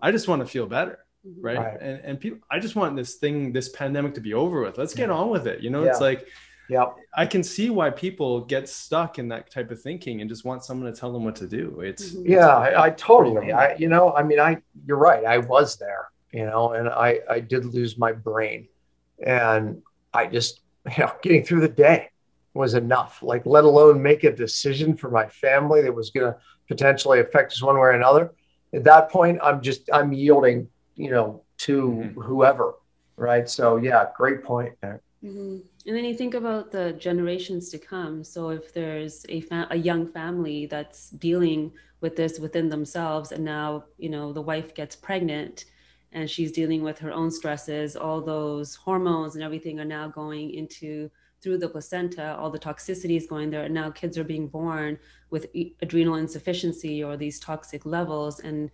i 0.01 0.11
just 0.11 0.29
want 0.29 0.41
to 0.41 0.47
feel 0.47 0.65
better 0.65 0.99
right, 1.41 1.57
right. 1.57 1.81
and 1.81 1.99
and 2.05 2.19
people 2.21 2.39
i 2.49 2.57
just 2.57 2.77
want 2.77 2.95
this 2.95 3.15
thing 3.15 3.51
this 3.51 3.67
pandemic 3.69 4.15
to 4.15 4.21
be 4.21 4.33
over 4.33 4.61
with. 4.63 4.77
Let's 4.77 4.95
get 4.95 5.11
on 5.11 5.29
with 5.29 5.45
it. 5.45 5.61
You 5.61 5.69
know 5.69 5.83
yeah. 5.83 5.91
it's 5.91 6.01
like 6.01 6.27
yeah 6.69 6.85
i 7.15 7.25
can 7.25 7.43
see 7.43 7.69
why 7.69 7.89
people 7.89 8.41
get 8.41 8.69
stuck 8.69 9.19
in 9.19 9.27
that 9.27 9.51
type 9.51 9.71
of 9.71 9.81
thinking 9.81 10.21
and 10.21 10.29
just 10.29 10.45
want 10.45 10.63
someone 10.63 10.91
to 10.91 10.97
tell 10.97 11.11
them 11.11 11.25
what 11.25 11.35
to 11.35 11.47
do. 11.47 11.81
It's 11.81 12.13
mm-hmm. 12.13 12.31
yeah 12.31 12.47
I, 12.47 12.85
I, 12.85 12.89
totally 12.91 13.51
i 13.51 13.75
you 13.75 13.89
know 13.89 14.13
i 14.13 14.23
mean 14.23 14.39
i 14.39 14.57
you're 14.85 14.97
right 14.97 15.25
i 15.25 15.37
was 15.37 15.77
there 15.77 16.09
you 16.31 16.45
know 16.45 16.73
and 16.73 16.87
i 16.87 17.19
i 17.29 17.39
did 17.39 17.65
lose 17.65 17.97
my 17.97 18.11
brain. 18.11 18.67
And 19.25 19.81
i 20.13 20.27
just 20.27 20.61
you 20.97 21.03
know 21.03 21.11
getting 21.21 21.43
through 21.43 21.61
the 21.61 21.69
day 21.69 22.09
was 22.53 22.73
enough 22.73 23.21
like 23.21 23.45
let 23.45 23.63
alone 23.63 24.01
make 24.01 24.23
a 24.23 24.31
decision 24.31 24.95
for 24.95 25.09
my 25.09 25.27
family 25.27 25.81
that 25.81 25.93
was 25.93 26.09
going 26.09 26.31
to 26.31 26.37
potentially 26.67 27.19
affect 27.19 27.51
us 27.51 27.61
one 27.61 27.75
way 27.75 27.81
or 27.81 27.91
another. 27.91 28.33
At 28.73 28.83
that 28.83 29.09
point 29.09 29.39
i'm 29.41 29.61
just 29.61 29.89
i'm 29.91 30.13
yielding 30.13 30.67
you 30.95 31.09
know 31.09 31.43
to 31.59 31.81
mm-hmm. 31.81 32.21
whoever 32.21 32.75
right? 33.17 33.49
So 33.49 33.77
yeah 33.77 34.05
great 34.15 34.43
point 34.43 34.73
there 34.81 35.01
mm-hmm. 35.23 35.57
And 35.85 35.95
then 35.95 36.03
you 36.03 36.13
think 36.13 36.33
about 36.33 36.71
the 36.71 36.93
generations 36.93 37.69
to 37.69 37.77
come. 37.77 38.23
So 38.23 38.49
if 38.49 38.73
there's 38.73 39.25
a, 39.29 39.41
fa- 39.41 39.67
a 39.71 39.77
young 39.77 40.05
family 40.05 40.65
that's 40.65 41.09
dealing 41.11 41.71
with 42.01 42.15
this 42.15 42.39
within 42.39 42.69
themselves, 42.69 43.31
and 43.31 43.43
now 43.43 43.85
you 43.97 44.09
know 44.09 44.33
the 44.33 44.41
wife 44.41 44.75
gets 44.75 44.95
pregnant, 44.95 45.65
and 46.11 46.29
she's 46.29 46.51
dealing 46.51 46.81
with 46.81 46.99
her 46.99 47.11
own 47.11 47.31
stresses, 47.31 47.95
all 47.95 48.21
those 48.21 48.75
hormones 48.75 49.35
and 49.35 49.43
everything 49.43 49.79
are 49.79 49.85
now 49.85 50.07
going 50.07 50.51
into 50.53 51.09
through 51.41 51.57
the 51.57 51.69
placenta, 51.69 52.35
all 52.37 52.49
the 52.49 52.59
toxicity 52.59 53.15
is 53.15 53.27
going 53.27 53.49
there, 53.49 53.63
and 53.63 53.73
now 53.73 53.89
kids 53.89 54.17
are 54.17 54.23
being 54.25 54.47
born 54.47 54.99
with 55.29 55.47
adrenal 55.81 56.15
insufficiency 56.15 57.01
or 57.03 57.15
these 57.15 57.39
toxic 57.39 57.85
levels 57.85 58.41
and 58.41 58.69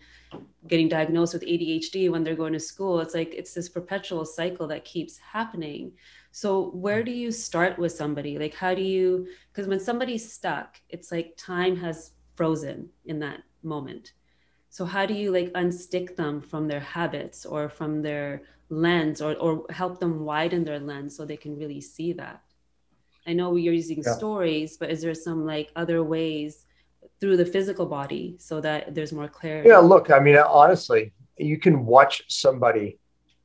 getting 0.68 0.90
diagnosed 0.90 1.34
with 1.34 1.44
ADHD 1.44 2.10
when 2.10 2.24
they're 2.24 2.36
going 2.36 2.54
to 2.54 2.60
school. 2.60 3.00
It's 3.02 3.14
like 3.14 3.34
it's 3.34 3.54
this 3.54 3.70
perpetual 3.70 4.26
cycle 4.26 4.68
that 4.68 4.84
keeps 4.84 5.18
happening. 5.18 5.92
So 6.36 6.72
where 6.72 7.02
do 7.02 7.12
you 7.12 7.32
start 7.32 7.80
with 7.80 7.94
somebody? 7.94 8.38
Like 8.38 8.54
how 8.54 8.76
do 8.76 8.82
you 8.82 9.28
because 9.54 9.70
when 9.70 9.80
somebody's 9.80 10.34
stuck, 10.34 10.82
it's 10.90 11.10
like 11.10 11.34
time 11.38 11.78
has 11.78 12.12
frozen 12.36 12.90
in 13.06 13.20
that 13.20 13.44
moment. 13.64 14.12
So 14.70 14.84
how 14.84 15.06
do 15.06 15.14
you 15.14 15.32
like 15.32 15.54
unstick 15.54 16.18
them 16.18 16.42
from 16.42 16.68
their 16.68 16.82
habits 16.82 17.46
or 17.46 17.70
from 17.70 18.02
their 18.02 18.42
lens 18.68 19.22
or 19.22 19.36
or 19.36 19.66
help 19.70 20.02
them 20.02 20.26
widen 20.26 20.66
their 20.66 20.78
lens 20.78 21.16
so 21.16 21.24
they 21.24 21.38
can 21.38 21.56
really 21.58 21.80
see 21.80 22.12
that? 22.12 22.42
I 23.26 23.32
know 23.32 23.56
you're 23.56 23.74
using 23.74 24.04
yeah. 24.04 24.12
stories, 24.12 24.76
but 24.76 24.90
is 24.90 25.02
there 25.02 25.16
some 25.16 25.46
like 25.46 25.72
other 25.78 26.04
ways 26.04 26.66
through 27.22 27.38
the 27.38 27.46
physical 27.46 27.86
body 27.86 28.36
so 28.40 28.60
that 28.60 28.94
there's 28.94 29.14
more 29.14 29.30
clarity? 29.30 29.70
Yeah, 29.70 29.78
look, 29.78 30.12
I 30.12 30.20
mean 30.20 30.36
honestly, 30.36 31.14
you 31.38 31.58
can 31.58 31.86
watch 31.86 32.24
somebody 32.28 33.00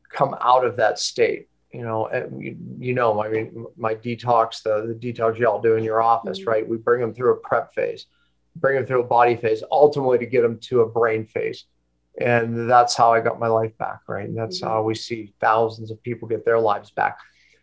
come 0.08 0.34
out 0.40 0.64
of 0.64 0.74
that 0.78 0.98
state 0.98 1.49
you 1.72 1.82
know, 1.82 2.10
you, 2.36 2.56
you 2.78 2.94
know, 2.94 3.22
I 3.22 3.28
mean, 3.28 3.66
my 3.76 3.94
detox, 3.94 4.62
the, 4.62 4.86
the 4.88 4.94
detox 4.94 5.38
y'all 5.38 5.60
do 5.60 5.76
in 5.76 5.84
your 5.84 6.02
office, 6.02 6.40
mm-hmm. 6.40 6.50
right? 6.50 6.68
We 6.68 6.76
bring 6.76 7.00
them 7.00 7.14
through 7.14 7.32
a 7.34 7.36
prep 7.36 7.74
phase, 7.74 8.06
bring 8.56 8.76
them 8.76 8.86
through 8.86 9.02
a 9.02 9.06
body 9.06 9.36
phase, 9.36 9.62
ultimately 9.70 10.18
to 10.18 10.26
get 10.26 10.42
them 10.42 10.58
to 10.62 10.80
a 10.80 10.88
brain 10.88 11.26
phase. 11.26 11.64
And 12.20 12.68
that's 12.68 12.96
how 12.96 13.12
I 13.12 13.20
got 13.20 13.38
my 13.38 13.46
life 13.46 13.76
back, 13.78 14.00
right? 14.08 14.28
And 14.28 14.36
that's 14.36 14.60
mm-hmm. 14.60 14.68
how 14.68 14.82
we 14.82 14.94
see 14.94 15.32
thousands 15.40 15.90
of 15.90 16.02
people 16.02 16.26
get 16.26 16.44
their 16.44 16.58
lives 16.58 16.90
back. 16.90 17.18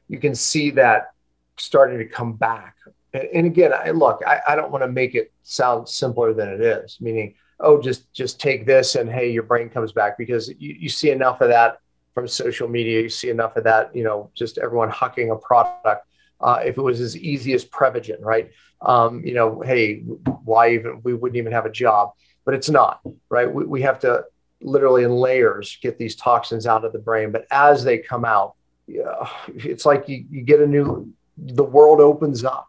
You 0.08 0.20
can 0.20 0.36
see 0.36 0.72
that 0.72 1.12
starting 1.58 1.98
to 1.98 2.06
come 2.06 2.34
back. 2.34 2.76
And, 3.14 3.28
and 3.34 3.46
again, 3.46 3.74
I 3.74 3.92
look, 3.92 4.22
I, 4.26 4.40
I 4.48 4.56
don't 4.56 4.72
want 4.72 4.84
to 4.84 4.92
make 4.92 5.16
it 5.16 5.34
sound 5.44 5.90
simpler 5.90 6.34
than 6.34 6.48
it 6.48 6.62
is, 6.62 6.98
meaning, 7.02 7.36
oh, 7.60 7.82
just 7.82 8.14
just 8.14 8.40
take 8.40 8.66
this 8.66 8.96
and 8.96 9.10
hey, 9.10 9.32
your 9.32 9.44
brain 9.44 9.70
comes 9.70 9.92
back 9.92 10.18
because 10.18 10.48
you, 10.60 10.76
you 10.80 10.90
see 10.90 11.10
enough 11.10 11.42
of 11.42 11.50
that 11.50 11.80
from 12.18 12.28
social 12.28 12.68
media. 12.68 13.00
You 13.00 13.10
see 13.10 13.30
enough 13.30 13.56
of 13.58 13.64
that, 13.66 13.96
you 13.96 14.04
know, 14.04 14.32
just 14.34 14.58
everyone 14.58 14.90
hucking 14.90 15.32
a 15.32 15.36
product. 15.36 16.08
Uh, 16.42 16.60
if 16.66 16.76
it 16.76 16.82
was 16.82 17.00
as 17.00 17.16
easy 17.16 17.54
as 17.54 17.64
Prevagen, 17.64 18.20
right? 18.22 18.50
Um, 18.82 19.24
you 19.24 19.36
know, 19.36 19.62
hey, 19.62 20.00
why 20.44 20.72
even, 20.72 21.02
we 21.04 21.14
wouldn't 21.14 21.38
even 21.38 21.52
have 21.52 21.68
a 21.68 21.72
job, 21.72 22.14
but 22.44 22.56
it's 22.56 22.72
not, 22.72 23.02
right? 23.30 23.54
We, 23.54 23.66
we 23.66 23.82
have 23.84 24.00
to 24.00 24.24
literally 24.62 25.04
in 25.04 25.12
layers 25.12 25.78
get 25.84 26.00
these 26.00 26.16
toxins 26.16 26.66
out 26.66 26.84
of 26.86 26.92
the 26.92 26.98
brain. 26.98 27.32
But 27.32 27.46
as 27.52 27.84
they 27.84 28.00
come 28.00 28.26
out, 28.26 28.56
yeah, 28.88 29.30
it's 29.54 29.86
like 29.86 30.10
you, 30.10 30.26
you 30.32 30.42
get 30.42 30.60
a 30.60 30.66
new, 30.66 31.14
the 31.38 31.64
world 31.64 32.00
opens 32.00 32.44
up, 32.44 32.66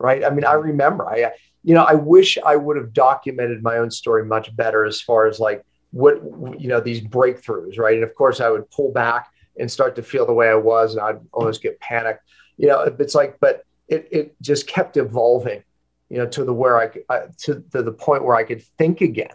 right? 0.00 0.24
I 0.24 0.30
mean, 0.30 0.44
I 0.44 0.54
remember, 0.54 1.08
I, 1.08 1.30
you 1.62 1.74
know, 1.74 1.84
I 1.84 1.94
wish 1.94 2.36
I 2.44 2.56
would 2.56 2.76
have 2.76 2.92
documented 2.92 3.62
my 3.62 3.76
own 3.76 3.92
story 3.92 4.24
much 4.24 4.56
better 4.56 4.84
as 4.84 5.00
far 5.00 5.28
as 5.28 5.38
like, 5.38 5.64
what 5.90 6.16
you 6.60 6.68
know 6.68 6.80
these 6.80 7.00
breakthroughs 7.00 7.78
right? 7.78 7.94
And 7.94 8.04
of 8.04 8.14
course 8.14 8.40
i 8.40 8.48
would 8.48 8.70
pull 8.70 8.92
back 8.92 9.28
and 9.58 9.70
start 9.70 9.96
to 9.96 10.02
feel 10.02 10.26
the 10.26 10.32
way 10.32 10.48
i 10.48 10.54
was 10.54 10.94
and 10.94 11.02
i'd 11.02 11.20
almost 11.32 11.62
get 11.62 11.80
panicked. 11.80 12.22
You 12.56 12.68
know 12.68 12.80
it's 12.98 13.14
like 13.14 13.38
but 13.40 13.64
it, 13.88 14.08
it 14.10 14.36
just 14.42 14.66
kept 14.66 14.96
evolving 14.96 15.62
you 16.08 16.18
know 16.18 16.26
to 16.26 16.44
the 16.44 16.52
where 16.52 16.78
i 16.80 16.90
uh, 17.08 17.28
to, 17.38 17.64
to 17.72 17.82
the 17.82 17.92
point 17.92 18.24
where 18.24 18.36
i 18.36 18.44
could 18.44 18.62
think 18.78 19.00
again 19.00 19.30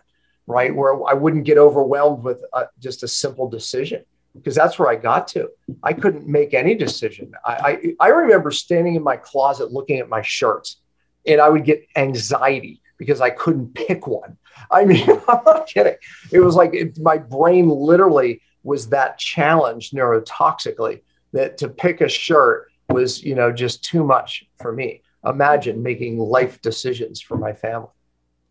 right? 0.46 0.76
Where 0.76 0.94
i 1.08 1.13
wouldn't 1.13 1.46
get 1.46 1.58
overwhelmed 1.58 2.24
with 2.24 2.44
uh, 2.54 2.66
just 2.80 3.04
a 3.04 3.08
simple 3.08 3.50
decision 3.50 4.04
because 4.36 4.56
that's 4.56 4.78
where 4.78 4.89
i 4.89 4.96
got 4.96 5.28
to. 5.30 5.50
I 5.84 5.94
couldn't 5.94 6.28
make 6.28 6.54
any 6.54 6.76
decision. 6.76 7.32
I, 7.46 7.96
I 8.00 8.08
i 8.08 8.08
remember 8.10 8.52
standing 8.52 8.96
in 8.96 9.04
my 9.04 9.18
closet 9.18 9.72
looking 9.72 10.00
at 10.00 10.10
my 10.10 10.22
shirts 10.22 10.78
and 11.26 11.39
i 11.39 11.50
would 11.50 11.66
get 11.66 11.88
anxiety 11.96 12.82
because 12.98 13.22
i 13.22 13.30
couldn't 13.30 13.74
pick 13.74 14.08
one 14.08 14.38
I 14.72 14.86
mean, 14.86 15.10
I'm 15.28 15.44
not 15.46 15.68
kidding. 15.68 15.96
It 16.32 16.39
was 16.39 16.56
like 16.56 16.74
it, 16.74 17.00
my 17.00 17.18
brain 17.18 17.70
literally 17.70 18.42
was 18.63 18.89
that 18.89 19.18
challenged 19.18 19.94
neurotoxically 19.94 21.02
that 21.34 21.58
to 21.58 21.68
pick 21.68 22.02
a 22.02 22.10
shirt 22.10 22.72
was, 22.89 23.24
you 23.24 23.36
know, 23.36 23.52
just 23.52 23.84
too 23.84 24.04
much 24.04 24.46
for 24.62 24.72
me. 24.72 25.02
Imagine 25.26 25.82
making 25.82 26.20
life 26.20 26.62
decisions 26.62 27.22
for 27.22 27.38
my 27.38 27.54
family. 27.54 27.89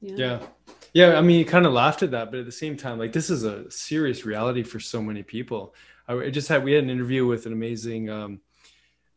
Yeah. 0.00 0.16
yeah. 0.16 0.46
Yeah, 0.94 1.16
I 1.16 1.22
mean, 1.22 1.38
you 1.38 1.46
kind 1.46 1.64
of 1.64 1.72
laughed 1.72 2.02
at 2.02 2.10
that, 2.10 2.30
but 2.30 2.40
at 2.40 2.44
the 2.44 2.52
same 2.52 2.76
time, 2.76 2.98
like 2.98 3.12
this 3.12 3.30
is 3.30 3.44
a 3.44 3.70
serious 3.70 4.26
reality 4.26 4.62
for 4.62 4.78
so 4.78 5.00
many 5.00 5.22
people. 5.22 5.74
I 6.06 6.28
just 6.28 6.48
had 6.48 6.62
we 6.62 6.72
had 6.72 6.84
an 6.84 6.90
interview 6.90 7.26
with 7.26 7.46
an 7.46 7.54
amazing 7.54 8.10
um, 8.10 8.40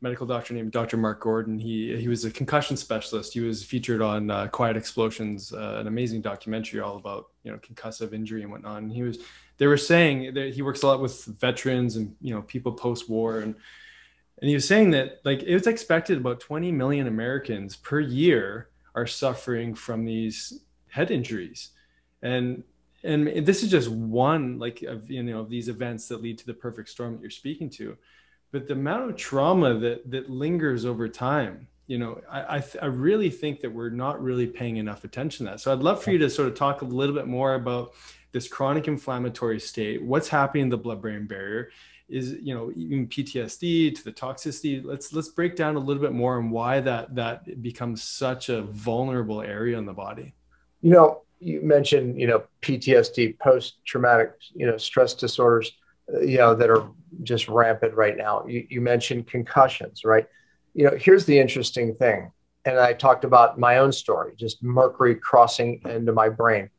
medical 0.01 0.27
doctor 0.27 0.53
named 0.53 0.71
Dr. 0.71 0.97
Mark 0.97 1.21
Gordon. 1.21 1.57
He 1.57 1.95
he 1.97 2.07
was 2.07 2.25
a 2.25 2.31
concussion 2.31 2.77
specialist. 2.77 3.33
He 3.33 3.39
was 3.39 3.63
featured 3.63 4.01
on 4.01 4.29
uh, 4.29 4.47
Quiet 4.47 4.77
Explosions, 4.77 5.53
uh, 5.53 5.77
an 5.79 5.87
amazing 5.87 6.21
documentary 6.21 6.79
all 6.79 6.97
about 6.97 7.29
you 7.43 7.51
know 7.51 7.57
concussive 7.57 8.13
injury 8.13 8.41
and 8.41 8.51
whatnot. 8.51 8.81
And 8.81 8.91
he 8.91 9.03
was 9.03 9.19
they 9.57 9.67
were 9.67 9.77
saying 9.77 10.33
that 10.33 10.53
he 10.53 10.61
works 10.61 10.83
a 10.83 10.87
lot 10.87 11.01
with 11.01 11.25
veterans 11.25 11.95
and 11.95 12.15
you 12.21 12.33
know 12.33 12.41
people 12.41 12.73
post 12.73 13.09
war 13.09 13.39
and 13.39 13.55
and 14.41 14.49
he 14.49 14.55
was 14.55 14.67
saying 14.67 14.91
that 14.91 15.21
like 15.23 15.43
it 15.43 15.53
was 15.53 15.67
expected 15.67 16.17
about 16.17 16.39
20 16.39 16.71
million 16.71 17.07
Americans 17.07 17.75
per 17.75 17.99
year 17.99 18.69
are 18.93 19.07
suffering 19.07 19.75
from 19.75 20.05
these 20.05 20.61
head 20.89 21.11
injuries, 21.11 21.69
and 22.21 22.63
and 23.03 23.45
this 23.45 23.63
is 23.63 23.71
just 23.71 23.89
one 23.89 24.59
like 24.59 24.81
of 24.81 25.09
you 25.09 25.23
know 25.23 25.39
of 25.39 25.49
these 25.49 25.69
events 25.69 26.07
that 26.09 26.21
lead 26.21 26.37
to 26.37 26.45
the 26.45 26.53
perfect 26.53 26.89
storm 26.89 27.13
that 27.13 27.21
you're 27.21 27.29
speaking 27.29 27.69
to 27.69 27.97
but 28.51 28.67
the 28.67 28.73
amount 28.73 29.09
of 29.09 29.15
trauma 29.15 29.73
that 29.73 30.09
that 30.09 30.29
lingers 30.29 30.85
over 30.85 31.07
time 31.07 31.67
you 31.87 31.97
know 31.97 32.19
I, 32.29 32.57
I, 32.57 32.59
th- 32.59 32.83
I, 32.83 32.87
really 32.87 33.29
think 33.29 33.61
that 33.61 33.71
we're 33.71 33.89
not 33.89 34.21
really 34.21 34.47
paying 34.47 34.77
enough 34.77 35.03
attention 35.03 35.45
to 35.45 35.51
that. 35.51 35.59
So 35.59 35.71
i'd 35.71 35.79
love 35.79 36.03
for 36.03 36.11
you 36.11 36.17
to 36.19 36.29
sort 36.29 36.47
of 36.47 36.55
talk 36.55 36.81
a 36.81 36.85
little 36.85 37.15
bit 37.15 37.27
more 37.27 37.55
about 37.55 37.93
this 38.31 38.47
chronic 38.47 38.87
inflammatory 38.87 39.59
state 39.59 40.01
what's 40.01 40.27
happening 40.27 40.63
in 40.63 40.69
the 40.69 40.77
blood 40.77 41.01
brain 41.01 41.25
barrier 41.27 41.69
is 42.07 42.33
you 42.41 42.53
know 42.53 42.71
even 42.75 43.07
ptsd 43.07 43.95
to 43.95 44.03
the 44.03 44.11
toxicity. 44.11 44.83
Let's 44.83 45.11
let's 45.11 45.29
break 45.29 45.55
down 45.55 45.75
a 45.75 45.79
little 45.79 46.01
bit 46.01 46.11
more 46.11 46.37
on 46.37 46.51
why 46.51 46.79
that 46.81 47.15
that 47.15 47.61
becomes 47.63 48.03
such 48.03 48.49
a 48.49 48.61
vulnerable 48.61 49.41
area 49.41 49.77
in 49.77 49.85
the 49.85 49.93
body. 49.93 50.33
You 50.81 50.91
know 50.91 51.21
you 51.39 51.61
mentioned 51.61 52.19
you 52.19 52.27
know 52.27 52.43
ptsd 52.61 53.37
post 53.39 53.83
traumatic 53.85 54.33
you 54.53 54.65
know 54.65 54.77
stress 54.77 55.13
disorders 55.13 55.73
uh, 56.13 56.19
you 56.19 56.37
know, 56.37 56.53
that 56.53 56.69
are 56.69 56.87
just 57.23 57.47
rampant 57.47 57.93
right 57.93 58.17
now. 58.17 58.45
You, 58.47 58.65
you 58.69 58.81
mentioned 58.81 59.27
concussions, 59.27 60.03
right? 60.03 60.25
You 60.73 60.85
know, 60.85 60.97
here's 60.97 61.25
the 61.25 61.39
interesting 61.39 61.93
thing. 61.95 62.31
And 62.65 62.79
I 62.79 62.93
talked 62.93 63.23
about 63.23 63.59
my 63.59 63.77
own 63.77 63.91
story, 63.91 64.33
just 64.35 64.63
mercury 64.63 65.15
crossing 65.15 65.81
into 65.85 66.11
my 66.11 66.29
brain. 66.29 66.69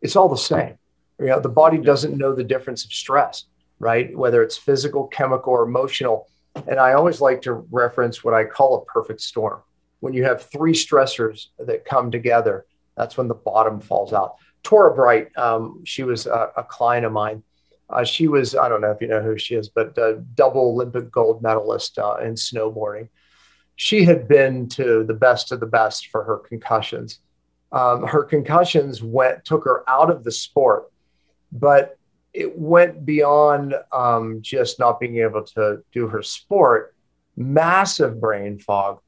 It's 0.00 0.16
all 0.16 0.28
the 0.28 0.36
same. 0.36 0.78
You 1.18 1.26
know, 1.26 1.40
the 1.40 1.48
body 1.48 1.78
doesn't 1.78 2.16
know 2.16 2.34
the 2.34 2.44
difference 2.44 2.84
of 2.84 2.92
stress, 2.92 3.44
right? 3.78 4.16
Whether 4.16 4.42
it's 4.42 4.56
physical, 4.56 5.06
chemical, 5.08 5.52
or 5.52 5.62
emotional. 5.64 6.28
And 6.66 6.78
I 6.78 6.94
always 6.94 7.20
like 7.20 7.42
to 7.42 7.52
reference 7.70 8.24
what 8.24 8.34
I 8.34 8.44
call 8.44 8.76
a 8.76 8.84
perfect 8.84 9.20
storm. 9.20 9.60
When 10.00 10.14
you 10.14 10.24
have 10.24 10.50
three 10.50 10.72
stressors 10.72 11.48
that 11.58 11.84
come 11.84 12.10
together, 12.10 12.66
that's 12.96 13.16
when 13.16 13.28
the 13.28 13.34
bottom 13.34 13.80
falls 13.80 14.12
out. 14.12 14.36
Torah 14.62 14.94
Bright, 14.94 15.36
um, 15.38 15.82
she 15.84 16.02
was 16.02 16.26
a, 16.26 16.50
a, 16.56 16.64
client 16.64 17.06
of 17.06 17.12
mine. 17.12 17.42
Uh, 17.88 18.04
she 18.04 18.26
was, 18.26 18.54
I 18.56 18.68
don't 18.68 18.80
know 18.80 18.90
if 18.90 19.00
you 19.00 19.06
know 19.06 19.22
who 19.22 19.38
she 19.38 19.54
is, 19.54 19.68
but 19.68 19.96
a 19.96 20.22
double 20.34 20.70
Olympic 20.70 21.10
gold 21.10 21.42
medalist 21.42 21.98
uh, 21.98 22.16
in 22.22 22.34
snowboarding. 22.34 23.08
She 23.76 24.04
had 24.04 24.26
been 24.26 24.68
to 24.70 25.04
the 25.04 25.14
best 25.14 25.52
of 25.52 25.60
the 25.60 25.66
best 25.66 26.08
for 26.08 26.24
her 26.24 26.38
concussions. 26.38 27.20
Um, 27.72 28.04
her 28.06 28.24
concussions 28.24 29.02
went 29.02 29.44
took 29.44 29.64
her 29.64 29.88
out 29.88 30.10
of 30.10 30.24
the 30.24 30.32
sport, 30.32 30.90
but 31.52 31.98
it 32.32 32.58
went 32.58 33.04
beyond 33.04 33.74
um, 33.92 34.40
just 34.40 34.78
not 34.78 34.98
being 34.98 35.18
able 35.18 35.42
to 35.42 35.82
do 35.92 36.06
her 36.08 36.22
sport. 36.22 36.94
Massive 37.36 38.20
brain 38.20 38.58
fog, 38.58 39.00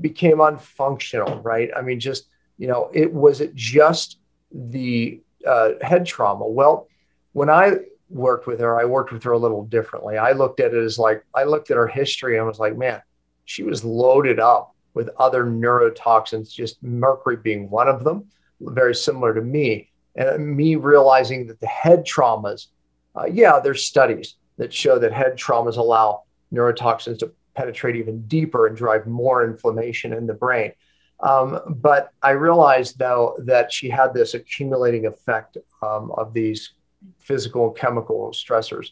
became 0.00 0.38
unfunctional. 0.38 1.44
Right? 1.44 1.70
I 1.76 1.82
mean, 1.82 2.00
just 2.00 2.28
you 2.58 2.68
know, 2.68 2.90
it 2.94 3.12
was 3.12 3.40
it 3.40 3.54
just 3.54 4.18
the 4.50 5.20
uh, 5.46 5.72
head 5.82 6.06
trauma. 6.06 6.46
Well, 6.46 6.88
when 7.32 7.50
I 7.50 7.76
worked 8.08 8.46
with 8.46 8.60
her, 8.60 8.78
I 8.78 8.84
worked 8.84 9.12
with 9.12 9.22
her 9.24 9.32
a 9.32 9.38
little 9.38 9.64
differently. 9.64 10.16
I 10.16 10.32
looked 10.32 10.60
at 10.60 10.74
it 10.74 10.82
as 10.82 10.98
like 10.98 11.24
I 11.34 11.44
looked 11.44 11.70
at 11.70 11.76
her 11.76 11.88
history 11.88 12.38
and 12.38 12.46
was 12.46 12.58
like, 12.58 12.76
man, 12.76 13.02
she 13.44 13.62
was 13.62 13.84
loaded 13.84 14.40
up 14.40 14.74
with 14.94 15.10
other 15.18 15.44
neurotoxins, 15.44 16.52
just 16.52 16.82
mercury 16.82 17.36
being 17.36 17.68
one 17.68 17.88
of 17.88 18.04
them, 18.04 18.24
very 18.60 18.94
similar 18.94 19.34
to 19.34 19.42
me. 19.42 19.90
And 20.16 20.56
me 20.56 20.76
realizing 20.76 21.46
that 21.48 21.60
the 21.60 21.66
head 21.66 22.06
traumas, 22.06 22.68
uh, 23.14 23.26
yeah, 23.26 23.60
there's 23.60 23.84
studies 23.84 24.36
that 24.56 24.72
show 24.72 24.98
that 24.98 25.12
head 25.12 25.36
traumas 25.36 25.76
allow 25.76 26.22
neurotoxins 26.52 27.18
to 27.18 27.32
penetrate 27.54 27.96
even 27.96 28.22
deeper 28.26 28.66
and 28.66 28.76
drive 28.76 29.06
more 29.06 29.44
inflammation 29.44 30.12
in 30.12 30.26
the 30.26 30.34
brain. 30.34 30.72
Um, 31.20 31.60
but 31.68 32.10
I 32.22 32.30
realized 32.30 32.98
though 32.98 33.36
that 33.44 33.72
she 33.72 33.88
had 33.88 34.12
this 34.12 34.34
accumulating 34.34 35.06
effect 35.06 35.56
um, 35.82 36.12
of 36.12 36.34
these 36.34 36.72
physical 37.18 37.68
and 37.68 37.76
chemical 37.76 38.30
stressors. 38.32 38.90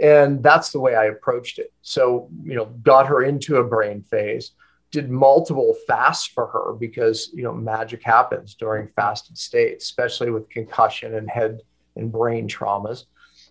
And 0.00 0.42
that's 0.42 0.72
the 0.72 0.80
way 0.80 0.94
I 0.94 1.06
approached 1.06 1.58
it. 1.58 1.72
So, 1.82 2.28
you 2.42 2.54
know, 2.54 2.66
got 2.66 3.06
her 3.06 3.22
into 3.22 3.56
a 3.56 3.64
brain 3.64 4.02
phase, 4.02 4.52
did 4.90 5.10
multiple 5.10 5.76
fasts 5.86 6.26
for 6.26 6.46
her 6.46 6.72
because, 6.72 7.30
you 7.34 7.42
know, 7.42 7.52
magic 7.52 8.02
happens 8.02 8.54
during 8.54 8.88
fasted 8.88 9.38
states, 9.38 9.84
especially 9.84 10.30
with 10.30 10.48
concussion 10.48 11.14
and 11.14 11.28
head 11.28 11.60
and 11.96 12.10
brain 12.10 12.48
traumas. 12.48 13.04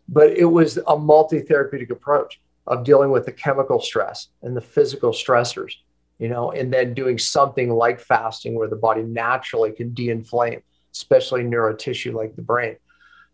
But 0.09 0.31
it 0.31 0.45
was 0.45 0.77
a 0.87 0.97
multi 0.97 1.39
therapeutic 1.39 1.91
approach 1.91 2.41
of 2.67 2.83
dealing 2.83 3.11
with 3.11 3.25
the 3.25 3.31
chemical 3.31 3.79
stress 3.79 4.27
and 4.41 4.55
the 4.55 4.61
physical 4.61 5.11
stressors 5.11 5.73
you 6.21 6.29
know, 6.29 6.51
and 6.51 6.71
then 6.71 6.93
doing 6.93 7.17
something 7.17 7.71
like 7.71 7.99
fasting 7.99 8.53
where 8.53 8.67
the 8.67 8.75
body 8.75 9.01
naturally 9.01 9.71
can 9.71 9.91
de-inflame, 9.91 10.61
especially 10.93 11.41
neurotissue 11.41 12.13
like 12.13 12.35
the 12.35 12.43
brain. 12.43 12.75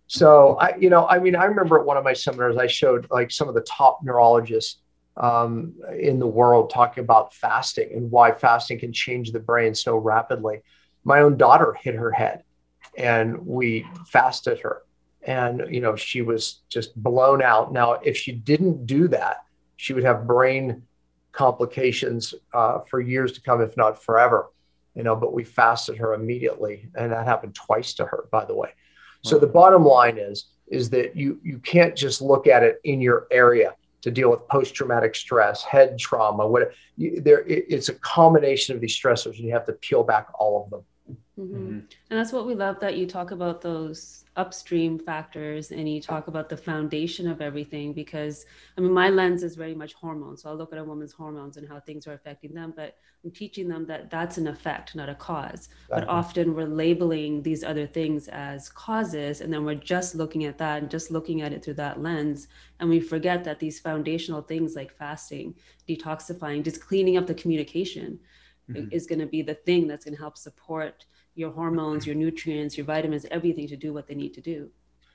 So 0.08 0.56
I, 0.56 0.76
you 0.78 0.90
know, 0.90 1.06
I 1.06 1.20
mean, 1.20 1.36
I 1.36 1.46
remember 1.46 1.78
at 1.80 1.86
one 1.86 1.98
of 1.98 2.04
my 2.04 2.14
seminars, 2.14 2.58
I 2.58 2.68
showed 2.68 3.08
like 3.12 3.30
some 3.30 3.50
of 3.50 3.56
the 3.56 3.62
top 3.62 4.00
neurologists 4.04 4.80
um, 5.18 5.74
in 6.00 6.20
the 6.20 6.28
world 6.28 6.70
talking 6.70 7.04
about 7.04 7.34
fasting 7.34 7.90
and 7.94 8.10
why 8.10 8.32
fasting 8.32 8.80
can 8.80 8.94
change 8.94 9.32
the 9.32 9.40
brain 9.40 9.76
so 9.76 9.98
rapidly. 9.98 10.62
My 11.04 11.20
own 11.20 11.38
daughter 11.38 11.76
hit 11.82 11.96
her 11.96 12.12
head, 12.12 12.44
and 12.98 13.46
we 13.46 13.86
fasted 14.08 14.60
her, 14.60 14.84
and 15.24 15.66
you 15.70 15.82
know, 15.82 15.96
she 15.96 16.22
was 16.22 16.62
just 16.70 16.96
blown 17.02 17.42
out. 17.42 17.74
Now, 17.74 17.94
if 17.94 18.16
she 18.16 18.32
didn't 18.32 18.86
do 18.86 19.08
that, 19.10 19.38
she 19.76 19.94
would 19.94 20.04
have 20.04 20.28
brain 20.28 20.84
complications 21.32 22.34
uh, 22.54 22.80
for 22.90 23.00
years 23.00 23.34
to 23.34 23.42
come, 23.42 23.62
if 23.62 23.76
not 23.76 24.04
forever. 24.04 24.52
You 24.96 25.04
know, 25.04 25.16
but 25.16 25.34
we 25.34 25.44
fasted 25.44 25.98
her 25.98 26.14
immediately, 26.14 26.90
and 26.96 27.12
that 27.12 27.28
happened 27.28 27.56
twice 27.56 27.94
to 27.96 28.06
her, 28.06 28.28
by 28.32 28.46
the 28.46 28.56
way. 28.56 28.70
So 29.28 29.38
the 29.38 29.48
bottom 29.48 29.84
line 29.84 30.18
is 30.18 30.46
is 30.68 30.90
that 30.90 31.16
you 31.16 31.40
you 31.44 31.60
can't 31.60 31.96
just 31.96 32.22
look 32.22 32.48
at 32.48 32.64
it 32.64 32.80
in 32.84 33.00
your 33.02 33.28
area 33.32 33.76
to 34.02 34.12
deal 34.12 34.30
with 34.30 34.48
post 34.48 34.74
traumatic 34.74 35.16
stress, 35.16 35.64
head 35.64 35.98
trauma. 35.98 36.48
What 36.48 36.72
there, 36.98 37.42
it, 37.42 37.66
it's 37.70 37.90
a 37.90 37.94
combination 37.96 38.76
of 38.76 38.82
these 38.82 38.98
stressors, 38.98 39.38
and 39.38 39.46
you 39.46 39.52
have 39.52 39.66
to 39.66 39.74
peel 39.74 40.04
back 40.04 40.28
all 40.40 40.64
of 40.64 40.70
them. 40.70 40.82
Mm-hmm. 41.38 41.56
Mm-hmm. 41.56 41.80
And 42.10 42.20
that's 42.20 42.32
what 42.32 42.48
we 42.48 42.56
love 42.56 42.80
that 42.80 42.98
you 42.98 43.06
talk 43.06 43.32
about 43.32 43.62
those 43.62 44.26
upstream 44.36 44.98
factors 44.98 45.72
and 45.72 45.92
you 45.92 46.02
talk 46.02 46.28
about 46.28 46.50
the 46.50 46.58
foundation 46.58 47.28
of 47.28 47.42
everything 47.42 47.94
because 47.94 48.46
I 48.78 48.82
mean 48.82 48.92
my 48.92 49.10
lens 49.10 49.44
is 49.44 49.56
very 49.56 49.76
much 49.76 49.94
hormones. 49.94 50.44
So 50.44 50.50
I'll 50.50 50.56
look 50.56 50.74
at 50.74 50.80
a 50.80 50.84
woman's 50.84 51.12
hormones 51.12 51.58
and 51.58 51.68
how 51.68 51.80
things 51.80 52.08
are 52.08 52.14
affecting 52.14 52.54
them, 52.54 52.74
but 52.76 52.98
I'm 53.24 53.32
teaching 53.32 53.68
them 53.68 53.86
that 53.88 54.10
that's 54.10 54.38
an 54.38 54.48
effect, 54.48 54.96
not 54.96 55.10
a 55.10 55.16
cause. 55.16 55.70
Exactly. 55.70 55.88
But 55.90 56.08
often 56.08 56.56
we're 56.56 56.66
labeling 56.66 57.44
these 57.44 57.64
other 57.64 57.86
things 57.86 58.28
as 58.30 58.70
causes 58.70 59.42
and 59.42 59.54
then 59.54 59.64
we're 59.66 59.76
just 59.76 60.16
looking 60.16 60.46
at 60.46 60.58
that 60.58 60.82
and 60.82 60.90
just 60.90 61.12
looking 61.12 61.42
at 61.42 61.54
it 61.54 61.64
through 61.64 61.76
that 61.76 62.02
lens 62.02 62.48
and 62.80 62.90
we 62.90 63.00
forget 63.00 63.44
that 63.44 63.60
these 63.60 63.80
foundational 63.80 64.42
things 64.42 64.76
like 64.76 64.92
fasting, 64.92 65.54
detoxifying, 65.88 66.64
just 66.64 66.82
cleaning 66.82 67.18
up 67.18 67.28
the 67.28 67.34
communication 67.34 68.20
mm-hmm. 68.70 68.88
is 68.92 69.06
going 69.08 69.20
to 69.20 69.26
be 69.26 69.42
the 69.42 69.56
thing 69.56 69.88
that's 69.88 70.06
going 70.06 70.16
to 70.16 70.22
help 70.22 70.38
support 70.38 71.06
your 71.38 71.52
hormones, 71.52 72.08
your 72.08 72.16
nutrients, 72.16 72.78
your 72.78 72.86
vitamins, 72.86 73.26
everything 73.30 73.68
to 73.68 73.78
do 73.78 73.94
what 73.94 74.08
they 74.08 74.16
need 74.16 74.34
to 74.34 74.42
do. 74.42 74.70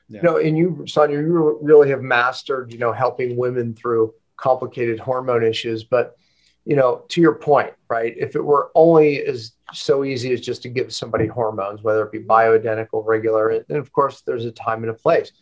Yeah. 0.08 0.20
You 0.20 0.22
know, 0.22 0.36
and 0.36 0.56
you, 0.56 0.84
Sonia, 0.86 1.18
you 1.18 1.58
really 1.60 1.88
have 1.90 2.00
mastered, 2.00 2.72
you 2.72 2.78
know, 2.78 2.92
helping 2.92 3.36
women 3.36 3.74
through 3.74 4.14
complicated 4.36 5.00
hormone 5.00 5.42
issues. 5.42 5.82
But, 5.82 6.16
you 6.64 6.76
know, 6.76 7.04
to 7.08 7.20
your 7.20 7.34
point, 7.34 7.72
right? 7.88 8.14
If 8.16 8.36
it 8.36 8.44
were 8.44 8.70
only 8.76 9.24
as 9.24 9.52
so 9.72 10.04
easy 10.04 10.32
as 10.32 10.40
just 10.40 10.62
to 10.62 10.68
give 10.68 10.94
somebody 10.94 11.26
hormones, 11.26 11.82
whether 11.82 12.04
it 12.04 12.12
be 12.12 12.20
bioidentical, 12.20 13.04
regular, 13.04 13.48
and 13.48 13.76
of 13.76 13.90
course 13.92 14.20
there's 14.20 14.44
a 14.44 14.52
time 14.52 14.82
and 14.82 14.90
a 14.90 14.94
place, 14.94 15.32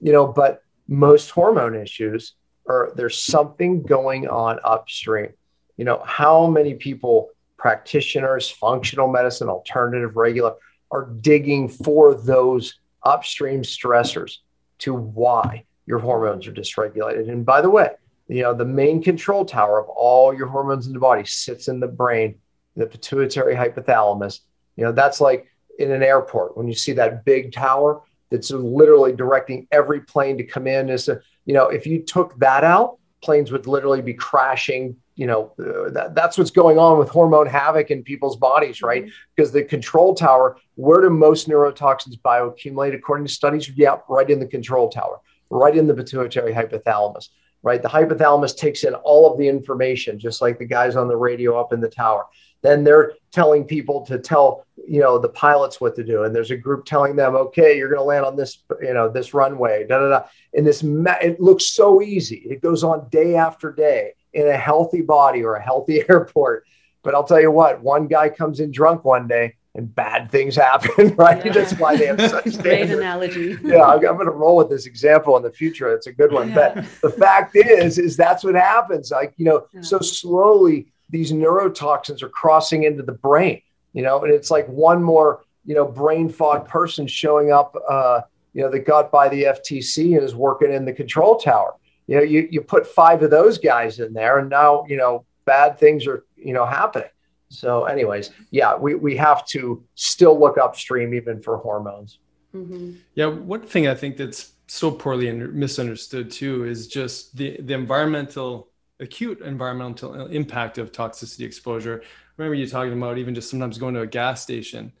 you 0.00 0.12
know, 0.12 0.26
but 0.26 0.62
most 0.86 1.30
hormone 1.30 1.74
issues 1.74 2.34
are 2.68 2.92
there's 2.94 3.18
something 3.18 3.82
going 3.82 4.28
on 4.28 4.60
upstream. 4.62 5.32
You 5.76 5.86
know, 5.86 6.02
how 6.04 6.46
many 6.46 6.74
people 6.74 7.30
practitioners, 7.60 8.48
functional 8.48 9.06
medicine, 9.06 9.50
alternative, 9.50 10.16
regular, 10.16 10.54
are 10.90 11.10
digging 11.20 11.68
for 11.68 12.14
those 12.14 12.80
upstream 13.04 13.60
stressors 13.60 14.38
to 14.78 14.94
why 14.94 15.62
your 15.84 15.98
hormones 15.98 16.46
are 16.46 16.52
dysregulated. 16.52 17.28
And 17.28 17.44
by 17.44 17.60
the 17.60 17.68
way, 17.68 17.90
you 18.28 18.42
know, 18.42 18.54
the 18.54 18.64
main 18.64 19.02
control 19.02 19.44
tower 19.44 19.78
of 19.78 19.90
all 19.90 20.32
your 20.32 20.46
hormones 20.46 20.86
in 20.86 20.94
the 20.94 20.98
body 20.98 21.24
sits 21.26 21.68
in 21.68 21.80
the 21.80 21.86
brain, 21.86 22.36
the 22.76 22.86
pituitary 22.86 23.54
hypothalamus. 23.54 24.40
You 24.76 24.84
know, 24.84 24.92
that's 24.92 25.20
like 25.20 25.46
in 25.78 25.90
an 25.90 26.02
airport 26.02 26.56
when 26.56 26.66
you 26.66 26.74
see 26.74 26.92
that 26.92 27.26
big 27.26 27.52
tower 27.52 28.00
that's 28.30 28.50
literally 28.50 29.12
directing 29.12 29.66
every 29.70 30.00
plane 30.00 30.38
to 30.38 30.44
come 30.44 30.66
in. 30.66 30.88
Is 30.88 31.10
you 31.44 31.52
know, 31.52 31.66
if 31.66 31.86
you 31.86 32.02
took 32.02 32.38
that 32.38 32.64
out, 32.64 32.98
planes 33.20 33.52
would 33.52 33.66
literally 33.66 34.00
be 34.00 34.14
crashing 34.14 34.96
you 35.20 35.26
know 35.26 35.52
uh, 35.60 35.90
that, 35.90 36.14
that's 36.14 36.38
what's 36.38 36.50
going 36.50 36.78
on 36.78 36.98
with 36.98 37.10
hormone 37.10 37.46
havoc 37.46 37.90
in 37.90 38.02
people's 38.02 38.36
bodies 38.36 38.80
right? 38.80 39.04
Mm-hmm. 39.04 39.34
because 39.36 39.52
the 39.52 39.62
control 39.62 40.14
tower 40.14 40.56
where 40.76 41.02
do 41.02 41.10
most 41.10 41.46
neurotoxins 41.46 42.18
bioaccumulate? 42.22 42.94
According 42.94 43.26
to 43.26 43.32
studies 43.32 43.68
yeah 43.68 43.98
right 44.08 44.30
in 44.30 44.40
the 44.40 44.46
control 44.46 44.88
tower 44.88 45.20
right 45.50 45.76
in 45.76 45.86
the 45.86 45.94
pituitary 45.94 46.52
hypothalamus 46.54 47.28
right? 47.62 47.82
The 47.82 47.90
hypothalamus 47.90 48.56
takes 48.56 48.84
in 48.84 48.94
all 48.94 49.30
of 49.30 49.36
the 49.36 49.46
information 49.46 50.18
just 50.18 50.40
like 50.40 50.58
the 50.58 50.64
guys 50.64 50.96
on 50.96 51.08
the 51.08 51.16
radio 51.16 51.60
up 51.60 51.74
in 51.74 51.80
the 51.82 51.90
tower. 51.90 52.24
Then 52.62 52.84
they're 52.84 53.12
telling 53.32 53.64
people 53.64 54.06
to 54.06 54.18
tell 54.18 54.64
you 54.88 55.00
know 55.02 55.18
the 55.18 55.28
pilots 55.28 55.82
what 55.82 55.94
to 55.96 56.02
do 56.02 56.24
and 56.24 56.34
there's 56.34 56.50
a 56.50 56.56
group 56.56 56.86
telling 56.86 57.14
them 57.14 57.34
okay 57.36 57.76
you're 57.76 57.90
going 57.90 58.00
to 58.00 58.12
land 58.12 58.24
on 58.24 58.36
this 58.36 58.62
you 58.80 58.94
know 58.94 59.10
this 59.10 59.34
runway 59.34 59.86
da 59.86 59.98
da 59.98 60.08
da. 60.08 60.22
And 60.54 60.66
this 60.66 60.82
it 60.82 61.40
looks 61.40 61.66
so 61.66 62.00
easy. 62.00 62.46
It 62.48 62.62
goes 62.62 62.82
on 62.82 63.08
day 63.10 63.34
after 63.34 63.70
day 63.70 64.14
in 64.32 64.46
a 64.48 64.56
healthy 64.56 65.02
body 65.02 65.42
or 65.42 65.54
a 65.54 65.62
healthy 65.62 66.04
airport. 66.08 66.64
But 67.02 67.14
I'll 67.14 67.24
tell 67.24 67.40
you 67.40 67.50
what, 67.50 67.80
one 67.82 68.06
guy 68.06 68.28
comes 68.28 68.60
in 68.60 68.70
drunk 68.70 69.04
one 69.04 69.26
day 69.26 69.56
and 69.74 69.94
bad 69.94 70.30
things 70.30 70.56
happen, 70.68 71.14
right? 71.16 71.44
Yeah. 71.44 71.52
That's 71.52 71.74
why 71.74 71.96
they 71.96 72.06
have 72.06 72.20
such 72.20 72.58
great 72.62 72.90
analogy. 72.90 73.56
yeah, 73.62 73.84
I'm, 73.84 74.04
I'm 74.06 74.16
going 74.16 74.26
to 74.26 74.32
roll 74.32 74.56
with 74.56 74.68
this 74.68 74.86
example 74.86 75.36
in 75.36 75.42
the 75.42 75.52
future. 75.52 75.94
It's 75.94 76.06
a 76.06 76.12
good 76.12 76.32
one. 76.32 76.50
Yeah. 76.50 76.74
But 76.74 76.86
the 77.00 77.10
fact 77.10 77.56
is, 77.56 77.98
is 77.98 78.16
that's 78.16 78.44
what 78.44 78.54
happens. 78.54 79.10
Like, 79.10 79.34
you 79.36 79.44
know, 79.44 79.66
yeah. 79.72 79.82
so 79.82 79.98
slowly 80.00 80.92
these 81.08 81.32
neurotoxins 81.32 82.22
are 82.22 82.28
crossing 82.28 82.84
into 82.84 83.02
the 83.02 83.12
brain, 83.12 83.62
you 83.92 84.02
know, 84.02 84.22
and 84.22 84.32
it's 84.32 84.50
like 84.50 84.66
one 84.68 85.02
more, 85.02 85.44
you 85.64 85.74
know, 85.74 85.84
brain 85.84 86.28
fog 86.28 86.68
person 86.68 87.06
showing 87.06 87.52
up, 87.52 87.76
uh, 87.88 88.20
you 88.52 88.62
know, 88.62 88.70
that 88.70 88.80
got 88.80 89.10
by 89.10 89.28
the 89.28 89.44
FTC 89.44 90.16
and 90.16 90.24
is 90.24 90.34
working 90.34 90.72
in 90.72 90.84
the 90.84 90.92
control 90.92 91.36
tower. 91.36 91.74
You 92.10 92.16
know, 92.16 92.22
you, 92.22 92.48
you 92.50 92.60
put 92.60 92.88
five 92.88 93.22
of 93.22 93.30
those 93.30 93.56
guys 93.56 94.00
in 94.00 94.12
there, 94.12 94.40
and 94.40 94.50
now, 94.50 94.84
you 94.88 94.96
know, 94.96 95.24
bad 95.44 95.78
things 95.78 96.08
are, 96.08 96.24
you 96.34 96.52
know, 96.52 96.66
happening. 96.66 97.08
So, 97.50 97.84
anyways, 97.84 98.30
yeah, 98.50 98.76
we, 98.76 98.96
we 98.96 99.16
have 99.16 99.46
to 99.46 99.84
still 99.94 100.38
look 100.38 100.58
upstream 100.58 101.14
even 101.14 101.40
for 101.40 101.56
hormones. 101.58 102.18
Mm-hmm. 102.52 102.94
Yeah, 103.14 103.26
one 103.26 103.62
thing 103.62 103.86
I 103.86 103.94
think 103.94 104.16
that's 104.16 104.54
so 104.66 104.90
poorly 104.90 105.30
misunderstood 105.30 106.32
too 106.32 106.64
is 106.64 106.88
just 106.88 107.36
the 107.36 107.60
the 107.60 107.74
environmental 107.74 108.70
acute 108.98 109.40
environmental 109.40 110.26
impact 110.26 110.78
of 110.78 110.92
toxicity 110.92 111.44
exposure. 111.44 112.02
remember 112.36 112.54
you 112.54 112.68
talking 112.68 112.92
about 112.92 113.18
even 113.18 113.34
just 113.34 113.50
sometimes 113.50 113.78
going 113.78 113.94
to 113.94 114.02
a 114.02 114.06
gas 114.06 114.42
station 114.42 114.92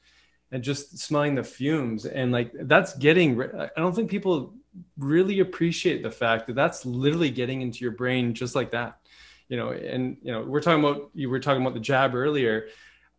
and 0.50 0.64
just 0.64 0.98
smelling 0.98 1.36
the 1.36 1.44
fumes 1.44 2.04
and 2.04 2.32
like 2.32 2.50
that's 2.62 2.96
getting 2.96 3.40
i 3.40 3.68
don't 3.76 3.94
think 3.94 4.10
people 4.10 4.54
really 4.98 5.40
appreciate 5.40 6.02
the 6.02 6.10
fact 6.10 6.46
that 6.46 6.54
that's 6.54 6.86
literally 6.86 7.30
getting 7.30 7.62
into 7.62 7.80
your 7.80 7.92
brain 7.92 8.34
just 8.34 8.54
like 8.54 8.70
that. 8.72 8.98
You 9.48 9.56
know 9.56 9.70
and 9.70 10.16
you 10.22 10.30
know 10.30 10.42
we're 10.42 10.60
talking 10.60 10.84
about 10.84 11.10
you 11.12 11.28
were 11.28 11.40
talking 11.40 11.62
about 11.62 11.74
the 11.74 11.80
jab 11.80 12.14
earlier. 12.14 12.68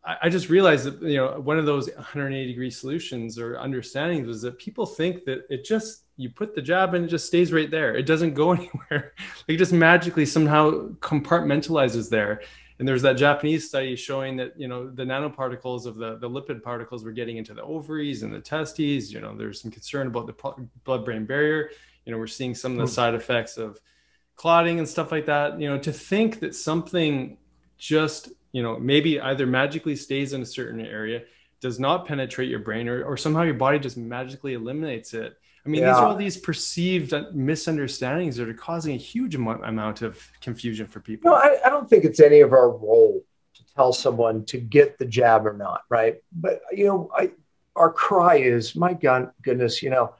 I, 0.03 0.17
I 0.23 0.29
just 0.29 0.49
realized 0.49 0.85
that 0.85 1.01
you 1.01 1.17
know 1.17 1.39
one 1.39 1.59
of 1.59 1.65
those 1.65 1.89
180 1.89 2.47
degree 2.47 2.71
solutions 2.71 3.37
or 3.37 3.57
understandings 3.57 4.27
was 4.27 4.41
that 4.43 4.57
people 4.57 4.85
think 4.85 5.25
that 5.25 5.45
it 5.49 5.65
just 5.65 6.03
you 6.15 6.29
put 6.29 6.55
the 6.55 6.61
jab 6.61 6.93
and 6.93 7.05
it 7.05 7.09
just 7.09 7.27
stays 7.27 7.51
right 7.51 7.69
there. 7.69 7.95
It 7.95 8.05
doesn't 8.05 8.33
go 8.33 8.51
anywhere. 8.61 9.13
It 9.47 9.57
just 9.57 9.73
magically 9.73 10.25
somehow 10.25 10.89
compartmentalizes 10.99 12.09
there 12.09 12.41
and 12.82 12.88
there's 12.88 13.04
that 13.04 13.13
Japanese 13.13 13.67
study 13.67 13.96
showing 13.96 14.38
that 14.38 14.60
you 14.60 14.67
know 14.67 14.89
the 14.89 15.04
nanoparticles 15.04 15.86
of 15.86 15.98
the 15.98 16.17
the 16.17 16.28
lipid 16.28 16.63
particles 16.63 17.04
were 17.04 17.12
getting 17.12 17.38
into 17.38 17.54
the 17.54 17.62
ovaries 17.62 18.24
and 18.24 18.34
the 18.34 18.41
testes. 18.41 19.13
You 19.13 19.22
know, 19.22 19.38
there's 19.38 19.62
some 19.62 19.70
concern 19.70 20.08
about 20.08 20.26
the 20.26 20.67
blood-brain 20.84 21.28
barrier. 21.28 21.70
You 22.06 22.12
know, 22.12 22.17
we're 22.17 22.26
seeing 22.26 22.56
some 22.56 22.72
of 22.72 22.80
the 22.80 22.86
hmm. 22.86 22.89
side 22.89 23.13
effects 23.13 23.58
of 23.58 23.80
clotting 24.36 24.80
and 24.80 24.89
stuff 24.89 25.12
like 25.12 25.28
that. 25.28 25.62
You 25.62 25.70
know, 25.70 25.78
to 25.78 25.94
think 25.94 26.39
that 26.39 26.56
something 26.56 27.38
just 27.78 28.30
you 28.52 28.63
know 28.63 28.80
maybe 28.80 29.22
either 29.22 29.46
magically 29.46 29.96
stays 29.96 30.34
in 30.34 30.41
a 30.41 30.46
certain 30.46 30.84
area, 30.84 31.22
does 31.60 31.80
not 31.80 32.08
penetrate 32.08 32.50
your 32.50 32.62
brain, 32.62 32.89
or 32.89 33.04
or 33.04 33.15
somehow 33.15 33.44
your 33.44 33.54
body 33.54 33.78
just 33.78 33.96
magically 33.96 34.56
eliminates 34.56 35.13
it 35.13 35.38
I 35.65 35.69
mean, 35.69 35.82
yeah. 35.82 35.91
these 35.91 35.97
are 35.97 36.08
all 36.08 36.15
these 36.15 36.38
perceived 36.38 37.13
uh, 37.13 37.26
misunderstandings 37.34 38.36
that 38.38 38.50
are 38.50 38.54
causing 38.54 38.95
a 38.95 38.97
huge 38.97 39.36
amount 39.36 40.02
of 40.02 40.19
confusion 40.41 40.88
for 40.88 41.00
people. 41.00 41.32
No, 41.32 41.38
I, 41.38 41.58
I, 41.63 41.69
don't 41.69 41.88
think 41.88 42.04
it's 42.04 42.19
any 42.19 42.39
of 42.39 42.52
our 42.52 42.69
role 42.71 43.24
to 43.54 43.76
tell 43.76 43.93
someone 43.93 44.43
to 44.45 44.58
get 44.58 44.97
the 44.97 45.06
jab 45.06 45.45
or 45.45 45.54
not, 45.54 45.84
right? 45.89 46.17
But 46.32 46.62
you 46.71 46.86
know, 46.86 47.12
I, 47.15 47.32
our 47.76 47.91
cry 47.91 48.38
is, 48.38 48.76
my 48.76 48.93
God, 48.93 49.32
goodness, 49.43 49.84
you 49.84 49.91
know, 49.91 50.15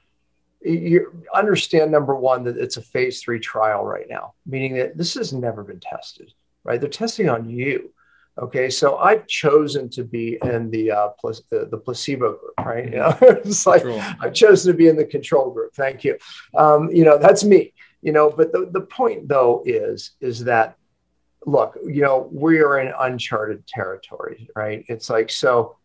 you 0.64 1.24
understand 1.34 1.90
number 1.90 2.14
one 2.14 2.44
that 2.44 2.56
it's 2.56 2.76
a 2.76 2.82
phase 2.82 3.20
three 3.20 3.40
trial 3.40 3.84
right 3.84 4.06
now, 4.08 4.34
meaning 4.46 4.74
that 4.74 4.96
this 4.96 5.14
has 5.14 5.32
never 5.32 5.64
been 5.64 5.80
tested, 5.80 6.32
right? 6.62 6.80
They're 6.80 6.88
testing 6.88 7.28
on 7.28 7.50
you. 7.50 7.92
Okay, 8.38 8.70
so 8.70 8.96
I've 8.96 9.26
chosen 9.26 9.90
to 9.90 10.04
be 10.04 10.38
in 10.42 10.70
the 10.70 10.90
uh, 10.90 11.08
pl- 11.20 11.34
the, 11.50 11.66
the, 11.70 11.76
placebo 11.76 12.38
group, 12.38 12.54
right? 12.64 12.84
You 12.86 12.96
know, 12.96 13.18
it's 13.20 13.66
like 13.66 13.84
I've 13.84 14.32
chosen 14.32 14.72
to 14.72 14.76
be 14.76 14.88
in 14.88 14.96
the 14.96 15.04
control 15.04 15.50
group. 15.50 15.74
Thank 15.74 16.02
you. 16.02 16.16
Um, 16.56 16.90
you 16.90 17.04
know, 17.04 17.18
that's 17.18 17.44
me. 17.44 17.74
You 18.00 18.12
know, 18.12 18.30
but 18.30 18.50
the, 18.50 18.70
the 18.72 18.80
point 18.80 19.28
though 19.28 19.62
is 19.66 20.12
is 20.20 20.44
that 20.44 20.76
look, 21.44 21.76
you 21.84 22.00
know, 22.00 22.30
we 22.32 22.60
are 22.60 22.78
in 22.80 22.94
uncharted 22.98 23.66
territory, 23.66 24.48
right? 24.56 24.84
It's 24.88 25.10
like 25.10 25.30
so. 25.30 25.76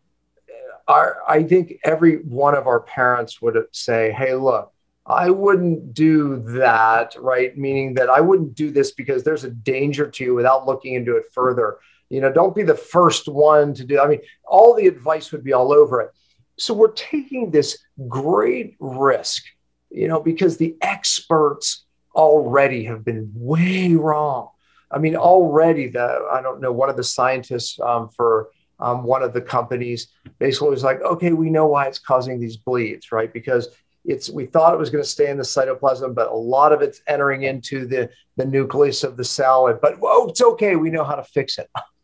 Uh, 0.48 0.92
our, 0.92 1.18
I 1.28 1.42
think 1.42 1.74
every 1.84 2.16
one 2.22 2.54
of 2.54 2.66
our 2.66 2.80
parents 2.80 3.42
would 3.42 3.62
say, 3.72 4.10
"Hey, 4.12 4.34
look, 4.34 4.72
I 5.04 5.28
wouldn't 5.28 5.92
do 5.92 6.38
that, 6.58 7.14
right? 7.18 7.56
Meaning 7.58 7.92
that 7.94 8.08
I 8.08 8.22
wouldn't 8.22 8.54
do 8.54 8.70
this 8.70 8.92
because 8.92 9.22
there's 9.22 9.44
a 9.44 9.50
danger 9.50 10.08
to 10.08 10.24
you 10.24 10.34
without 10.34 10.66
looking 10.66 10.94
into 10.94 11.14
it 11.16 11.24
further." 11.34 11.76
You 12.10 12.20
know, 12.20 12.32
don't 12.32 12.54
be 12.54 12.62
the 12.62 12.74
first 12.74 13.28
one 13.28 13.74
to 13.74 13.84
do. 13.84 14.00
I 14.00 14.08
mean, 14.08 14.20
all 14.44 14.74
the 14.74 14.86
advice 14.86 15.30
would 15.32 15.44
be 15.44 15.52
all 15.52 15.72
over 15.72 16.00
it. 16.00 16.10
So 16.58 16.74
we're 16.74 16.92
taking 16.92 17.50
this 17.50 17.78
great 18.08 18.76
risk, 18.80 19.44
you 19.90 20.08
know, 20.08 20.20
because 20.20 20.56
the 20.56 20.76
experts 20.80 21.84
already 22.14 22.84
have 22.84 23.04
been 23.04 23.30
way 23.34 23.94
wrong. 23.94 24.48
I 24.90 24.98
mean, 24.98 25.16
already 25.16 25.88
the 25.88 26.26
I 26.32 26.40
don't 26.40 26.60
know 26.60 26.72
one 26.72 26.88
of 26.88 26.96
the 26.96 27.04
scientists 27.04 27.78
um, 27.80 28.08
for 28.08 28.50
um, 28.80 29.04
one 29.04 29.22
of 29.22 29.32
the 29.32 29.40
companies 29.40 30.08
basically 30.38 30.70
was 30.70 30.84
like, 30.84 31.02
okay, 31.02 31.32
we 31.32 31.50
know 31.50 31.66
why 31.66 31.86
it's 31.86 31.98
causing 31.98 32.40
these 32.40 32.56
bleeds, 32.56 33.12
right? 33.12 33.32
Because 33.32 33.68
it's 34.04 34.30
we 34.30 34.46
thought 34.46 34.72
it 34.72 34.78
was 34.78 34.90
going 34.90 35.04
to 35.04 35.08
stay 35.08 35.30
in 35.30 35.36
the 35.36 35.42
cytoplasm, 35.42 36.14
but 36.14 36.30
a 36.30 36.34
lot 36.34 36.72
of 36.72 36.80
it's 36.80 37.02
entering 37.06 37.42
into 37.42 37.86
the 37.86 38.08
the 38.36 38.44
nucleus 38.44 39.04
of 39.04 39.16
the 39.16 39.24
cell. 39.24 39.78
But 39.80 39.98
oh, 40.02 40.28
it's 40.28 40.40
okay. 40.40 40.76
We 40.76 40.90
know 40.90 41.04
how 41.04 41.16
to 41.16 41.24
fix 41.24 41.58
it. 41.58 41.68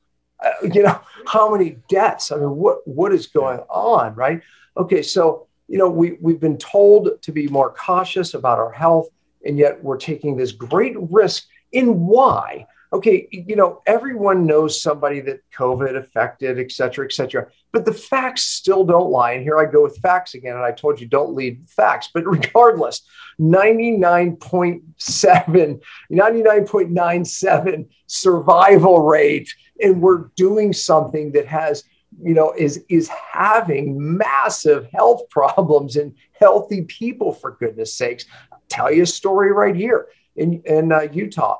Uh, 0.44 0.68
you 0.72 0.82
know, 0.82 1.00
how 1.26 1.50
many 1.50 1.76
deaths? 1.88 2.30
I 2.30 2.36
mean, 2.36 2.50
what 2.50 2.86
what 2.86 3.12
is 3.12 3.26
going 3.26 3.60
on, 3.70 4.14
right? 4.14 4.42
Okay, 4.76 5.02
so 5.02 5.46
you 5.68 5.78
know, 5.78 5.88
we 5.88 6.18
we've 6.20 6.40
been 6.40 6.58
told 6.58 7.22
to 7.22 7.32
be 7.32 7.48
more 7.48 7.72
cautious 7.72 8.34
about 8.34 8.58
our 8.58 8.72
health, 8.72 9.08
and 9.44 9.58
yet 9.58 9.82
we're 9.82 9.96
taking 9.96 10.36
this 10.36 10.52
great 10.52 10.94
risk 10.98 11.46
in 11.72 12.00
why 12.00 12.66
okay, 12.94 13.28
you 13.32 13.56
know, 13.56 13.82
everyone 13.86 14.46
knows 14.46 14.80
somebody 14.80 15.20
that 15.20 15.40
COVID 15.52 15.96
affected, 15.96 16.60
et 16.60 16.70
cetera, 16.70 17.04
et 17.04 17.12
cetera. 17.12 17.48
But 17.72 17.84
the 17.84 17.92
facts 17.92 18.42
still 18.42 18.84
don't 18.84 19.10
lie. 19.10 19.32
And 19.32 19.42
here 19.42 19.58
I 19.58 19.64
go 19.64 19.82
with 19.82 19.98
facts 19.98 20.34
again. 20.34 20.54
And 20.54 20.64
I 20.64 20.70
told 20.70 21.00
you 21.00 21.08
don't 21.08 21.34
lead 21.34 21.68
facts. 21.68 22.10
But 22.14 22.24
regardless, 22.26 23.02
99.7, 23.40 25.80
99.97 26.12 27.88
survival 28.06 29.00
rate. 29.00 29.52
And 29.82 30.00
we're 30.00 30.30
doing 30.36 30.72
something 30.72 31.32
that 31.32 31.46
has, 31.46 31.84
you 32.22 32.34
know, 32.34 32.52
is 32.56 32.84
is 32.88 33.08
having 33.08 34.16
massive 34.16 34.86
health 34.92 35.22
problems 35.30 35.96
in 35.96 36.14
healthy 36.32 36.82
people, 36.82 37.32
for 37.32 37.52
goodness 37.52 37.94
sakes. 37.94 38.26
I'll 38.52 38.62
tell 38.68 38.92
you 38.92 39.02
a 39.02 39.06
story 39.06 39.52
right 39.52 39.74
here 39.74 40.08
in, 40.36 40.62
in 40.64 40.92
uh, 40.92 41.08
Utah 41.12 41.58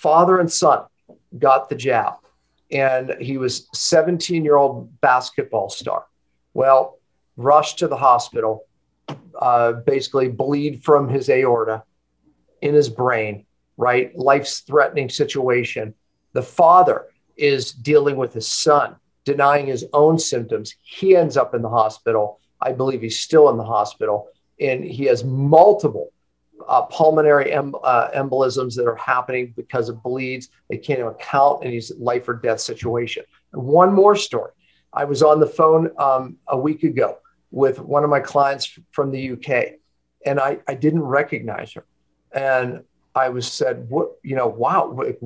father 0.00 0.38
and 0.40 0.50
son 0.50 0.82
got 1.38 1.68
the 1.68 1.74
jab, 1.74 2.14
and 2.70 3.14
he 3.20 3.36
was 3.36 3.68
17 3.74 4.44
year 4.44 4.56
old 4.56 4.98
basketball 5.02 5.68
star. 5.68 6.06
Well, 6.54 6.98
rushed 7.36 7.80
to 7.80 7.86
the 7.86 7.98
hospital, 7.98 8.64
uh, 9.38 9.72
basically 9.72 10.28
bleed 10.28 10.82
from 10.82 11.08
his 11.08 11.28
aorta 11.28 11.82
in 12.62 12.74
his 12.74 12.88
brain, 12.88 13.44
right? 13.76 14.16
Life 14.16 14.48
threatening 14.66 15.10
situation. 15.10 15.94
The 16.32 16.42
father 16.42 17.06
is 17.40 17.72
dealing 17.72 18.16
with 18.16 18.32
his 18.32 18.46
son, 18.46 18.96
denying 19.24 19.66
his 19.66 19.84
own 19.92 20.18
symptoms. 20.18 20.74
He 20.82 21.16
ends 21.16 21.36
up 21.36 21.54
in 21.54 21.62
the 21.62 21.68
hospital. 21.68 22.40
I 22.60 22.72
believe 22.72 23.00
he's 23.00 23.20
still 23.20 23.48
in 23.48 23.56
the 23.56 23.64
hospital, 23.64 24.28
and 24.60 24.84
he 24.84 25.04
has 25.04 25.24
multiple 25.24 26.12
uh, 26.68 26.82
pulmonary 26.82 27.52
em- 27.52 27.74
uh, 27.82 28.10
embolisms 28.10 28.74
that 28.76 28.86
are 28.86 28.96
happening 28.96 29.52
because 29.56 29.88
of 29.88 30.02
bleeds. 30.02 30.50
They 30.68 30.76
can't 30.76 31.00
even 31.00 31.14
count 31.14 31.64
in 31.64 31.72
his 31.72 31.92
life 31.98 32.28
or 32.28 32.34
death 32.34 32.60
situation. 32.60 33.24
And 33.52 33.62
one 33.62 33.92
more 33.92 34.14
story. 34.14 34.52
I 34.92 35.04
was 35.04 35.22
on 35.22 35.40
the 35.40 35.46
phone 35.46 35.90
um, 35.98 36.36
a 36.48 36.58
week 36.58 36.82
ago 36.82 37.18
with 37.50 37.78
one 37.78 38.04
of 38.04 38.10
my 38.10 38.20
clients 38.20 38.78
from 38.90 39.10
the 39.10 39.32
UK, 39.32 39.78
and 40.26 40.38
I, 40.38 40.58
I 40.68 40.74
didn't 40.74 41.02
recognize 41.02 41.72
her. 41.72 41.86
And 42.32 42.84
I 43.14 43.28
was 43.28 43.50
said, 43.50 43.88
"What? 43.88 44.12
You 44.22 44.36
know, 44.36 44.46
wow, 44.46 44.88
what, 44.88 45.16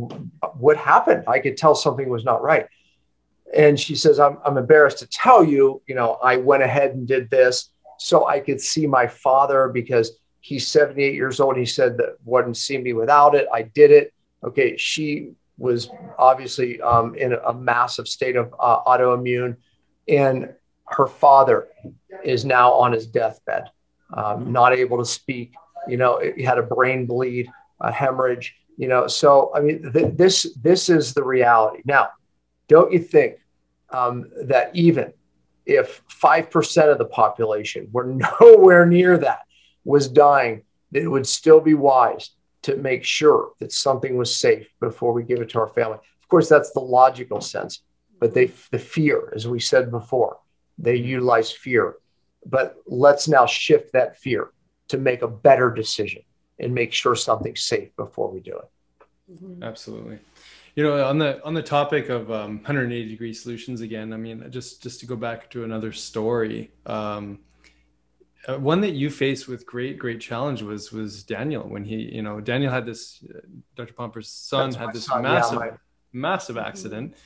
what 0.56 0.76
happened? 0.76 1.24
I 1.26 1.38
could 1.38 1.56
tell 1.56 1.74
something 1.74 2.08
was 2.08 2.24
not 2.24 2.42
right." 2.42 2.66
And 3.54 3.78
she 3.78 3.94
says, 3.94 4.18
I'm, 4.18 4.38
I'm 4.44 4.58
embarrassed 4.58 4.98
to 4.98 5.06
tell 5.06 5.44
you, 5.44 5.80
you 5.86 5.94
know, 5.94 6.14
I 6.14 6.38
went 6.38 6.64
ahead 6.64 6.90
and 6.90 7.06
did 7.06 7.30
this 7.30 7.70
so 8.00 8.26
I 8.26 8.40
could 8.40 8.60
see 8.60 8.86
my 8.88 9.06
father 9.06 9.68
because 9.68 10.18
He's 10.44 10.68
78 10.68 11.14
years 11.14 11.40
old. 11.40 11.56
He 11.56 11.64
said 11.64 11.96
that 11.96 12.16
wouldn't 12.22 12.58
see 12.58 12.76
me 12.76 12.92
without 12.92 13.34
it. 13.34 13.48
I 13.50 13.62
did 13.62 13.90
it. 13.90 14.12
Okay. 14.44 14.76
She 14.76 15.30
was 15.56 15.88
obviously 16.18 16.82
um, 16.82 17.14
in 17.14 17.32
a 17.32 17.54
massive 17.54 18.06
state 18.06 18.36
of 18.36 18.54
uh, 18.60 18.84
autoimmune. 18.84 19.56
And 20.06 20.52
her 20.88 21.06
father 21.06 21.68
is 22.22 22.44
now 22.44 22.74
on 22.74 22.92
his 22.92 23.06
deathbed, 23.06 23.70
um, 24.12 24.52
not 24.52 24.74
able 24.74 24.98
to 24.98 25.06
speak. 25.06 25.54
You 25.88 25.96
know, 25.96 26.20
he 26.36 26.42
had 26.42 26.58
a 26.58 26.62
brain 26.62 27.06
bleed, 27.06 27.48
a 27.84 27.92
hemorrhage. 27.92 28.56
You 28.76 28.88
know, 28.88 29.06
so 29.06 29.52
I 29.54 29.60
mean, 29.60 29.92
th- 29.92 30.14
this 30.16 30.56
this 30.60 30.88
is 30.88 31.14
the 31.14 31.22
reality. 31.22 31.82
Now, 31.84 32.08
don't 32.68 32.92
you 32.92 32.98
think 32.98 33.36
um, 33.90 34.30
that 34.46 34.70
even 34.74 35.12
if 35.64 36.02
five 36.08 36.50
percent 36.50 36.90
of 36.90 36.98
the 36.98 37.04
population 37.04 37.88
were 37.92 38.04
nowhere 38.40 38.84
near 38.86 39.16
that, 39.18 39.40
was 39.84 40.08
dying, 40.08 40.62
that 40.90 41.02
it 41.02 41.08
would 41.08 41.26
still 41.26 41.60
be 41.60 41.74
wise 41.74 42.30
to 42.62 42.76
make 42.76 43.04
sure 43.04 43.52
that 43.60 43.72
something 43.72 44.16
was 44.16 44.34
safe 44.34 44.66
before 44.80 45.12
we 45.12 45.22
give 45.22 45.40
it 45.40 45.50
to 45.50 45.60
our 45.60 45.68
family. 45.68 45.98
Of 46.22 46.28
course, 46.28 46.48
that's 46.48 46.72
the 46.72 46.80
logical 46.80 47.40
sense, 47.40 47.82
but 48.18 48.34
they 48.34 48.46
the 48.72 48.78
fear, 48.78 49.32
as 49.36 49.46
we 49.46 49.60
said 49.60 49.90
before, 49.90 50.38
they 50.78 50.96
utilize 50.96 51.52
fear. 51.52 51.96
But 52.44 52.76
let's 52.86 53.28
now 53.28 53.46
shift 53.46 53.92
that 53.92 54.18
fear 54.18 54.50
to 54.88 54.98
make 54.98 55.22
a 55.22 55.28
better 55.28 55.70
decision 55.70 56.22
and 56.58 56.74
make 56.74 56.92
sure 56.92 57.14
something's 57.14 57.62
safe 57.62 57.94
before 57.96 58.30
we 58.30 58.40
do 58.40 58.56
it. 58.56 58.70
Mm-hmm. 59.32 59.62
Absolutely. 59.62 60.18
You 60.74 60.82
know, 60.82 61.04
on 61.04 61.18
the 61.18 61.42
on 61.44 61.54
the 61.54 61.62
topic 61.62 62.08
of 62.08 62.30
um, 62.32 62.56
180 62.56 63.08
degree 63.08 63.32
solutions 63.32 63.80
again, 63.80 64.12
I 64.12 64.16
mean, 64.16 64.44
just 64.50 64.82
just 64.82 65.00
to 65.00 65.06
go 65.06 65.14
back 65.14 65.48
to 65.50 65.64
another 65.64 65.92
story, 65.92 66.72
um, 66.86 67.38
uh, 68.48 68.58
one 68.58 68.80
that 68.80 68.92
you 68.92 69.08
faced 69.08 69.46
with 69.46 69.64
great 69.66 69.98
great 69.98 70.20
challenge 70.20 70.62
was 70.62 70.92
was 70.92 71.22
Daniel 71.22 71.68
when 71.68 71.84
he, 71.84 71.96
you 71.96 72.22
know, 72.22 72.40
Daniel 72.40 72.72
had 72.72 72.86
this, 72.86 73.24
uh, 73.32 73.38
Dr. 73.76 73.92
Pompa's 73.94 74.28
son 74.28 74.70
That's 74.70 74.76
had 74.76 74.92
this 74.92 75.06
son, 75.06 75.22
massive 75.22 75.58
yeah, 75.60 75.70
my... 75.70 75.70
massive 76.12 76.56
mm-hmm. 76.56 76.66
accident. 76.66 77.12
Mm-hmm. 77.12 77.20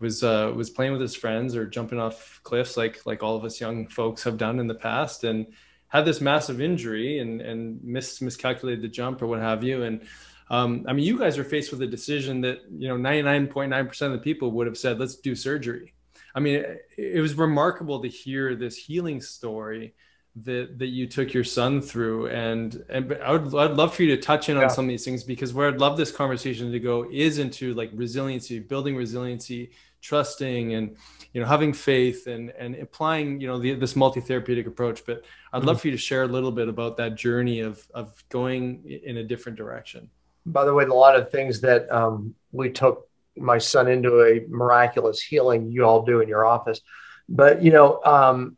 Was 0.00 0.22
uh, 0.22 0.52
was 0.54 0.68
playing 0.70 0.92
with 0.92 1.00
his 1.00 1.16
friends 1.16 1.56
or 1.56 1.66
jumping 1.66 1.98
off 1.98 2.40
cliffs 2.42 2.76
like 2.76 3.06
like 3.06 3.22
all 3.22 3.36
of 3.36 3.44
us 3.44 3.60
young 3.60 3.86
folks 3.86 4.22
have 4.24 4.36
done 4.36 4.58
in 4.58 4.66
the 4.66 4.74
past, 4.74 5.24
and 5.24 5.46
had 5.94 6.04
this 6.04 6.20
massive 6.20 6.60
injury 6.60 7.20
and 7.20 7.40
and 7.40 7.82
mis 7.82 8.20
miscalculated 8.20 8.82
the 8.82 8.88
jump 8.88 9.22
or 9.22 9.26
what 9.26 9.40
have 9.40 9.62
you, 9.62 9.84
and 9.84 10.02
um, 10.50 10.84
I 10.86 10.92
mean, 10.92 11.06
you 11.06 11.18
guys 11.18 11.38
are 11.38 11.44
faced 11.44 11.70
with 11.70 11.80
a 11.82 11.86
decision 11.86 12.42
that 12.42 12.60
you 12.70 12.88
know 12.88 12.96
99.9% 12.96 14.02
of 14.02 14.12
the 14.12 14.18
people 14.18 14.50
would 14.52 14.66
have 14.66 14.76
said, 14.76 14.98
"Let's 14.98 15.16
do 15.16 15.34
surgery." 15.34 15.94
I 16.34 16.40
mean, 16.40 16.56
it, 16.56 16.88
it 16.98 17.20
was 17.20 17.34
remarkable 17.34 18.02
to 18.02 18.08
hear 18.08 18.54
this 18.54 18.76
healing 18.76 19.20
story 19.20 19.94
that 20.42 20.78
that 20.80 20.88
you 20.88 21.06
took 21.06 21.32
your 21.32 21.44
son 21.44 21.80
through, 21.80 22.26
and 22.26 22.84
and 22.88 23.16
I 23.24 23.32
would 23.32 23.54
I'd 23.54 23.76
love 23.76 23.94
for 23.94 24.02
you 24.02 24.14
to 24.16 24.20
touch 24.20 24.48
in 24.48 24.56
yeah. 24.56 24.64
on 24.64 24.70
some 24.70 24.84
of 24.84 24.88
these 24.88 25.04
things 25.04 25.22
because 25.22 25.54
where 25.54 25.68
I'd 25.68 25.78
love 25.78 25.96
this 25.96 26.10
conversation 26.10 26.72
to 26.72 26.80
go 26.80 27.06
is 27.10 27.38
into 27.38 27.72
like 27.74 27.90
resiliency, 27.94 28.58
building 28.58 28.96
resiliency, 28.96 29.70
trusting, 30.04 30.74
and 30.74 30.96
you 31.32 31.40
know 31.40 31.46
having 31.46 31.72
faith 31.72 32.28
and 32.28 32.50
and 32.50 32.76
applying 32.76 33.40
you 33.40 33.48
know 33.48 33.58
the, 33.58 33.74
this 33.74 33.96
multi-therapeutic 33.96 34.66
approach. 34.66 35.04
But 35.04 35.24
I'd 35.52 35.58
mm-hmm. 35.58 35.68
love 35.68 35.80
for 35.80 35.88
you 35.88 35.92
to 35.92 35.98
share 35.98 36.22
a 36.22 36.28
little 36.28 36.52
bit 36.52 36.68
about 36.68 36.96
that 36.98 37.16
journey 37.16 37.60
of 37.60 37.84
of 37.92 38.22
going 38.28 38.84
in 38.84 39.16
a 39.16 39.24
different 39.24 39.58
direction 39.58 40.10
by 40.46 40.64
the 40.64 40.74
way, 40.74 40.84
a 40.84 40.88
lot 40.88 41.16
of 41.16 41.30
things 41.30 41.60
that 41.62 41.90
um, 41.90 42.34
we 42.52 42.70
took 42.70 43.08
my 43.36 43.58
son 43.58 43.88
into 43.88 44.22
a 44.22 44.46
miraculous 44.48 45.20
healing, 45.20 45.70
you 45.70 45.84
all 45.84 46.04
do 46.04 46.20
in 46.20 46.28
your 46.28 46.44
office. 46.44 46.80
But, 47.28 47.62
you 47.62 47.72
know, 47.72 48.02
um, 48.04 48.56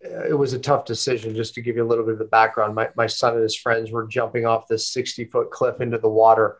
it 0.00 0.36
was 0.36 0.52
a 0.52 0.58
tough 0.58 0.84
decision 0.84 1.34
just 1.34 1.54
to 1.54 1.60
give 1.60 1.76
you 1.76 1.84
a 1.84 1.86
little 1.86 2.04
bit 2.04 2.14
of 2.14 2.18
the 2.18 2.24
background. 2.24 2.74
My, 2.74 2.88
my 2.96 3.06
son 3.06 3.34
and 3.34 3.42
his 3.42 3.56
friends 3.56 3.90
were 3.90 4.06
jumping 4.06 4.46
off 4.46 4.68
this 4.68 4.88
60 4.88 5.26
foot 5.26 5.50
cliff 5.50 5.80
into 5.80 5.98
the 5.98 6.08
water. 6.08 6.58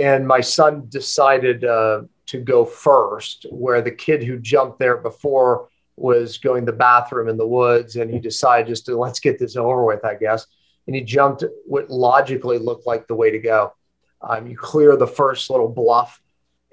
And 0.00 0.26
my 0.26 0.40
son 0.40 0.86
decided 0.88 1.64
uh, 1.64 2.02
to 2.26 2.38
go 2.38 2.64
first, 2.64 3.46
where 3.50 3.80
the 3.80 3.90
kid 3.90 4.22
who 4.22 4.38
jumped 4.38 4.78
there 4.78 4.98
before 4.98 5.68
was 5.96 6.38
going 6.38 6.66
to 6.66 6.72
the 6.72 6.76
bathroom 6.76 7.28
in 7.28 7.38
the 7.38 7.46
woods. 7.46 7.96
And 7.96 8.10
he 8.10 8.18
decided 8.18 8.68
just 8.68 8.86
to 8.86 8.96
let's 8.96 9.20
get 9.20 9.38
this 9.38 9.56
over 9.56 9.84
with, 9.84 10.04
I 10.04 10.14
guess. 10.14 10.46
And 10.86 10.94
he 10.94 11.02
jumped 11.02 11.44
what 11.64 11.90
logically 11.90 12.58
looked 12.58 12.86
like 12.86 13.06
the 13.06 13.14
way 13.14 13.30
to 13.30 13.38
go. 13.38 13.72
Um, 14.20 14.46
you 14.46 14.56
clear 14.56 14.96
the 14.96 15.06
first 15.06 15.50
little 15.50 15.68
bluff, 15.68 16.20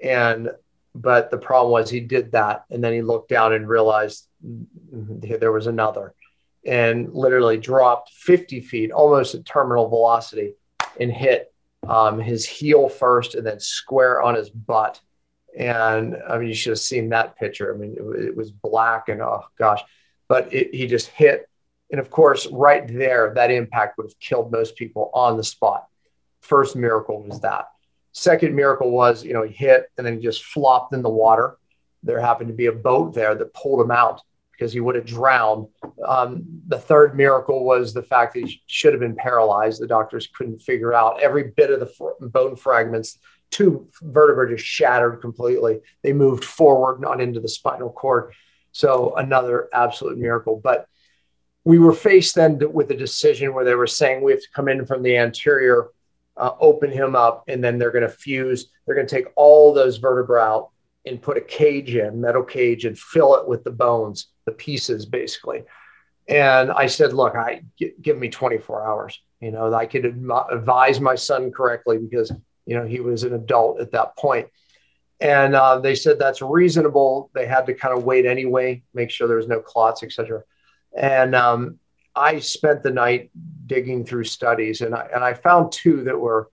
and 0.02 0.50
but 0.94 1.30
the 1.30 1.38
problem 1.38 1.72
was 1.72 1.90
he 1.90 2.00
did 2.00 2.32
that, 2.32 2.64
and 2.70 2.82
then 2.82 2.92
he 2.92 3.02
looked 3.02 3.28
down 3.28 3.52
and 3.52 3.68
realized 3.68 4.26
there 4.90 5.52
was 5.52 5.66
another, 5.66 6.14
and 6.64 7.12
literally 7.12 7.58
dropped 7.58 8.10
50 8.10 8.60
feet, 8.60 8.92
almost 8.92 9.34
at 9.34 9.44
terminal 9.44 9.88
velocity, 9.88 10.54
and 11.00 11.12
hit 11.12 11.52
um, 11.88 12.18
his 12.18 12.46
heel 12.46 12.88
first, 12.88 13.34
and 13.34 13.46
then 13.46 13.60
square 13.60 14.22
on 14.22 14.34
his 14.34 14.50
butt. 14.50 15.00
And 15.56 16.16
I 16.28 16.38
mean, 16.38 16.48
you 16.48 16.54
should 16.54 16.72
have 16.72 16.78
seen 16.80 17.10
that 17.10 17.36
picture. 17.36 17.74
I 17.74 17.78
mean, 17.78 17.96
it, 17.96 18.24
it 18.28 18.36
was 18.36 18.50
black 18.50 19.08
and 19.08 19.22
oh 19.22 19.44
gosh, 19.58 19.82
but 20.28 20.52
it, 20.52 20.74
he 20.74 20.86
just 20.86 21.08
hit. 21.08 21.48
And 21.90 22.00
of 22.00 22.10
course, 22.10 22.46
right 22.46 22.86
there, 22.88 23.32
that 23.34 23.50
impact 23.50 23.98
would 23.98 24.06
have 24.06 24.18
killed 24.18 24.50
most 24.50 24.74
people 24.74 25.10
on 25.14 25.36
the 25.36 25.44
spot 25.44 25.86
first 26.44 26.76
miracle 26.76 27.22
was 27.22 27.40
that. 27.40 27.68
Second 28.12 28.54
miracle 28.54 28.90
was, 28.90 29.24
you 29.24 29.32
know, 29.32 29.42
he 29.42 29.52
hit 29.52 29.86
and 29.96 30.06
then 30.06 30.16
he 30.16 30.20
just 30.22 30.44
flopped 30.44 30.92
in 30.92 31.02
the 31.02 31.08
water. 31.08 31.56
There 32.02 32.20
happened 32.20 32.48
to 32.48 32.54
be 32.54 32.66
a 32.66 32.72
boat 32.72 33.14
there 33.14 33.34
that 33.34 33.54
pulled 33.54 33.80
him 33.80 33.90
out 33.90 34.20
because 34.56 34.72
he 34.72 34.80
would 34.80 34.94
have 34.94 35.06
drowned. 35.06 35.66
Um, 36.06 36.44
the 36.66 36.78
third 36.78 37.16
miracle 37.16 37.64
was 37.64 37.92
the 37.92 38.02
fact 38.02 38.34
that 38.34 38.44
he 38.44 38.62
should 38.66 38.92
have 38.92 39.00
been 39.00 39.16
paralyzed. 39.16 39.80
The 39.80 39.86
doctors 39.86 40.28
couldn't 40.36 40.62
figure 40.62 40.94
out 40.94 41.22
every 41.22 41.52
bit 41.56 41.70
of 41.70 41.80
the 41.80 41.86
fr- 41.86 42.10
bone 42.20 42.56
fragments. 42.56 43.18
Two 43.50 43.88
vertebrae 44.02 44.54
just 44.54 44.64
shattered 44.64 45.20
completely. 45.20 45.80
They 46.02 46.12
moved 46.12 46.44
forward, 46.44 47.00
not 47.00 47.20
into 47.20 47.40
the 47.40 47.48
spinal 47.48 47.90
cord. 47.90 48.32
So 48.72 49.14
another 49.16 49.68
absolute 49.72 50.18
miracle. 50.18 50.60
But 50.62 50.86
we 51.64 51.78
were 51.78 51.92
faced 51.92 52.34
then 52.34 52.60
with 52.72 52.90
a 52.90 52.96
decision 52.96 53.54
where 53.54 53.64
they 53.64 53.74
were 53.74 53.86
saying 53.86 54.22
we 54.22 54.32
have 54.32 54.40
to 54.40 54.50
come 54.54 54.68
in 54.68 54.84
from 54.86 55.02
the 55.02 55.16
anterior 55.16 55.88
uh, 56.36 56.52
open 56.60 56.90
him 56.90 57.14
up, 57.14 57.44
and 57.48 57.62
then 57.62 57.78
they're 57.78 57.92
going 57.92 58.02
to 58.02 58.08
fuse. 58.08 58.66
They're 58.84 58.94
going 58.94 59.06
to 59.06 59.14
take 59.14 59.32
all 59.36 59.72
those 59.72 59.98
vertebrae 59.98 60.42
out 60.42 60.70
and 61.06 61.20
put 61.20 61.36
a 61.36 61.40
cage 61.40 61.94
in, 61.94 62.20
metal 62.20 62.42
cage, 62.42 62.84
and 62.84 62.98
fill 62.98 63.36
it 63.36 63.46
with 63.46 63.64
the 63.64 63.70
bones, 63.70 64.28
the 64.46 64.52
pieces, 64.52 65.06
basically. 65.06 65.64
And 66.28 66.70
I 66.70 66.86
said, 66.86 67.12
"Look, 67.12 67.34
I 67.34 67.62
give 68.00 68.18
me 68.18 68.28
24 68.28 68.86
hours. 68.86 69.20
You 69.40 69.50
know, 69.50 69.72
I 69.74 69.86
could 69.86 70.06
advise 70.06 71.00
my 71.00 71.14
son 71.14 71.52
correctly 71.52 71.98
because 71.98 72.32
you 72.66 72.76
know 72.76 72.86
he 72.86 73.00
was 73.00 73.24
an 73.24 73.34
adult 73.34 73.80
at 73.80 73.92
that 73.92 74.16
point." 74.16 74.48
And 75.20 75.54
uh, 75.54 75.78
they 75.78 75.94
said 75.94 76.18
that's 76.18 76.42
reasonable. 76.42 77.30
They 77.34 77.46
had 77.46 77.66
to 77.66 77.74
kind 77.74 77.96
of 77.96 78.04
wait 78.04 78.26
anyway, 78.26 78.82
make 78.94 79.10
sure 79.10 79.28
there 79.28 79.36
was 79.36 79.48
no 79.48 79.60
clots, 79.60 80.02
etc. 80.02 80.42
And 80.96 81.34
um, 81.34 81.78
I 82.14 82.38
spent 82.40 82.82
the 82.82 82.90
night 82.90 83.30
digging 83.66 84.04
through 84.04 84.24
studies, 84.24 84.80
and 84.80 84.94
I, 84.94 85.08
and 85.14 85.24
I 85.24 85.34
found 85.34 85.72
two 85.72 86.04
that 86.04 86.18
were 86.18 86.50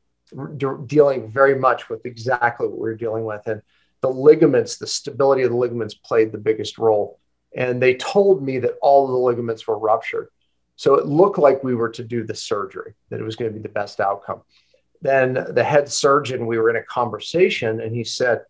de- 0.58 0.84
dealing 0.86 1.30
very 1.30 1.56
much 1.56 1.90
with 1.90 2.06
exactly 2.06 2.68
what 2.68 2.80
we 2.80 2.90
are 2.90 2.96
dealing 2.96 3.26
with. 3.26 3.46
And 3.48 3.62
the 4.02 4.10
ligaments, 4.10 4.78
the 4.78 4.88
stability 4.88 5.44
of 5.44 5.52
the 5.52 5.58
ligaments 5.58 5.94
played 5.94 6.32
the 6.32 6.38
biggest 6.38 6.78
role. 6.78 7.20
And 7.56 7.82
they 7.82 7.96
told 7.96 8.42
me 8.44 8.60
that 8.60 8.78
all 8.82 9.06
of 9.06 9.12
the 9.12 9.18
ligaments 9.18 9.68
were 9.68 9.78
ruptured. 9.78 10.30
So 10.76 10.96
it 10.96 11.06
looked 11.06 11.38
like 11.38 11.64
we 11.64 11.76
were 11.76 11.90
to 11.90 12.04
do 12.04 12.24
the 12.24 12.34
surgery, 12.34 12.94
that 13.10 13.20
it 13.20 13.24
was 13.24 13.36
going 13.36 13.52
to 13.52 13.56
be 13.58 13.62
the 13.62 13.70
best 13.70 14.00
outcome. 14.00 14.42
Then 15.02 15.34
the 15.34 15.64
head 15.64 15.92
surgeon, 15.92 16.48
we 16.48 16.58
were 16.58 16.70
in 16.70 16.76
a 16.76 16.84
conversation, 16.84 17.82
and 17.82 17.96
he 17.96 18.04
said 18.04 18.42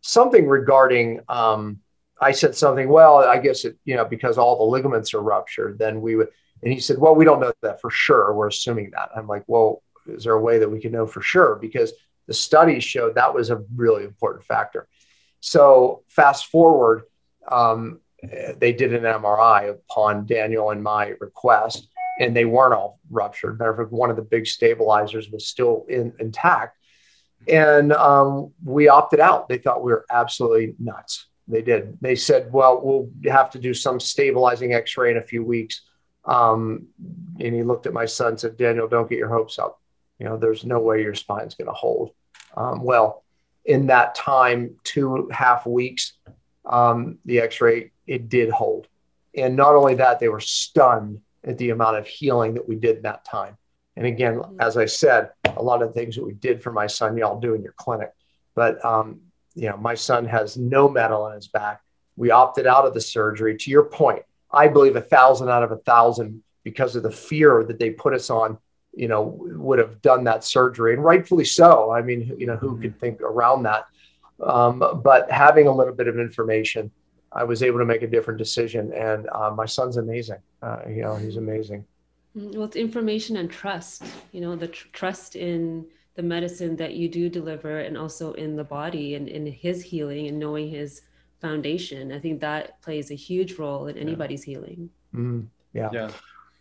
something 0.00 0.46
regarding, 0.46 1.20
um, 1.28 1.80
I 2.20 2.32
said 2.32 2.56
something, 2.56 2.88
well, 2.88 3.18
I 3.18 3.38
guess 3.38 3.64
it, 3.64 3.78
you 3.84 3.96
know, 3.96 4.04
because 4.04 4.38
all 4.38 4.58
the 4.58 4.64
ligaments 4.64 5.14
are 5.14 5.22
ruptured, 5.22 5.78
then 5.78 6.00
we 6.00 6.16
would, 6.16 6.28
and 6.62 6.72
he 6.72 6.80
said, 6.80 6.98
Well, 6.98 7.14
we 7.14 7.24
don't 7.24 7.40
know 7.40 7.52
that 7.62 7.80
for 7.80 7.90
sure. 7.90 8.34
We're 8.34 8.48
assuming 8.48 8.90
that. 8.90 9.10
I'm 9.16 9.26
like, 9.28 9.44
Well, 9.46 9.82
is 10.06 10.24
there 10.24 10.34
a 10.34 10.40
way 10.40 10.58
that 10.58 10.70
we 10.70 10.80
can 10.80 10.92
know 10.92 11.06
for 11.06 11.22
sure? 11.22 11.56
Because 11.56 11.92
the 12.26 12.34
studies 12.34 12.84
showed 12.84 13.14
that 13.14 13.34
was 13.34 13.50
a 13.50 13.64
really 13.74 14.04
important 14.04 14.44
factor. 14.44 14.88
So, 15.40 16.02
fast 16.08 16.46
forward, 16.46 17.04
um, 17.46 18.00
they 18.56 18.72
did 18.72 18.92
an 18.92 19.02
MRI 19.02 19.70
upon 19.70 20.26
Daniel 20.26 20.70
and 20.70 20.82
my 20.82 21.14
request, 21.20 21.88
and 22.20 22.34
they 22.36 22.44
weren't 22.44 22.74
all 22.74 22.98
ruptured. 23.10 23.58
Matter 23.58 23.70
of 23.70 23.76
fact, 23.78 23.92
one 23.92 24.10
of 24.10 24.16
the 24.16 24.22
big 24.22 24.46
stabilizers 24.46 25.30
was 25.30 25.46
still 25.46 25.86
in, 25.88 26.12
intact. 26.18 26.76
And 27.46 27.92
um, 27.92 28.52
we 28.64 28.88
opted 28.88 29.20
out. 29.20 29.48
They 29.48 29.58
thought 29.58 29.84
we 29.84 29.92
were 29.92 30.04
absolutely 30.10 30.74
nuts. 30.80 31.26
They 31.46 31.62
did. 31.62 31.96
They 32.00 32.16
said, 32.16 32.52
well, 32.52 32.80
we'll 32.82 33.32
have 33.32 33.50
to 33.50 33.58
do 33.58 33.72
some 33.72 34.00
stabilizing 34.00 34.74
x 34.74 34.96
ray 34.96 35.12
in 35.12 35.16
a 35.16 35.22
few 35.22 35.44
weeks. 35.44 35.82
Um, 36.24 36.88
and 36.98 37.54
he 37.54 37.62
looked 37.62 37.86
at 37.86 37.94
my 37.94 38.04
son 38.04 38.30
and 38.30 38.40
said, 38.40 38.56
Daniel, 38.56 38.88
don't 38.88 39.08
get 39.08 39.18
your 39.18 39.28
hopes 39.28 39.58
up. 39.58 39.80
You 40.18 40.26
know, 40.26 40.36
there's 40.36 40.64
no 40.64 40.80
way 40.80 41.02
your 41.02 41.14
spine's 41.14 41.54
going 41.54 41.68
to 41.68 41.72
hold. 41.72 42.10
Um, 42.56 42.82
well, 42.82 43.24
in 43.68 43.86
that 43.86 44.14
time, 44.14 44.74
two 44.82 45.28
half 45.30 45.66
weeks, 45.66 46.14
um, 46.64 47.18
the 47.26 47.38
x 47.40 47.60
ray, 47.60 47.92
it 48.06 48.28
did 48.28 48.48
hold. 48.50 48.88
And 49.36 49.54
not 49.54 49.76
only 49.76 49.94
that, 49.96 50.18
they 50.18 50.28
were 50.28 50.40
stunned 50.40 51.20
at 51.44 51.58
the 51.58 51.70
amount 51.70 51.98
of 51.98 52.06
healing 52.06 52.54
that 52.54 52.66
we 52.66 52.76
did 52.76 52.96
in 52.96 53.02
that 53.02 53.26
time. 53.26 53.56
And 53.94 54.06
again, 54.06 54.36
mm-hmm. 54.36 54.60
as 54.60 54.78
I 54.78 54.86
said, 54.86 55.30
a 55.44 55.62
lot 55.62 55.82
of 55.82 55.92
things 55.92 56.16
that 56.16 56.24
we 56.24 56.32
did 56.32 56.62
for 56.62 56.72
my 56.72 56.86
son, 56.86 57.16
y'all 57.16 57.38
do 57.38 57.54
in 57.54 57.62
your 57.62 57.74
clinic. 57.76 58.10
But, 58.54 58.82
um, 58.84 59.20
you 59.54 59.68
know, 59.68 59.76
my 59.76 59.94
son 59.94 60.24
has 60.24 60.56
no 60.56 60.88
metal 60.88 61.28
in 61.28 61.34
his 61.34 61.48
back. 61.48 61.82
We 62.16 62.30
opted 62.30 62.66
out 62.66 62.86
of 62.86 62.94
the 62.94 63.00
surgery. 63.02 63.56
To 63.58 63.70
your 63.70 63.84
point, 63.84 64.22
I 64.50 64.68
believe 64.68 64.96
a 64.96 65.00
thousand 65.02 65.50
out 65.50 65.62
of 65.62 65.72
a 65.72 65.76
thousand 65.76 66.42
because 66.64 66.96
of 66.96 67.02
the 67.02 67.10
fear 67.10 67.64
that 67.64 67.78
they 67.78 67.90
put 67.90 68.14
us 68.14 68.30
on, 68.30 68.58
you 68.94 69.08
know, 69.08 69.36
would 69.40 69.78
have 69.78 70.02
done 70.02 70.24
that 70.24 70.44
surgery, 70.44 70.94
and 70.94 71.04
rightfully 71.04 71.44
so. 71.44 71.90
I 71.90 72.02
mean, 72.02 72.34
you 72.38 72.46
know, 72.46 72.56
who 72.56 72.72
mm-hmm. 72.72 72.82
could 72.82 73.00
think 73.00 73.20
around 73.20 73.62
that? 73.64 73.86
Um, 74.42 75.00
but 75.02 75.30
having 75.30 75.66
a 75.66 75.74
little 75.74 75.94
bit 75.94 76.08
of 76.08 76.18
information, 76.18 76.90
I 77.32 77.44
was 77.44 77.62
able 77.62 77.78
to 77.78 77.84
make 77.84 78.02
a 78.02 78.06
different 78.06 78.38
decision, 78.38 78.92
and 78.92 79.28
uh, 79.32 79.50
my 79.50 79.66
son's 79.66 79.96
amazing. 79.96 80.38
Uh, 80.62 80.78
you 80.88 81.02
know, 81.02 81.16
he's 81.16 81.36
amazing. 81.36 81.84
Mm, 82.36 82.54
well, 82.54 82.64
it's 82.64 82.76
information 82.76 83.36
and 83.36 83.50
trust. 83.50 84.04
You 84.32 84.40
know, 84.40 84.56
the 84.56 84.68
tr- 84.68 84.88
trust 84.92 85.36
in 85.36 85.86
the 86.14 86.22
medicine 86.22 86.76
that 86.76 86.94
you 86.94 87.08
do 87.08 87.28
deliver, 87.28 87.80
and 87.80 87.96
also 87.96 88.32
in 88.34 88.56
the 88.56 88.64
body 88.64 89.14
and 89.14 89.28
in 89.28 89.46
his 89.46 89.82
healing, 89.82 90.28
and 90.28 90.38
knowing 90.38 90.70
his 90.70 91.02
foundation. 91.40 92.12
I 92.12 92.18
think 92.18 92.40
that 92.40 92.80
plays 92.82 93.10
a 93.10 93.14
huge 93.14 93.58
role 93.58 93.86
in 93.86 93.96
anybody's 93.98 94.46
yeah. 94.46 94.54
healing. 94.54 94.90
Mm, 95.14 95.46
yeah. 95.72 95.90
Yeah. 95.92 96.10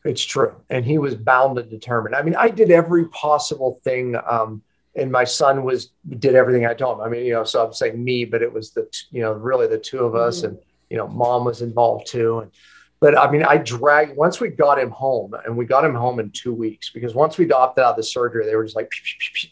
It's 0.08 0.24
true. 0.24 0.56
And 0.70 0.86
he 0.86 0.98
was 0.98 1.16
bound 1.16 1.60
and 1.60 1.70
determined. 1.70 2.16
I 2.16 2.22
mean, 2.22 2.36
I 2.36 2.50
did 2.50 2.72
every 2.72 3.06
possible 3.10 3.80
thing. 3.84 4.16
Um, 4.26 4.62
and 4.96 5.12
my 5.12 5.26
son 5.26 5.64
was 5.64 5.92
did 6.18 6.36
everything 6.36 6.66
I 6.66 6.74
told 6.74 6.98
him. 6.98 7.06
I 7.06 7.10
mean, 7.10 7.26
you 7.26 7.34
know, 7.34 7.44
so 7.44 7.66
I'm 7.66 7.74
saying 7.74 8.04
me, 8.04 8.26
but 8.26 8.42
it 8.42 8.52
was 8.52 8.72
the 8.72 8.90
you 9.12 9.22
know 9.22 9.34
really 9.34 9.68
the 9.68 9.78
two 9.78 10.00
of 10.00 10.16
us, 10.16 10.38
mm-hmm. 10.38 10.48
and 10.48 10.58
you 10.90 10.98
know, 10.98 11.08
mom 11.08 11.46
was 11.46 11.62
involved 11.62 12.08
too. 12.08 12.40
And 12.40 12.52
but 13.00 13.16
I 13.16 13.30
mean, 13.30 13.44
I 13.44 13.58
dragged 13.58 14.18
once 14.18 14.40
we 14.40 14.50
got 14.50 14.80
him 14.80 14.90
home, 14.90 15.36
and 15.46 15.56
we 15.56 15.66
got 15.66 15.86
him 15.86 15.94
home 15.94 16.20
in 16.20 16.32
two 16.32 16.54
weeks 16.54 16.90
because 16.90 17.14
once 17.14 17.38
we 17.38 17.50
opted 17.52 17.84
out 17.84 17.92
of 17.92 17.96
the 17.96 18.04
surgery, 18.04 18.46
they 18.46 18.56
were 18.56 18.64
just 18.64 18.76
like, 18.76 18.92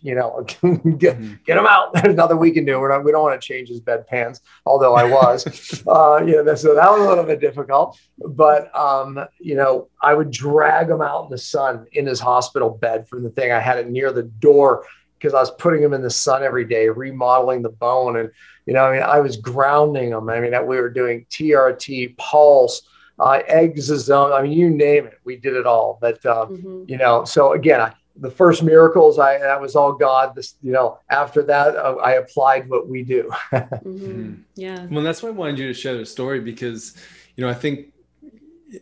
you 0.02 0.16
know, 0.16 0.44
get, 0.48 0.62
mm-hmm. 0.64 1.34
get 1.46 1.58
him 1.58 1.68
out. 1.68 1.94
There's 1.94 2.16
nothing 2.16 2.40
we 2.40 2.52
can 2.52 2.66
do. 2.66 2.80
We're 2.80 2.90
not, 2.90 3.04
we 3.04 3.12
don't 3.12 3.22
want 3.22 3.40
to 3.40 3.48
change 3.48 3.70
his 3.70 3.80
bed 3.80 4.08
pans, 4.08 4.42
although 4.66 4.96
I 4.96 5.04
was, 5.04 5.84
uh, 5.88 6.24
you 6.26 6.44
know, 6.44 6.56
so 6.56 6.74
that 6.74 6.90
was 6.90 7.02
a 7.02 7.08
little 7.08 7.24
bit 7.24 7.40
difficult. 7.40 8.00
But 8.18 8.76
um, 8.76 9.24
you 9.40 9.56
know, 9.56 9.90
I 10.02 10.16
would 10.16 10.32
drag 10.32 10.90
him 10.90 11.02
out 11.02 11.26
in 11.26 11.30
the 11.30 11.38
sun 11.38 11.86
in 11.92 12.08
his 12.08 12.20
hospital 12.20 12.72
bed 12.72 13.08
from 13.08 13.22
the 13.22 13.30
thing. 13.30 13.52
I 13.52 13.60
had 13.60 13.78
it 13.78 13.90
near 13.90 14.12
the 14.12 14.24
door 14.24 14.86
because 15.20 15.36
I 15.36 15.40
was 15.40 15.52
putting 15.52 15.84
him 15.84 15.94
in 15.94 16.02
the 16.02 16.10
sun 16.10 16.42
every 16.42 16.66
day, 16.66 16.90
remodeling 16.90 17.62
the 17.62 17.70
bone, 17.70 18.18
and 18.18 18.32
you 18.66 18.74
know, 18.74 18.86
I 18.86 18.92
mean, 18.92 19.04
I 19.04 19.20
was 19.20 19.38
grounding 19.38 20.10
him. 20.10 20.30
I 20.30 20.40
mean, 20.40 20.54
we 20.66 20.78
were 20.78 20.90
doing 20.90 21.28
TRT, 21.30 22.18
pulse 22.18 22.82
uh, 23.20 23.40
exosome. 23.50 24.38
I 24.38 24.42
mean, 24.42 24.52
you 24.52 24.70
name 24.70 25.06
it, 25.06 25.20
we 25.24 25.38
did 25.38 25.56
it 25.56 25.66
all. 25.66 25.98
But 26.02 26.26
um, 26.26 26.58
mm-hmm. 26.58 26.84
you 26.88 26.98
know, 26.98 27.26
so 27.26 27.54
again, 27.54 27.82
I, 27.82 27.94
the 28.18 28.32
first 28.32 28.64
miracles, 28.64 29.20
I 29.20 29.40
that 29.40 29.60
was 29.60 29.76
all 29.76 29.94
God. 29.94 30.36
This, 30.36 30.56
you 30.62 30.72
know, 30.72 31.00
after 31.10 31.44
that, 31.44 31.76
uh, 31.76 31.96
I 31.96 32.14
applied 32.14 32.70
what 32.70 32.88
we 32.88 33.04
do. 33.04 33.32
mm-hmm. 33.52 34.36
Yeah. 34.56 34.86
Well, 34.90 35.04
that's 35.04 35.22
why 35.22 35.30
I 35.30 35.34
wanted 35.34 35.60
you 35.60 35.68
to 35.68 35.74
share 35.74 35.98
the 35.98 36.06
story 36.06 36.40
because, 36.40 36.96
you 37.36 37.44
know, 37.44 37.50
I 37.50 37.54
think 37.54 37.94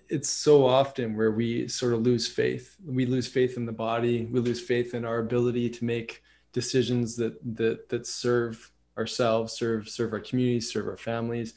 it's 0.10 0.30
so 0.30 0.66
often 0.66 1.16
where 1.16 1.32
we 1.32 1.68
sort 1.68 1.94
of 1.94 2.02
lose 2.02 2.28
faith. 2.28 2.76
We 2.86 3.06
lose 3.06 3.28
faith 3.28 3.58
in 3.58 3.66
the 3.66 3.72
body. 3.72 4.26
We 4.26 4.40
lose 4.40 4.62
faith 4.62 4.94
in 4.94 5.06
our 5.06 5.20
ability 5.20 5.70
to 5.72 5.86
make 5.86 6.22
decisions 6.52 7.16
that 7.18 7.38
that 7.56 7.90
that 7.90 8.06
serve 8.06 8.72
ourselves, 8.98 9.54
serve 9.54 9.90
serve 9.90 10.14
our 10.14 10.20
communities, 10.20 10.72
serve 10.72 10.88
our 10.88 10.98
families 10.98 11.56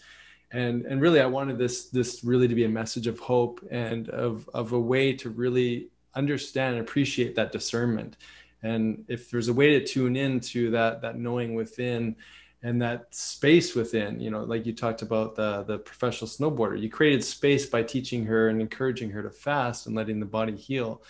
and 0.53 0.85
and 0.87 1.01
really 1.01 1.21
i 1.21 1.27
wanted 1.27 1.59
this 1.59 1.89
this 1.91 2.23
really 2.23 2.47
to 2.47 2.55
be 2.55 2.65
a 2.65 2.69
message 2.69 3.07
of 3.07 3.19
hope 3.19 3.61
and 3.71 4.09
of 4.11 4.49
of 4.55 4.73
a 4.73 4.81
way 4.81 5.13
to 5.13 5.31
really 5.31 5.91
understand 6.17 6.77
and 6.77 6.83
appreciate 6.83 7.37
that 7.37 7.53
discernment. 7.53 8.17
And 8.63 9.05
if 9.07 9.31
there's 9.31 9.49
a 9.49 9.55
way 9.55 9.79
to 9.79 9.87
tune 9.87 10.17
into 10.17 10.71
that 10.71 11.03
that 11.03 11.19
knowing 11.19 11.55
within 11.55 12.17
and 12.63 12.81
that 12.83 13.15
space 13.15 13.75
within 13.75 14.19
you 14.19 14.31
know 14.31 14.43
like 14.43 14.65
you 14.65 14.73
talked 14.73 15.03
about 15.03 15.37
the 15.37 15.63
the 15.65 15.79
professional 15.79 16.29
snowboarder 16.29 16.81
you 16.81 16.89
created 16.89 17.23
space 17.23 17.67
by 17.67 17.83
teaching 17.83 18.25
her 18.25 18.49
and 18.49 18.61
encouraging 18.61 19.11
her 19.11 19.23
to 19.23 19.31
fast 19.31 19.87
and 19.87 19.95
letting 19.95 20.19
the 20.19 20.27
body 20.27 20.57
heal. 20.57 21.03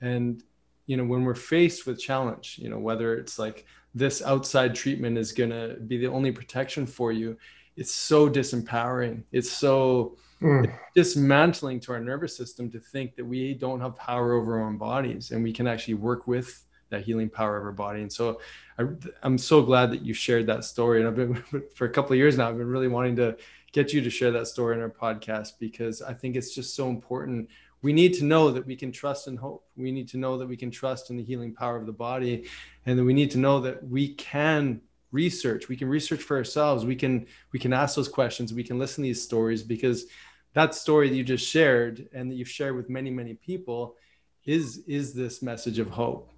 And 0.00 0.42
you 0.86 0.96
know 0.96 1.04
when 1.04 1.24
we're 1.24 1.34
faced 1.34 1.86
with 1.86 2.00
challenge 2.00 2.58
you 2.60 2.68
know 2.68 2.78
whether 2.78 3.14
it's 3.14 3.38
like 3.38 3.66
this 3.94 4.22
outside 4.22 4.74
treatment 4.74 5.16
is 5.16 5.32
going 5.32 5.50
to 5.50 5.76
be 5.86 5.98
the 5.98 6.08
only 6.08 6.32
protection 6.32 6.84
for 6.84 7.12
you 7.12 7.36
it's 7.76 7.92
so 7.92 8.28
disempowering. 8.28 9.24
It's 9.32 9.50
so 9.50 10.16
mm. 10.40 10.72
dismantling 10.94 11.80
to 11.80 11.92
our 11.92 12.00
nervous 12.00 12.36
system 12.36 12.70
to 12.70 12.80
think 12.80 13.16
that 13.16 13.24
we 13.24 13.54
don't 13.54 13.80
have 13.80 13.96
power 13.96 14.34
over 14.34 14.60
our 14.60 14.66
own 14.66 14.76
bodies 14.76 15.30
and 15.30 15.42
we 15.42 15.52
can 15.52 15.66
actually 15.66 15.94
work 15.94 16.26
with 16.26 16.64
that 16.90 17.02
healing 17.02 17.28
power 17.28 17.56
of 17.56 17.64
our 17.64 17.72
body. 17.72 18.02
And 18.02 18.12
so 18.12 18.40
I, 18.78 18.86
am 19.22 19.38
so 19.38 19.62
glad 19.62 19.90
that 19.90 20.02
you 20.02 20.14
shared 20.14 20.46
that 20.46 20.64
story. 20.64 21.00
And 21.00 21.08
I've 21.08 21.16
been 21.16 21.34
for 21.74 21.86
a 21.86 21.90
couple 21.90 22.12
of 22.12 22.18
years 22.18 22.36
now, 22.36 22.48
I've 22.48 22.58
been 22.58 22.68
really 22.68 22.88
wanting 22.88 23.16
to 23.16 23.36
get 23.72 23.92
you 23.92 24.00
to 24.00 24.10
share 24.10 24.30
that 24.30 24.46
story 24.46 24.76
in 24.76 24.82
our 24.82 24.90
podcast 24.90 25.54
because 25.58 26.00
I 26.00 26.14
think 26.14 26.36
it's 26.36 26.54
just 26.54 26.76
so 26.76 26.88
important. 26.88 27.48
We 27.82 27.92
need 27.92 28.14
to 28.14 28.24
know 28.24 28.50
that 28.50 28.64
we 28.64 28.76
can 28.76 28.92
trust 28.92 29.26
and 29.26 29.38
hope. 29.38 29.66
We 29.76 29.90
need 29.90 30.08
to 30.10 30.16
know 30.16 30.38
that 30.38 30.46
we 30.46 30.56
can 30.56 30.70
trust 30.70 31.10
in 31.10 31.16
the 31.16 31.24
healing 31.24 31.52
power 31.52 31.76
of 31.76 31.86
the 31.86 31.92
body. 31.92 32.46
And 32.86 32.98
that 32.98 33.04
we 33.04 33.12
need 33.12 33.30
to 33.32 33.38
know 33.38 33.60
that 33.60 33.86
we 33.86 34.14
can 34.14 34.80
research. 35.14 35.68
We 35.68 35.76
can 35.76 35.88
research 35.88 36.20
for 36.20 36.36
ourselves. 36.36 36.84
We 36.84 36.96
can 36.96 37.26
we 37.52 37.58
can 37.58 37.72
ask 37.72 37.96
those 37.96 38.08
questions. 38.08 38.52
We 38.52 38.64
can 38.64 38.78
listen 38.78 39.02
to 39.02 39.08
these 39.08 39.22
stories 39.22 39.62
because 39.62 40.06
that 40.52 40.74
story 40.74 41.08
that 41.08 41.14
you 41.14 41.24
just 41.24 41.48
shared 41.48 42.08
and 42.12 42.30
that 42.30 42.34
you've 42.34 42.50
shared 42.50 42.76
with 42.76 42.90
many 42.90 43.10
many 43.10 43.34
people 43.34 43.96
is 44.44 44.82
is 44.86 45.14
this 45.14 45.40
message 45.40 45.78
of 45.78 45.88
hope. 45.88 46.30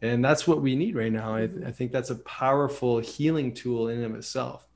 And 0.00 0.24
that's 0.24 0.48
what 0.48 0.60
we 0.60 0.74
need 0.74 0.96
right 0.96 1.12
now. 1.12 1.36
I, 1.36 1.48
I 1.64 1.70
think 1.70 1.92
that's 1.92 2.10
a 2.10 2.16
powerful 2.16 2.98
healing 2.98 3.54
tool 3.54 3.86
in 3.88 3.98
and 3.98 4.06
of 4.06 4.14
itself. 4.16 4.66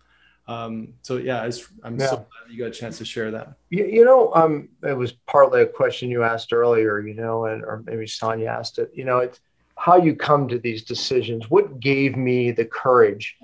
Um, 0.46 0.94
so 1.02 1.16
yeah 1.16 1.40
I 1.42 1.46
am 1.84 1.98
yeah. 1.98 2.07
so 2.07 2.16
glad 2.16 2.52
you 2.52 2.59
got 2.61 2.68
a 2.68 2.70
chance 2.70 2.98
to 2.98 3.04
share 3.04 3.32
that. 3.32 3.54
You, 3.70 3.86
you 3.86 4.04
know 4.04 4.32
um, 4.34 4.68
it 4.84 4.96
was 4.96 5.12
partly 5.12 5.62
a 5.62 5.66
question 5.66 6.09
you 6.09 6.22
asked 6.22 6.52
earlier 6.52 7.00
you 7.00 7.14
know 7.14 7.46
and 7.46 7.64
or 7.64 7.82
maybe 7.84 8.07
sonia 8.07 8.48
asked 8.48 8.78
it. 8.78 8.92
You 8.94 9.04
know 9.04 9.18
it's 9.18 9.40
how 9.87 9.95
you 9.95 10.16
come 10.16 10.49
to 10.49 10.59
these 10.59 10.82
decisions. 10.82 11.49
What 11.49 11.78
gave 11.78 12.16
me 12.16 12.51
the 12.51 12.64
courage 12.64 13.37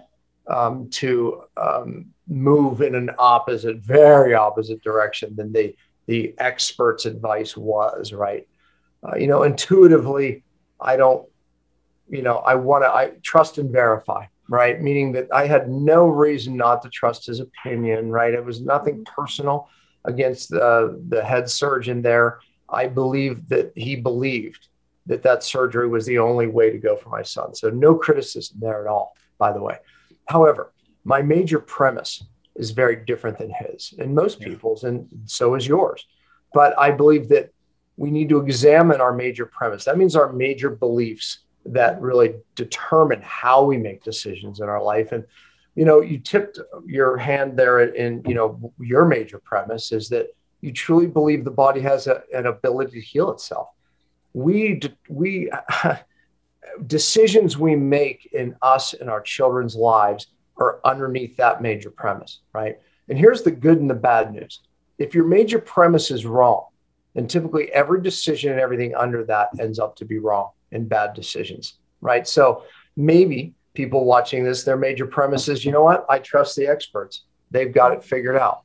um, 0.48 0.90
to 0.90 1.44
um, 1.56 2.06
move 2.26 2.82
in 2.82 2.96
an 2.96 3.10
opposite, 3.16 3.76
very 3.76 4.34
opposite 4.34 4.82
direction 4.82 5.36
than 5.36 5.52
the 5.52 5.76
the 6.06 6.34
expert's 6.38 7.06
advice 7.06 7.56
was? 7.56 8.12
Right. 8.12 8.48
Uh, 9.04 9.14
you 9.16 9.28
know, 9.28 9.44
intuitively, 9.44 10.42
I 10.80 10.96
don't. 10.96 11.24
You 12.08 12.22
know, 12.22 12.38
I 12.38 12.56
want 12.56 12.82
to. 12.82 12.88
I 12.88 13.12
trust 13.22 13.58
and 13.58 13.70
verify. 13.70 14.26
Right. 14.48 14.82
Meaning 14.82 15.12
that 15.12 15.28
I 15.32 15.46
had 15.46 15.70
no 15.70 16.08
reason 16.08 16.56
not 16.56 16.82
to 16.82 16.88
trust 16.88 17.24
his 17.24 17.38
opinion. 17.38 18.10
Right. 18.10 18.34
It 18.34 18.44
was 18.44 18.60
nothing 18.60 19.04
personal 19.04 19.68
against 20.06 20.50
the 20.50 21.00
the 21.08 21.22
head 21.22 21.48
surgeon 21.48 22.02
there. 22.02 22.40
I 22.68 22.88
believed 22.88 23.48
that 23.50 23.70
he 23.76 23.94
believed 23.94 24.66
that 25.06 25.22
that 25.22 25.42
surgery 25.42 25.88
was 25.88 26.06
the 26.06 26.18
only 26.18 26.46
way 26.46 26.70
to 26.70 26.78
go 26.78 26.96
for 26.96 27.08
my 27.08 27.22
son. 27.22 27.54
So 27.54 27.70
no 27.70 27.94
criticism 27.94 28.58
there 28.60 28.82
at 28.82 28.86
all, 28.86 29.16
by 29.38 29.52
the 29.52 29.62
way. 29.62 29.78
However, 30.26 30.72
my 31.04 31.22
major 31.22 31.58
premise 31.58 32.24
is 32.54 32.70
very 32.70 32.96
different 32.96 33.38
than 33.38 33.50
his 33.50 33.94
and 33.98 34.14
most 34.14 34.40
people's, 34.40 34.84
and 34.84 35.08
so 35.24 35.54
is 35.54 35.66
yours. 35.66 36.06
But 36.54 36.78
I 36.78 36.90
believe 36.90 37.28
that 37.30 37.50
we 37.96 38.10
need 38.10 38.28
to 38.28 38.38
examine 38.38 39.00
our 39.00 39.12
major 39.12 39.46
premise. 39.46 39.84
That 39.84 39.98
means 39.98 40.16
our 40.16 40.32
major 40.32 40.70
beliefs 40.70 41.40
that 41.66 42.00
really 42.00 42.34
determine 42.54 43.20
how 43.22 43.64
we 43.64 43.76
make 43.76 44.02
decisions 44.02 44.60
in 44.60 44.68
our 44.68 44.82
life. 44.82 45.12
And 45.12 45.24
you 45.74 45.84
know, 45.84 46.00
you 46.00 46.18
tipped 46.18 46.58
your 46.86 47.16
hand 47.16 47.56
there 47.56 47.80
in 47.80 48.22
you 48.26 48.34
know 48.34 48.72
your 48.78 49.06
major 49.06 49.38
premise 49.38 49.90
is 49.92 50.08
that 50.10 50.28
you 50.60 50.72
truly 50.72 51.06
believe 51.06 51.44
the 51.44 51.50
body 51.50 51.80
has 51.80 52.06
a, 52.06 52.22
an 52.34 52.46
ability 52.46 53.00
to 53.00 53.06
heal 53.06 53.30
itself 53.30 53.68
we 54.34 54.80
we 55.08 55.50
decisions 56.86 57.58
we 57.58 57.76
make 57.76 58.30
in 58.32 58.56
us 58.62 58.94
and 58.94 59.10
our 59.10 59.20
children's 59.20 59.76
lives 59.76 60.28
are 60.56 60.80
underneath 60.84 61.36
that 61.36 61.62
major 61.62 61.90
premise, 61.90 62.40
right? 62.52 62.78
And 63.08 63.18
here's 63.18 63.42
the 63.42 63.50
good 63.50 63.78
and 63.78 63.90
the 63.90 63.94
bad 63.94 64.32
news. 64.32 64.60
If 64.98 65.14
your 65.14 65.24
major 65.24 65.58
premise 65.58 66.10
is 66.10 66.24
wrong, 66.24 66.66
then 67.14 67.26
typically 67.26 67.70
every 67.72 68.00
decision 68.00 68.52
and 68.52 68.60
everything 68.60 68.94
under 68.94 69.24
that 69.24 69.48
ends 69.58 69.78
up 69.78 69.96
to 69.96 70.04
be 70.04 70.18
wrong 70.18 70.50
and 70.70 70.88
bad 70.88 71.14
decisions, 71.14 71.74
right? 72.00 72.26
So 72.26 72.64
maybe 72.96 73.54
people 73.74 74.04
watching 74.04 74.44
this, 74.44 74.64
their 74.64 74.76
major 74.76 75.06
premise 75.06 75.48
is, 75.48 75.64
you 75.64 75.72
know 75.72 75.82
what? 75.82 76.06
I 76.08 76.18
trust 76.18 76.56
the 76.56 76.66
experts. 76.66 77.24
They've 77.50 77.72
got 77.72 77.92
it 77.92 78.04
figured 78.04 78.36
out. 78.36 78.62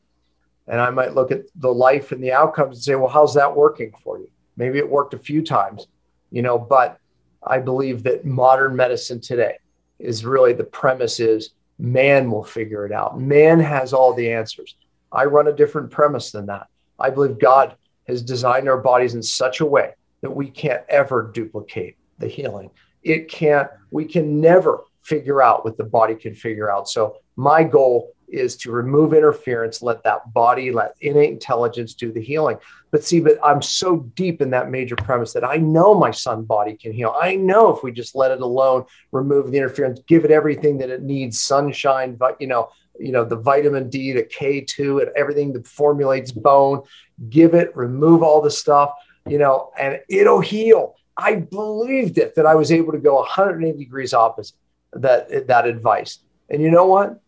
And 0.68 0.82
I 0.82 0.89
might 0.89 1.13
look 1.13 1.32
at 1.32 1.43
the 1.55 1.74
life 1.74 2.11
and 2.11 2.24
the 2.24 2.34
outcomes 2.34 2.78
and 2.78 2.84
say, 2.84 2.95
well, 2.95 3.09
how's 3.09 3.34
that 3.36 3.55
working 3.55 3.93
for 4.03 4.20
you? 4.20 4.30
Maybe 4.58 4.80
it 4.80 4.89
worked 4.89 5.14
a 5.14 5.20
few 5.20 5.41
times, 5.41 5.88
you 6.32 6.41
know, 6.41 6.58
but 6.58 6.99
I 7.45 7.60
believe 7.60 8.03
that 8.03 8.26
modern 8.26 8.76
medicine 8.76 9.22
today 9.22 9.58
is 9.99 10.26
really 10.26 10.53
the 10.53 10.64
premise 10.64 11.20
is 11.20 11.51
man 11.80 12.30
will 12.30 12.43
figure 12.43 12.86
it 12.86 12.91
out. 12.91 13.20
Man 13.20 13.60
has 13.60 13.93
all 13.93 14.14
the 14.14 14.32
answers. 14.32 14.76
I 15.12 15.26
run 15.26 15.47
a 15.47 15.53
different 15.53 15.91
premise 15.91 16.32
than 16.32 16.47
that. 16.47 16.68
I 16.99 17.10
believe 17.12 17.39
God 17.39 17.76
has 18.08 18.22
designed 18.22 18.68
our 18.68 18.80
bodies 18.80 19.14
in 19.14 19.24
such 19.24 19.60
a 19.62 19.66
way 19.66 19.93
that 20.22 20.32
we 20.32 20.49
can't 20.49 20.84
ever 20.89 21.32
duplicate 21.34 21.95
the 22.18 22.28
healing. 22.28 22.72
It 23.03 23.30
can't, 23.30 23.70
we 23.91 24.05
can 24.05 24.41
never 24.41 24.84
figure 25.01 25.41
out 25.41 25.64
what 25.64 25.78
the 25.78 25.84
body 25.84 26.16
can 26.16 26.36
figure 26.36 26.72
out. 26.72 26.89
So 26.89 27.18
my 27.36 27.64
goal 27.64 28.12
is 28.28 28.58
to 28.58 28.72
remove 28.72 29.14
interference, 29.14 29.82
let 29.82 30.04
that 30.04 30.34
body, 30.34 30.72
let 30.72 30.96
innate 31.02 31.32
intelligence 31.32 31.94
do 31.94 32.12
the 32.12 32.22
healing. 32.22 32.58
But 32.92 33.04
see, 33.04 33.20
but 33.20 33.38
I'm 33.44 33.62
so 33.62 33.98
deep 34.16 34.42
in 34.42 34.50
that 34.52 34.70
major 34.70 34.96
premise 34.96 35.34
that 35.34 35.44
I 35.44 35.58
know 35.58 35.94
my 35.94 36.12
son 36.12 36.44
body 36.44 36.76
can 36.76 36.92
heal. 36.92 37.16
I 37.20 37.36
know 37.36 37.76
if 37.76 37.84
we 37.84 37.92
just 37.92 38.16
let 38.16 38.32
it 38.32 38.42
alone, 38.42 38.86
remove 39.12 39.52
the 39.52 39.58
interference, 39.58 40.00
give 40.08 40.26
it 40.26 40.32
everything 40.32 40.78
that 40.80 40.90
it 40.90 41.04
needs, 41.04 41.40
sunshine, 41.40 42.16
but 42.16 42.40
you 42.42 42.48
know, 42.48 42.70
you 43.00 43.12
know, 43.12 43.24
the 43.24 43.36
vitamin 43.36 43.90
D, 43.90 44.12
the 44.12 44.24
K2, 44.24 45.02
and 45.02 45.12
everything 45.16 45.54
that 45.54 45.68
formulates 45.68 46.32
bone, 46.32 46.82
give 47.30 47.54
it, 47.54 47.76
remove 47.76 48.24
all 48.24 48.42
the 48.42 48.52
stuff, 48.52 48.92
you 49.28 49.38
know, 49.38 49.72
and 49.78 50.02
it'll 50.10 50.42
heal. 50.42 50.96
I 51.16 51.36
believed 51.36 52.18
it 52.18 52.36
that 52.36 52.46
I 52.46 52.56
was 52.56 52.72
able 52.72 52.92
to 52.92 53.00
go 53.00 53.16
180 53.16 53.78
degrees 53.78 54.14
opposite 54.14 54.58
that 54.94 55.48
that 55.48 55.68
advice. 55.68 56.20
And 56.50 56.62
you 56.62 56.72
know 56.72 56.86
what? 56.86 57.20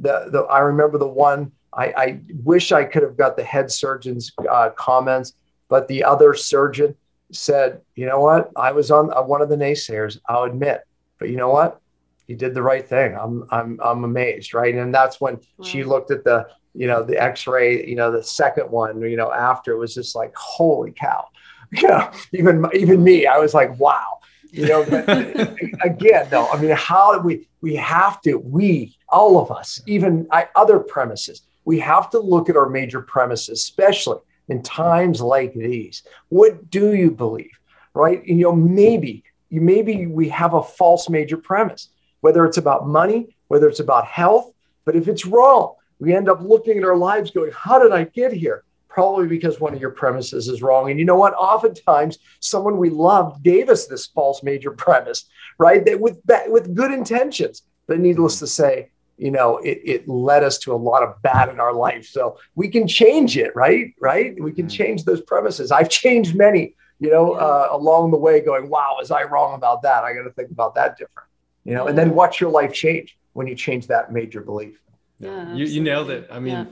The, 0.00 0.28
the 0.30 0.40
I 0.40 0.60
remember 0.60 0.98
the 0.98 1.08
one 1.08 1.52
I, 1.72 1.86
I 1.96 2.20
wish 2.42 2.72
I 2.72 2.84
could 2.84 3.02
have 3.02 3.16
got 3.16 3.36
the 3.36 3.44
head 3.44 3.70
surgeon's 3.70 4.32
uh, 4.50 4.70
comments, 4.70 5.34
but 5.68 5.86
the 5.88 6.02
other 6.04 6.34
surgeon 6.34 6.94
said, 7.30 7.80
you 7.94 8.06
know 8.06 8.20
what? 8.20 8.50
I 8.56 8.72
was 8.72 8.90
on 8.90 9.12
uh, 9.12 9.22
one 9.22 9.42
of 9.42 9.48
the 9.48 9.56
naysayers, 9.56 10.18
I'll 10.28 10.44
admit, 10.44 10.82
but 11.18 11.28
you 11.28 11.36
know 11.36 11.50
what? 11.50 11.80
You 12.26 12.36
did 12.36 12.54
the 12.54 12.62
right 12.62 12.86
thing. 12.86 13.16
I'm, 13.16 13.46
I'm, 13.50 13.80
I'm 13.82 14.04
amazed. 14.04 14.54
Right. 14.54 14.74
And 14.74 14.94
that's 14.94 15.20
when 15.20 15.34
wow. 15.34 15.64
she 15.64 15.84
looked 15.84 16.10
at 16.10 16.24
the, 16.24 16.48
you 16.74 16.86
know, 16.86 17.02
the 17.02 17.20
x-ray, 17.20 17.86
you 17.86 17.96
know, 17.96 18.10
the 18.10 18.22
second 18.22 18.70
one, 18.70 19.00
you 19.00 19.16
know, 19.16 19.32
after 19.32 19.72
it 19.72 19.78
was 19.78 19.94
just 19.94 20.14
like, 20.14 20.34
holy 20.34 20.92
cow. 20.92 21.26
You 21.70 21.86
know, 21.86 22.10
even, 22.32 22.66
even 22.72 23.04
me, 23.04 23.26
I 23.26 23.36
was 23.36 23.52
like, 23.52 23.78
wow, 23.78 24.20
you 24.50 24.66
know, 24.66 24.80
again, 25.84 26.26
though, 26.30 26.48
I 26.48 26.58
mean, 26.58 26.70
how 26.70 27.20
we, 27.20 27.46
we 27.60 27.76
have 27.76 28.22
to, 28.22 28.36
we, 28.36 28.96
all 29.10 29.38
of 29.38 29.50
us, 29.50 29.80
even 29.86 30.26
I, 30.30 30.48
other 30.54 30.78
premises, 30.78 31.42
we 31.64 31.78
have 31.80 32.10
to 32.10 32.18
look 32.18 32.48
at 32.48 32.56
our 32.56 32.68
major 32.68 33.00
premises, 33.00 33.60
especially 33.60 34.18
in 34.48 34.62
times 34.62 35.20
like 35.20 35.54
these. 35.54 36.02
What 36.28 36.70
do 36.70 36.94
you 36.94 37.10
believe? 37.10 37.58
Right? 37.94 38.20
And, 38.26 38.38
you 38.38 38.44
know, 38.44 38.56
maybe, 38.56 39.24
maybe 39.50 40.06
we 40.06 40.28
have 40.30 40.54
a 40.54 40.62
false 40.62 41.08
major 41.08 41.36
premise, 41.36 41.88
whether 42.20 42.44
it's 42.44 42.58
about 42.58 42.86
money, 42.86 43.36
whether 43.48 43.68
it's 43.68 43.80
about 43.80 44.06
health. 44.06 44.52
But 44.84 44.96
if 44.96 45.08
it's 45.08 45.26
wrong, 45.26 45.74
we 45.98 46.14
end 46.14 46.28
up 46.28 46.40
looking 46.40 46.78
at 46.78 46.84
our 46.84 46.96
lives 46.96 47.30
going, 47.30 47.52
How 47.52 47.78
did 47.78 47.92
I 47.92 48.04
get 48.04 48.32
here? 48.32 48.64
Probably 48.88 49.26
because 49.26 49.60
one 49.60 49.74
of 49.74 49.80
your 49.80 49.90
premises 49.90 50.48
is 50.48 50.62
wrong. 50.62 50.90
And 50.90 50.98
you 50.98 51.04
know 51.04 51.16
what? 51.16 51.34
Oftentimes, 51.34 52.18
someone 52.40 52.78
we 52.78 52.90
love 52.90 53.42
gave 53.42 53.68
us 53.68 53.86
this 53.86 54.06
false 54.06 54.42
major 54.42 54.70
premise, 54.84 55.26
right? 55.58 55.84
That 55.84 56.00
with, 56.00 56.18
with 56.46 56.74
good 56.74 56.92
intentions. 56.92 57.62
But 57.86 58.00
needless 58.00 58.36
mm-hmm. 58.36 58.44
to 58.44 58.50
say, 58.50 58.90
you 59.18 59.30
know, 59.30 59.58
it, 59.58 59.80
it 59.84 60.08
led 60.08 60.44
us 60.44 60.58
to 60.58 60.72
a 60.72 60.76
lot 60.76 61.02
of 61.02 61.20
bad 61.22 61.48
in 61.48 61.58
our 61.60 61.74
life. 61.74 62.06
So 62.06 62.38
we 62.54 62.68
can 62.68 62.86
change 62.86 63.36
it, 63.36 63.54
right? 63.54 63.92
Right? 64.00 64.40
We 64.40 64.52
can 64.52 64.66
mm-hmm. 64.66 64.76
change 64.76 65.04
those 65.04 65.20
premises. 65.20 65.72
I've 65.72 65.90
changed 65.90 66.36
many, 66.36 66.74
you 67.00 67.10
know, 67.10 67.32
uh, 67.32 67.68
along 67.70 68.12
the 68.12 68.16
way, 68.16 68.40
going, 68.40 68.70
wow, 68.70 68.94
was 68.98 69.10
I 69.10 69.24
wrong 69.24 69.54
about 69.54 69.82
that? 69.82 70.04
I 70.04 70.14
got 70.14 70.22
to 70.22 70.30
think 70.30 70.50
about 70.50 70.74
that 70.76 70.96
different, 70.96 71.28
you 71.64 71.74
know, 71.74 71.88
and 71.88 71.98
then 71.98 72.14
watch 72.14 72.40
your 72.40 72.50
life 72.50 72.72
change 72.72 73.18
when 73.32 73.46
you 73.46 73.54
change 73.54 73.88
that 73.88 74.12
major 74.12 74.40
belief. 74.40 74.80
Yeah, 75.18 75.52
you, 75.52 75.66
you 75.66 75.82
nailed 75.82 76.10
it. 76.10 76.28
I 76.30 76.38
mean, 76.38 76.54
yeah. 76.54 76.64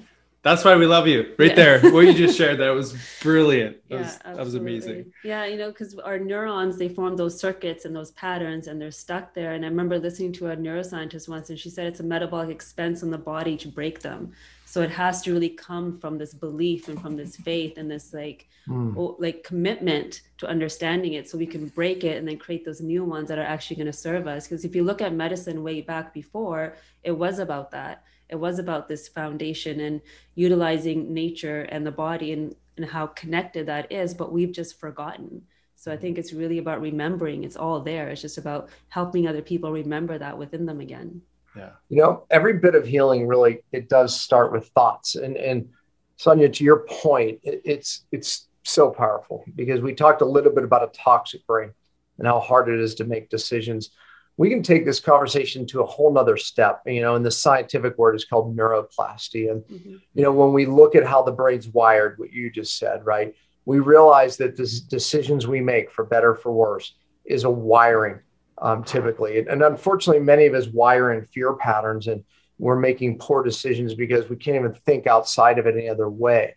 That's 0.46 0.64
why 0.64 0.76
we 0.76 0.86
love 0.86 1.08
you, 1.08 1.34
right 1.40 1.48
yeah. 1.48 1.54
there. 1.56 1.90
What 1.90 2.06
you 2.06 2.14
just 2.14 2.38
shared, 2.38 2.60
that 2.60 2.70
was 2.70 2.94
brilliant. 3.20 3.78
That, 3.88 3.96
yeah, 3.96 4.02
was, 4.02 4.18
that 4.18 4.36
was 4.36 4.54
amazing. 4.54 5.12
Yeah, 5.24 5.44
you 5.44 5.56
know, 5.56 5.70
because 5.72 5.98
our 5.98 6.20
neurons 6.20 6.78
they 6.78 6.88
form 6.88 7.16
those 7.16 7.36
circuits 7.36 7.84
and 7.84 7.96
those 7.96 8.12
patterns, 8.12 8.68
and 8.68 8.80
they're 8.80 8.92
stuck 8.92 9.34
there. 9.34 9.54
And 9.54 9.64
I 9.64 9.68
remember 9.68 9.98
listening 9.98 10.32
to 10.34 10.50
a 10.52 10.56
neuroscientist 10.56 11.28
once, 11.28 11.50
and 11.50 11.58
she 11.58 11.68
said 11.68 11.88
it's 11.88 11.98
a 11.98 12.04
metabolic 12.04 12.50
expense 12.50 13.02
on 13.02 13.10
the 13.10 13.18
body 13.18 13.56
to 13.56 13.66
break 13.66 13.98
them. 13.98 14.30
So 14.66 14.82
it 14.82 14.90
has 14.90 15.20
to 15.22 15.32
really 15.32 15.48
come 15.48 15.98
from 15.98 16.16
this 16.16 16.32
belief 16.32 16.86
and 16.86 17.02
from 17.02 17.16
this 17.16 17.34
faith 17.34 17.76
and 17.76 17.90
this 17.90 18.14
like, 18.14 18.48
mm. 18.68 19.16
like 19.18 19.42
commitment 19.42 20.20
to 20.38 20.46
understanding 20.46 21.14
it, 21.14 21.28
so 21.28 21.36
we 21.36 21.46
can 21.46 21.66
break 21.70 22.04
it 22.04 22.18
and 22.18 22.28
then 22.28 22.38
create 22.38 22.64
those 22.64 22.80
new 22.80 23.02
ones 23.02 23.26
that 23.30 23.38
are 23.38 23.42
actually 23.42 23.76
going 23.76 23.86
to 23.86 23.92
serve 23.92 24.28
us. 24.28 24.46
Because 24.46 24.64
if 24.64 24.76
you 24.76 24.84
look 24.84 25.02
at 25.02 25.12
medicine 25.12 25.64
way 25.64 25.80
back 25.80 26.14
before, 26.14 26.76
it 27.02 27.10
was 27.10 27.40
about 27.40 27.72
that 27.72 28.04
it 28.28 28.36
was 28.36 28.58
about 28.58 28.88
this 28.88 29.08
foundation 29.08 29.80
and 29.80 30.00
utilizing 30.34 31.12
nature 31.12 31.62
and 31.62 31.86
the 31.86 31.92
body 31.92 32.32
and, 32.32 32.54
and 32.76 32.86
how 32.86 33.06
connected 33.08 33.66
that 33.66 33.90
is 33.90 34.14
but 34.14 34.32
we've 34.32 34.52
just 34.52 34.78
forgotten. 34.78 35.42
So 35.76 35.92
i 35.92 35.96
think 35.96 36.18
it's 36.18 36.32
really 36.32 36.58
about 36.58 36.80
remembering. 36.80 37.44
It's 37.44 37.56
all 37.56 37.80
there. 37.80 38.08
It's 38.08 38.22
just 38.22 38.38
about 38.38 38.68
helping 38.88 39.26
other 39.26 39.42
people 39.42 39.70
remember 39.70 40.18
that 40.18 40.36
within 40.36 40.66
them 40.66 40.80
again. 40.80 41.20
Yeah. 41.56 41.70
You 41.88 41.98
know 41.98 42.26
every 42.30 42.54
bit 42.54 42.74
of 42.74 42.86
healing 42.86 43.26
really 43.26 43.60
it 43.72 43.88
does 43.88 44.18
start 44.18 44.52
with 44.52 44.68
thoughts. 44.68 45.14
And 45.16 45.36
and 45.36 45.68
sonia 46.16 46.48
to 46.48 46.64
your 46.64 46.86
point 46.88 47.40
it, 47.42 47.60
it's 47.64 48.06
it's 48.10 48.48
so 48.64 48.90
powerful 48.90 49.44
because 49.54 49.80
we 49.80 49.94
talked 49.94 50.22
a 50.22 50.24
little 50.24 50.52
bit 50.52 50.64
about 50.64 50.82
a 50.82 50.98
toxic 50.98 51.46
brain 51.46 51.72
and 52.18 52.26
how 52.26 52.40
hard 52.40 52.68
it 52.68 52.80
is 52.80 52.94
to 52.96 53.04
make 53.04 53.30
decisions 53.30 53.90
we 54.38 54.50
can 54.50 54.62
take 54.62 54.84
this 54.84 55.00
conversation 55.00 55.66
to 55.66 55.80
a 55.80 55.86
whole 55.86 56.12
nother 56.12 56.36
step 56.36 56.82
you 56.86 57.00
know 57.00 57.14
and 57.14 57.24
the 57.24 57.30
scientific 57.30 57.96
word 57.98 58.14
is 58.14 58.24
called 58.24 58.56
neuroplasty. 58.56 59.50
And 59.50 59.62
mm-hmm. 59.62 59.96
you 60.14 60.22
know 60.22 60.32
when 60.32 60.52
we 60.52 60.66
look 60.66 60.94
at 60.94 61.06
how 61.06 61.22
the 61.22 61.32
brain's 61.32 61.68
wired 61.68 62.18
what 62.18 62.32
you 62.32 62.50
just 62.50 62.78
said 62.78 63.04
right 63.04 63.34
we 63.66 63.80
realize 63.80 64.36
that 64.36 64.56
the 64.56 64.80
decisions 64.88 65.46
we 65.46 65.60
make 65.60 65.90
for 65.90 66.04
better 66.04 66.30
or 66.30 66.36
for 66.36 66.52
worse 66.52 66.94
is 67.24 67.44
a 67.44 67.50
wiring 67.50 68.20
um, 68.58 68.84
typically. 68.84 69.38
And, 69.38 69.48
and 69.48 69.62
unfortunately 69.62 70.22
many 70.22 70.46
of 70.46 70.54
us 70.54 70.68
wire 70.68 71.12
in 71.12 71.24
fear 71.24 71.52
patterns 71.54 72.06
and 72.06 72.24
we're 72.58 72.78
making 72.78 73.18
poor 73.18 73.42
decisions 73.42 73.94
because 73.94 74.30
we 74.30 74.36
can't 74.36 74.56
even 74.56 74.72
think 74.72 75.06
outside 75.06 75.58
of 75.58 75.66
it 75.66 75.76
any 75.76 75.88
other 75.88 76.08
way. 76.08 76.54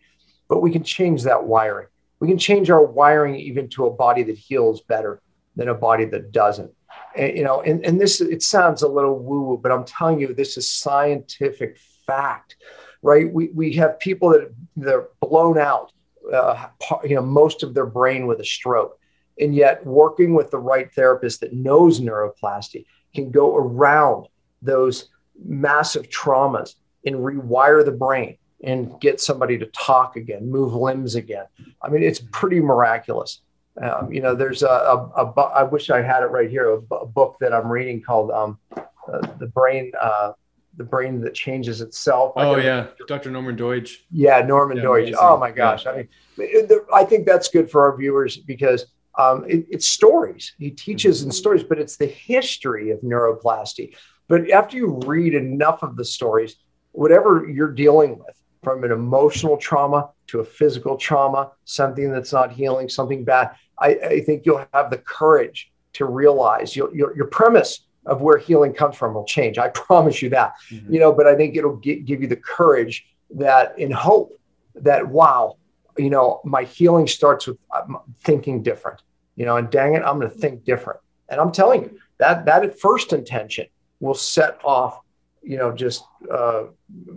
But 0.48 0.62
we 0.62 0.72
can 0.72 0.84
change 0.84 1.24
that 1.24 1.44
wiring. 1.44 1.88
We 2.20 2.28
can 2.28 2.38
change 2.38 2.70
our 2.70 2.84
wiring 2.84 3.36
even 3.36 3.70
to 3.70 3.86
a 3.86 3.92
body 3.92 4.24
that 4.24 4.38
heals 4.38 4.82
better 4.82 5.22
than 5.56 5.68
a 5.68 5.74
body 5.74 6.06
that 6.06 6.32
doesn't 6.32 6.72
and, 7.16 7.38
you 7.38 7.44
know, 7.44 7.62
and, 7.62 7.86
and 7.86 8.00
this, 8.00 8.22
it 8.22 8.44
sounds 8.44 8.82
a 8.82 8.88
little 8.88 9.18
woo 9.20 9.42
woo, 9.42 9.58
but 9.58 9.72
I'm 9.72 9.86
telling 9.86 10.20
you, 10.20 10.34
this 10.34 10.58
is 10.58 10.70
scientific 10.70 11.78
fact, 12.06 12.56
right? 13.02 13.32
We, 13.32 13.50
we 13.50 13.74
have 13.74 14.00
people 14.00 14.30
that 14.30 14.54
they're 14.76 15.08
blown 15.22 15.58
out, 15.58 15.92
uh, 16.32 16.68
you 17.04 17.16
know, 17.16 17.22
most 17.22 17.64
of 17.64 17.74
their 17.74 17.86
brain 17.86 18.28
with 18.28 18.40
a 18.40 18.46
stroke. 18.46 19.00
And 19.40 19.56
yet, 19.56 19.86
working 19.86 20.34
with 20.34 20.52
the 20.52 20.60
right 20.60 20.92
therapist 20.94 21.40
that 21.40 21.54
knows 21.54 22.02
neuroplasty 22.02 22.86
can 23.16 23.32
go 23.32 23.56
around 23.56 24.28
those 24.62 25.10
massive 25.46 26.10
traumas 26.10 26.76
and 27.06 27.16
rewire 27.16 27.86
the 27.86 27.92
brain 27.92 28.38
and 28.64 29.00
get 29.00 29.22
somebody 29.22 29.58
to 29.58 29.66
talk 29.68 30.18
again, 30.18 30.52
move 30.52 30.74
limbs 30.74 31.16
again. 31.16 31.46
I 31.82 31.88
mean, 31.88 32.04
it's 32.04 32.20
pretty 32.32 32.60
miraculous. 32.60 33.42
Um, 33.82 34.12
you 34.12 34.22
know, 34.22 34.36
there's 34.36 34.64
a, 34.64 34.68
a, 34.68 35.24
a, 35.26 35.42
I 35.42 35.64
wish 35.64 35.90
I 35.90 36.02
had 36.02 36.24
it 36.24 36.28
right 36.28 36.50
here, 36.50 36.70
a, 36.74 36.96
a 36.96 37.06
book 37.06 37.38
that 37.40 37.54
I'm 37.54 37.72
reading 37.72 38.02
called 38.02 38.32
um, 38.32 38.58
uh, 38.76 39.28
The 39.38 39.48
Brain, 39.48 39.92
uh, 40.00 40.34
The 40.78 40.84
Brain 40.84 41.22
That 41.22 41.34
Changes 41.34 41.82
Itself. 41.82 42.34
Oh, 42.36 42.58
yeah. 42.58 42.88
Dr. 43.08 43.32
Norman 43.32 43.56
Doidge. 43.56 44.00
Yeah, 44.12 44.42
Norman 44.42 44.78
yeah, 44.78 44.84
Doidge. 44.84 45.02
Amazing. 45.04 45.18
Oh, 45.20 45.38
my 45.38 45.52
gosh. 45.52 45.86
Yeah. 45.86 45.92
I 45.92 45.98
mean, 45.98 46.08
it, 46.38 46.86
I 46.94 47.06
think 47.06 47.26
that's 47.26 47.48
good 47.48 47.72
for 47.72 47.82
our 47.84 47.96
viewers 47.96 48.36
because 48.36 48.86
um, 49.18 49.46
it, 49.48 49.66
it's 49.70 49.88
stories. 49.88 50.54
He 50.60 50.72
teaches 50.72 51.24
in 51.24 51.32
stories, 51.32 51.64
but 51.64 51.80
it's 51.80 51.98
the 51.98 52.08
history 52.08 52.92
of 52.92 53.00
neuroplasty. 53.02 53.96
But 54.28 54.50
after 54.52 54.78
you 54.78 55.00
read 55.06 55.34
enough 55.34 55.84
of 55.84 55.96
the 55.96 56.06
stories, 56.06 56.58
whatever 56.92 57.50
you're 57.50 57.72
dealing 57.72 58.20
with, 58.20 58.36
from 58.64 58.84
an 58.84 58.92
emotional 58.92 59.58
trauma 59.58 60.10
to 60.28 60.42
a 60.42 60.44
physical 60.44 60.98
trauma, 60.98 61.52
something 61.66 62.12
that's 62.12 62.34
not 62.34 62.52
healing, 62.52 62.90
something 62.90 63.24
bad, 63.24 63.52
I, 63.82 63.88
I 63.88 64.22
think 64.22 64.46
you'll 64.46 64.66
have 64.74 64.90
the 64.90 64.98
courage 64.98 65.72
to 65.94 66.06
realize 66.06 66.76
your, 66.76 66.94
your 66.96 67.28
premise 67.28 67.82
of 68.06 68.22
where 68.22 68.38
healing 68.38 68.74
comes 68.74 68.96
from 68.96 69.14
will 69.14 69.26
change. 69.26 69.58
I 69.58 69.68
promise 69.74 70.22
you 70.22 70.30
that. 70.30 70.54
Mm-hmm. 70.70 70.94
You 70.94 71.00
know, 71.00 71.14
but 71.14 71.28
I 71.28 71.36
think 71.36 71.56
it'll 71.56 71.78
g- 71.78 72.00
give 72.00 72.22
you 72.22 72.28
the 72.28 72.36
courage 72.36 73.08
that 73.32 73.78
in 73.78 73.92
hope 73.92 74.40
that 74.76 75.08
wow, 75.08 75.58
you 75.98 76.10
know, 76.10 76.42
my 76.44 76.64
healing 76.64 77.08
starts 77.08 77.48
with 77.48 77.58
um, 77.76 78.00
thinking 78.22 78.64
different. 78.64 79.02
You 79.36 79.46
know, 79.46 79.58
and 79.58 79.70
dang 79.70 79.94
it, 79.94 80.04
I'm 80.04 80.20
going 80.20 80.30
to 80.30 80.38
think 80.38 80.66
different. 80.66 81.00
And 81.30 81.40
I'm 81.40 81.52
telling 81.52 81.84
you 81.84 82.00
that 82.18 82.46
that 82.46 82.64
at 82.64 82.80
first 82.80 83.14
intention 83.14 83.68
will 84.00 84.14
set 84.14 84.60
off, 84.64 85.00
you 85.42 85.58
know, 85.58 85.72
just 85.72 86.04
uh, 86.30 86.64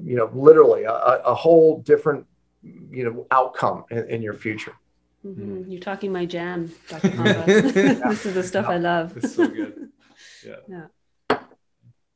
you 0.04 0.16
know, 0.16 0.30
literally 0.32 0.84
a, 0.84 0.92
a 0.92 1.34
whole 1.34 1.80
different, 1.80 2.26
you 2.62 3.04
know, 3.04 3.26
outcome 3.30 3.84
in, 3.90 4.08
in 4.08 4.22
your 4.22 4.34
future. 4.34 4.74
Mm-hmm. 5.24 5.70
You're 5.70 5.80
talking 5.80 6.12
my 6.12 6.26
jam, 6.26 6.72
Dr. 6.88 7.08
this 7.46 8.26
is 8.26 8.34
the 8.34 8.42
stuff 8.42 8.66
I 8.66 8.78
love. 8.78 9.16
It's 9.16 9.34
so 9.34 9.46
good. 9.46 9.88
Yeah. 10.44 10.56
Yeah. 10.68 11.38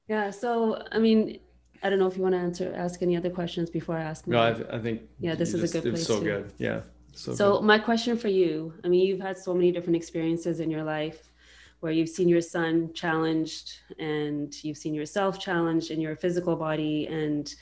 Yeah. 0.08 0.30
So, 0.30 0.82
I 0.92 0.98
mean, 0.98 1.40
I 1.82 1.90
don't 1.90 1.98
know 1.98 2.06
if 2.06 2.16
you 2.16 2.22
want 2.22 2.34
to 2.34 2.40
answer, 2.40 2.72
ask 2.76 3.02
any 3.02 3.16
other 3.16 3.30
questions 3.30 3.70
before 3.70 3.96
I 3.96 4.02
ask. 4.02 4.26
No, 4.26 4.38
I, 4.38 4.76
I, 4.76 4.78
think. 4.78 5.02
Yeah, 5.18 5.34
this 5.34 5.54
is 5.54 5.60
just, 5.60 5.74
a 5.74 5.80
good 5.80 5.90
place. 5.90 6.00
It's 6.00 6.08
so 6.08 6.20
good. 6.20 6.52
Yeah. 6.58 6.82
So, 7.12 7.34
so 7.34 7.60
my 7.60 7.78
question 7.78 8.16
for 8.16 8.28
you, 8.28 8.74
I 8.84 8.88
mean, 8.88 9.06
you've 9.06 9.20
had 9.20 9.38
so 9.38 9.54
many 9.54 9.72
different 9.72 9.96
experiences 9.96 10.60
in 10.60 10.70
your 10.70 10.84
life 10.84 11.30
where 11.80 11.92
you've 11.92 12.08
seen 12.08 12.28
your 12.28 12.40
son 12.40 12.92
challenged 12.94 13.78
and 13.98 14.52
you've 14.64 14.76
seen 14.76 14.94
yourself 14.94 15.38
challenged 15.38 15.90
in 15.90 16.00
your 16.00 16.16
physical 16.16 16.56
body 16.56 17.06
and 17.06 17.54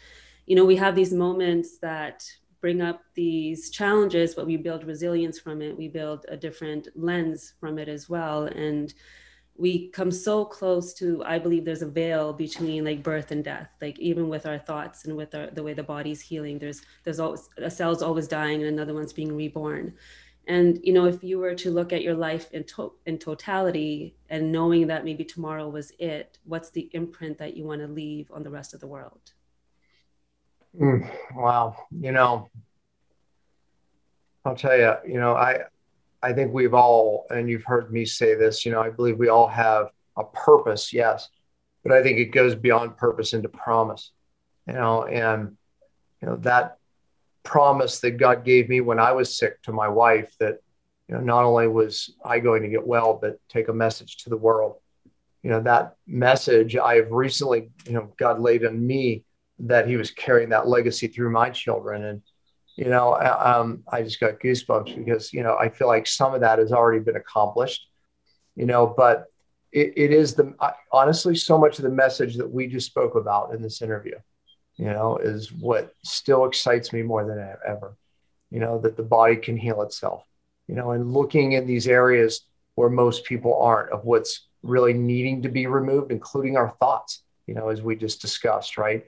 you 0.47 0.57
know 0.57 0.65
we 0.65 0.77
have 0.77 0.95
these 0.95 1.13
moments 1.13 1.79
that 1.79 2.25
bring 2.65 2.81
up 2.81 3.03
these 3.15 3.69
challenges, 3.69 4.35
but 4.35 4.47
we 4.47 4.57
build 4.57 4.85
resilience 4.85 5.39
from 5.39 5.61
it. 5.61 5.77
We 5.77 5.87
build 5.87 6.25
a 6.29 6.37
different 6.47 6.89
lens 6.95 7.53
from 7.61 7.79
it 7.79 7.91
as 7.91 8.09
well. 8.09 8.45
And 8.45 8.95
we 9.55 9.91
come 9.91 10.11
so 10.11 10.47
close 10.47 10.95
to, 10.95 11.23
I 11.27 11.39
believe 11.39 11.67
there's 11.67 11.83
a 11.83 11.91
veil 12.01 12.33
between 12.33 12.87
like 12.87 13.03
birth 13.03 13.33
and 13.33 13.45
death. 13.45 13.69
Like 13.83 13.99
even 13.99 14.31
with 14.31 14.47
our 14.47 14.59
thoughts 14.59 15.05
and 15.05 15.15
with 15.15 15.35
our, 15.35 15.51
the 15.51 15.63
way 15.63 15.75
the 15.75 15.83
body's 15.83 16.23
healing, 16.23 16.59
there's 16.59 16.81
there's 17.03 17.21
always 17.21 17.51
a 17.59 17.71
cell's 17.71 18.01
always 18.01 18.29
dying 18.29 18.63
and 18.63 18.71
another 18.73 18.95
one's 18.95 19.13
being 19.13 19.37
reborn. 19.37 19.93
And 20.47 20.81
you 20.83 20.95
know, 20.95 21.05
if 21.05 21.23
you 21.23 21.39
were 21.41 21.55
to 21.57 21.71
look 21.71 21.93
at 21.93 22.01
your 22.01 22.15
life 22.15 22.51
in 22.53 22.65
to- 22.65 22.95
in 23.05 23.19
totality 23.19 24.17
and 24.31 24.51
knowing 24.51 24.87
that 24.87 25.05
maybe 25.05 25.27
tomorrow 25.27 25.69
was 25.69 25.93
it, 25.99 26.39
what's 26.45 26.71
the 26.71 26.89
imprint 26.95 27.37
that 27.41 27.59
you 27.59 27.65
want 27.67 27.83
to 27.83 27.89
leave 27.89 28.31
on 28.33 28.43
the 28.43 28.55
rest 28.59 28.73
of 28.73 28.81
the 28.81 28.87
world? 28.97 29.34
Mm, 30.81 31.09
wow. 31.35 31.77
You 31.91 32.13
know, 32.13 32.49
I'll 34.45 34.57
tell 34.57 34.77
you, 34.77 34.95
you 35.07 35.21
know, 35.21 35.35
I, 35.35 35.61
I 36.23 36.33
think 36.33 36.53
we've 36.53 36.75
all, 36.75 37.27
and 37.31 37.49
you've 37.49 37.65
heard 37.65 37.93
me 37.93 38.05
say 38.05 38.35
this, 38.35 38.67
you 38.67 38.73
know, 38.73 38.81
I 38.81 38.91
believe 38.91 39.19
we 39.19 39.29
all 39.29 39.49
have 39.49 39.91
a 40.17 40.25
purpose, 40.25 40.93
yes, 40.93 41.29
but 41.83 41.93
I 41.93 42.03
think 42.03 42.19
it 42.19 42.27
goes 42.27 42.55
beyond 42.55 42.97
purpose 42.97 43.35
into 43.35 43.49
promise, 43.49 44.11
you 44.67 44.75
know, 44.75 45.05
and, 45.05 45.57
you 46.21 46.29
know, 46.29 46.37
that 46.37 46.79
promise 47.43 48.01
that 48.01 48.13
God 48.13 48.45
gave 48.45 48.69
me 48.69 48.81
when 48.81 48.99
I 48.99 49.13
was 49.13 49.37
sick 49.37 49.63
to 49.63 49.73
my 49.73 49.89
wife 49.89 50.35
that, 50.41 50.61
you 51.09 51.15
know, 51.15 51.21
not 51.21 51.45
only 51.45 51.69
was 51.69 52.15
I 52.25 52.39
going 52.41 52.63
to 52.63 52.69
get 52.69 52.87
well, 52.87 53.19
but 53.21 53.39
take 53.49 53.69
a 53.69 53.75
message 53.75 54.17
to 54.25 54.31
the 54.31 54.37
world. 54.37 54.77
You 55.43 55.51
know, 55.51 55.61
that 55.61 55.97
message 56.07 56.75
I've 56.77 57.13
recently, 57.13 57.69
you 57.87 57.93
know, 57.93 58.11
God 58.17 58.41
laid 58.41 58.65
on 58.65 58.87
me 58.87 59.25
that 59.59 59.87
he 59.87 59.97
was 59.97 60.11
carrying 60.11 60.51
that 60.51 60.67
legacy 60.67 61.07
through 61.07 61.31
my 61.31 61.51
children. 61.51 62.05
And, 62.05 62.23
you 62.77 62.87
know, 62.87 63.15
um, 63.15 63.85
I 63.91 64.03
just 64.03 64.21
got 64.21 64.41
goosebumps 64.41 64.97
because, 64.97 65.33
you 65.33 65.43
know, 65.43 65.57
I 65.57 65.69
feel 65.69 65.87
like 65.87 66.07
some 66.07 66.35
of 66.35 66.41
that 66.41 66.59
has 66.59 66.73
already 66.73 67.03
been 67.03 67.17
accomplished, 67.17 67.89
you 68.57 68.67
know, 68.67 68.87
but 68.87 69.27
it, 69.73 69.93
it 69.97 70.13
is 70.13 70.35
the, 70.35 70.55
honestly, 70.93 71.37
so 71.37 71.59
much 71.59 71.79
of 71.79 71.85
the 71.85 71.91
message 71.91 72.37
that 72.37 72.51
we 72.51 72.67
just 72.67 72.87
spoke 72.87 73.15
about 73.15 73.55
in 73.55 73.63
this 73.63 73.83
interview, 73.83 74.17
you 74.77 74.87
know, 74.87 75.19
is 75.19 75.53
what 75.53 75.95
still 76.03 76.47
excites 76.47 76.93
me 76.93 77.03
more 77.03 77.25
than 77.25 77.39
ever, 77.67 77.97
you 78.51 78.61
know, 78.61 78.79
that 78.79 78.97
the 78.97 79.03
body 79.03 79.37
can 79.37 79.57
heal 79.57 79.83
itself, 79.83 80.25
you 80.67 80.75
know, 80.75 80.93
and 80.93 81.13
looking 81.13 81.53
in 81.53 81.67
these 81.67 81.87
areas 81.87 82.47
where 82.75 82.91
most 82.91 83.25
people 83.25 83.61
aren't 83.61 83.93
of 83.93 84.05
what's 84.05 84.49
really 84.63 84.95
needing 84.95 85.43
to 85.43 85.49
be 85.49 85.67
removed, 85.67 86.11
including 86.11 86.57
our 86.57 86.75
thoughts, 86.81 87.23
you 87.47 87.55
know, 87.55 87.69
as 87.69 87.83
we 87.83 87.95
just 87.95 88.21
discussed, 88.21 88.79
right? 88.79 89.05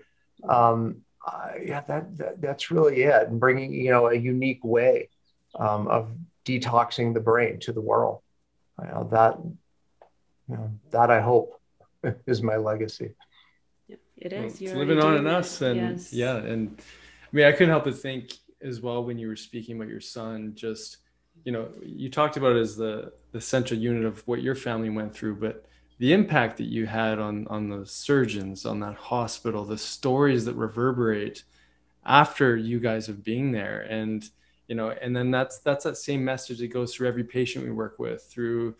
Um, 0.48 1.02
uh, 1.26 1.50
yeah, 1.60 1.80
that, 1.88 2.16
that, 2.18 2.40
that's 2.40 2.70
really 2.70 3.02
it. 3.02 3.28
And 3.28 3.40
bringing 3.40 3.72
you 3.72 3.90
know 3.90 4.08
a 4.08 4.14
unique 4.14 4.64
way 4.64 5.08
um, 5.58 5.88
of 5.88 6.10
detoxing 6.44 7.14
the 7.14 7.20
brain 7.20 7.58
to 7.60 7.72
the 7.72 7.80
world. 7.80 8.20
You 8.80 8.88
know, 8.88 9.08
that 9.10 9.38
you 10.48 10.56
know, 10.56 10.70
that 10.90 11.10
I 11.10 11.20
hope 11.20 11.60
is 12.26 12.42
my 12.42 12.56
legacy. 12.56 13.14
It 14.16 14.32
is. 14.32 14.60
Well, 14.60 14.70
it's 14.70 14.76
living 14.76 15.00
on 15.00 15.16
in 15.16 15.26
us, 15.26 15.60
and 15.60 15.76
yes. 15.76 16.12
yeah, 16.12 16.36
and 16.36 16.80
I 16.80 17.36
mean, 17.36 17.46
I 17.46 17.52
couldn't 17.52 17.68
help 17.68 17.84
but 17.84 17.98
think 17.98 18.32
as 18.62 18.80
well 18.80 19.04
when 19.04 19.18
you 19.18 19.28
were 19.28 19.36
speaking 19.36 19.76
about 19.76 19.88
your 19.88 20.00
son. 20.00 20.52
Just 20.54 20.98
you 21.44 21.52
know, 21.52 21.68
you 21.82 22.08
talked 22.08 22.36
about 22.36 22.56
it 22.56 22.60
as 22.60 22.76
the 22.76 23.12
the 23.32 23.40
central 23.40 23.78
unit 23.78 24.04
of 24.04 24.26
what 24.26 24.42
your 24.42 24.54
family 24.54 24.88
went 24.88 25.14
through, 25.14 25.36
but 25.36 25.66
the 25.98 26.12
impact 26.12 26.58
that 26.58 26.66
you 26.66 26.86
had 26.86 27.18
on 27.18 27.46
on 27.48 27.68
the 27.68 27.86
surgeons 27.86 28.66
on 28.66 28.80
that 28.80 28.94
hospital 28.96 29.64
the 29.64 29.78
stories 29.78 30.44
that 30.44 30.54
reverberate 30.54 31.44
after 32.04 32.56
you 32.56 32.78
guys 32.78 33.06
have 33.06 33.24
been 33.24 33.52
there 33.52 33.80
and 33.82 34.30
you 34.68 34.74
know 34.74 34.90
and 34.90 35.14
then 35.16 35.30
that's 35.30 35.58
that's 35.58 35.84
that 35.84 35.96
same 35.96 36.24
message 36.24 36.58
that 36.58 36.68
goes 36.68 36.94
through 36.94 37.08
every 37.08 37.24
patient 37.24 37.64
we 37.64 37.70
work 37.70 37.98
with 37.98 38.22
through 38.24 38.74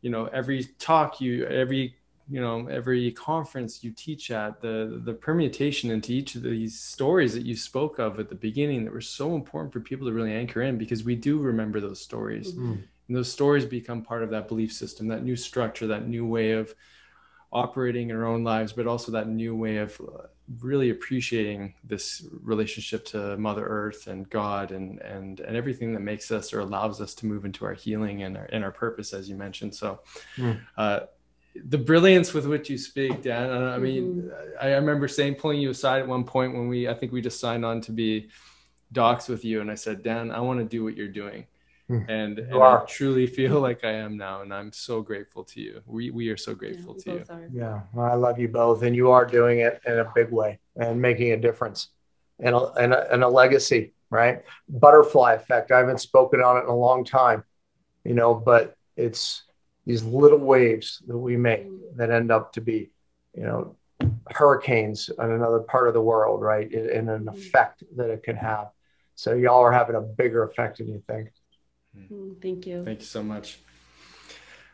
you 0.00 0.10
know 0.10 0.26
every 0.26 0.64
talk 0.78 1.20
you 1.20 1.44
every 1.46 1.94
you 2.28 2.40
know 2.40 2.66
every 2.68 3.10
conference 3.12 3.82
you 3.82 3.90
teach 3.90 4.30
at 4.30 4.60
the 4.60 5.00
the 5.04 5.12
permutation 5.12 5.90
into 5.90 6.12
each 6.12 6.36
of 6.36 6.42
these 6.42 6.78
stories 6.78 7.34
that 7.34 7.44
you 7.44 7.56
spoke 7.56 7.98
of 7.98 8.20
at 8.20 8.28
the 8.28 8.34
beginning 8.34 8.84
that 8.84 8.92
were 8.92 9.00
so 9.00 9.34
important 9.34 9.72
for 9.72 9.80
people 9.80 10.06
to 10.06 10.12
really 10.12 10.32
anchor 10.32 10.62
in 10.62 10.78
because 10.78 11.02
we 11.04 11.16
do 11.16 11.38
remember 11.38 11.80
those 11.80 12.00
stories 12.00 12.52
mm-hmm. 12.52 12.76
And 13.10 13.16
those 13.16 13.32
stories 13.32 13.64
become 13.64 14.02
part 14.02 14.22
of 14.22 14.30
that 14.30 14.46
belief 14.46 14.72
system, 14.72 15.08
that 15.08 15.24
new 15.24 15.34
structure, 15.34 15.88
that 15.88 16.06
new 16.06 16.24
way 16.24 16.52
of 16.52 16.72
operating 17.52 18.08
in 18.08 18.14
our 18.14 18.24
own 18.24 18.44
lives, 18.44 18.72
but 18.72 18.86
also 18.86 19.10
that 19.10 19.26
new 19.26 19.56
way 19.56 19.78
of 19.78 20.00
uh, 20.00 20.28
really 20.60 20.90
appreciating 20.90 21.74
this 21.82 22.24
relationship 22.40 23.04
to 23.06 23.36
Mother 23.36 23.66
Earth 23.66 24.06
and 24.06 24.30
God 24.30 24.70
and 24.70 25.00
and 25.00 25.40
and 25.40 25.56
everything 25.56 25.92
that 25.94 26.02
makes 26.02 26.30
us 26.30 26.52
or 26.52 26.60
allows 26.60 27.00
us 27.00 27.12
to 27.16 27.26
move 27.26 27.44
into 27.44 27.64
our 27.64 27.74
healing 27.74 28.22
and 28.22 28.36
our 28.36 28.44
and 28.52 28.62
our 28.62 28.70
purpose, 28.70 29.12
as 29.12 29.28
you 29.28 29.34
mentioned. 29.34 29.74
So. 29.74 29.98
Mm. 30.36 30.60
Uh, 30.76 31.00
the 31.64 31.78
brilliance 31.78 32.32
with 32.32 32.46
which 32.46 32.70
you 32.70 32.78
speak, 32.78 33.22
Dan. 33.22 33.50
I 33.50 33.76
mean, 33.76 34.22
mm-hmm. 34.22 34.64
I, 34.64 34.68
I 34.68 34.76
remember 34.76 35.08
saying, 35.08 35.34
pulling 35.34 35.60
you 35.60 35.70
aside 35.70 35.98
at 35.98 36.06
one 36.06 36.22
point 36.22 36.54
when 36.54 36.68
we, 36.68 36.88
I 36.88 36.94
think 36.94 37.10
we 37.10 37.20
just 37.20 37.40
signed 37.40 37.64
on 37.64 37.80
to 37.80 37.90
be 37.90 38.28
docs 38.92 39.26
with 39.26 39.44
you, 39.44 39.60
and 39.60 39.68
I 39.68 39.74
said, 39.74 40.04
Dan, 40.04 40.30
I 40.30 40.38
want 40.38 40.60
to 40.60 40.64
do 40.64 40.84
what 40.84 40.96
you're 40.96 41.08
doing. 41.08 41.46
Hmm. 41.90 42.08
and, 42.08 42.38
and 42.38 42.62
I 42.62 42.84
truly 42.86 43.26
feel 43.26 43.58
like 43.60 43.82
I 43.82 43.90
am 43.90 44.16
now, 44.16 44.42
and 44.42 44.54
I'm 44.54 44.70
so 44.70 45.02
grateful 45.02 45.42
to 45.42 45.60
you. 45.60 45.82
We 45.86 46.12
we 46.12 46.28
are 46.28 46.36
so 46.36 46.54
grateful 46.54 46.96
yeah, 46.98 47.02
to 47.02 47.18
you. 47.18 47.24
Are. 47.28 47.48
Yeah, 47.52 47.80
well, 47.92 48.06
I 48.06 48.14
love 48.14 48.38
you 48.38 48.46
both, 48.46 48.84
and 48.84 48.94
you 48.94 49.10
are 49.10 49.26
doing 49.26 49.58
it 49.58 49.80
in 49.84 49.98
a 49.98 50.12
big 50.14 50.30
way 50.30 50.60
and 50.76 51.02
making 51.02 51.32
a 51.32 51.36
difference, 51.36 51.88
and 52.38 52.54
a, 52.54 52.72
and 52.74 52.92
a, 52.92 53.12
and 53.12 53.24
a 53.24 53.28
legacy, 53.28 53.92
right? 54.08 54.44
Butterfly 54.68 55.32
effect. 55.32 55.72
I 55.72 55.78
haven't 55.78 56.00
spoken 56.00 56.40
on 56.40 56.58
it 56.58 56.60
in 56.60 56.68
a 56.68 56.76
long 56.76 57.04
time, 57.04 57.42
you 58.04 58.14
know, 58.14 58.34
but 58.36 58.76
it's 58.96 59.42
these 59.84 60.04
little 60.04 60.38
waves 60.38 61.02
that 61.08 61.18
we 61.18 61.36
make 61.36 61.66
that 61.96 62.12
end 62.12 62.30
up 62.30 62.52
to 62.52 62.60
be, 62.60 62.92
you 63.34 63.42
know, 63.42 63.74
hurricanes 64.30 65.08
in 65.08 65.28
another 65.28 65.58
part 65.58 65.88
of 65.88 65.94
the 65.94 66.00
world, 66.00 66.40
right? 66.40 66.70
And 66.70 67.10
an 67.10 67.24
mm-hmm. 67.24 67.28
effect 67.30 67.82
that 67.96 68.10
it 68.10 68.22
can 68.22 68.36
have. 68.36 68.68
So 69.16 69.34
y'all 69.34 69.58
are 69.58 69.72
having 69.72 69.96
a 69.96 70.00
bigger 70.00 70.44
effect 70.44 70.78
than 70.78 70.86
you 70.86 71.02
think. 71.08 71.32
Mm, 71.96 72.40
thank 72.40 72.66
you. 72.66 72.84
Thank 72.84 73.00
you 73.00 73.06
so 73.06 73.22
much. 73.22 73.58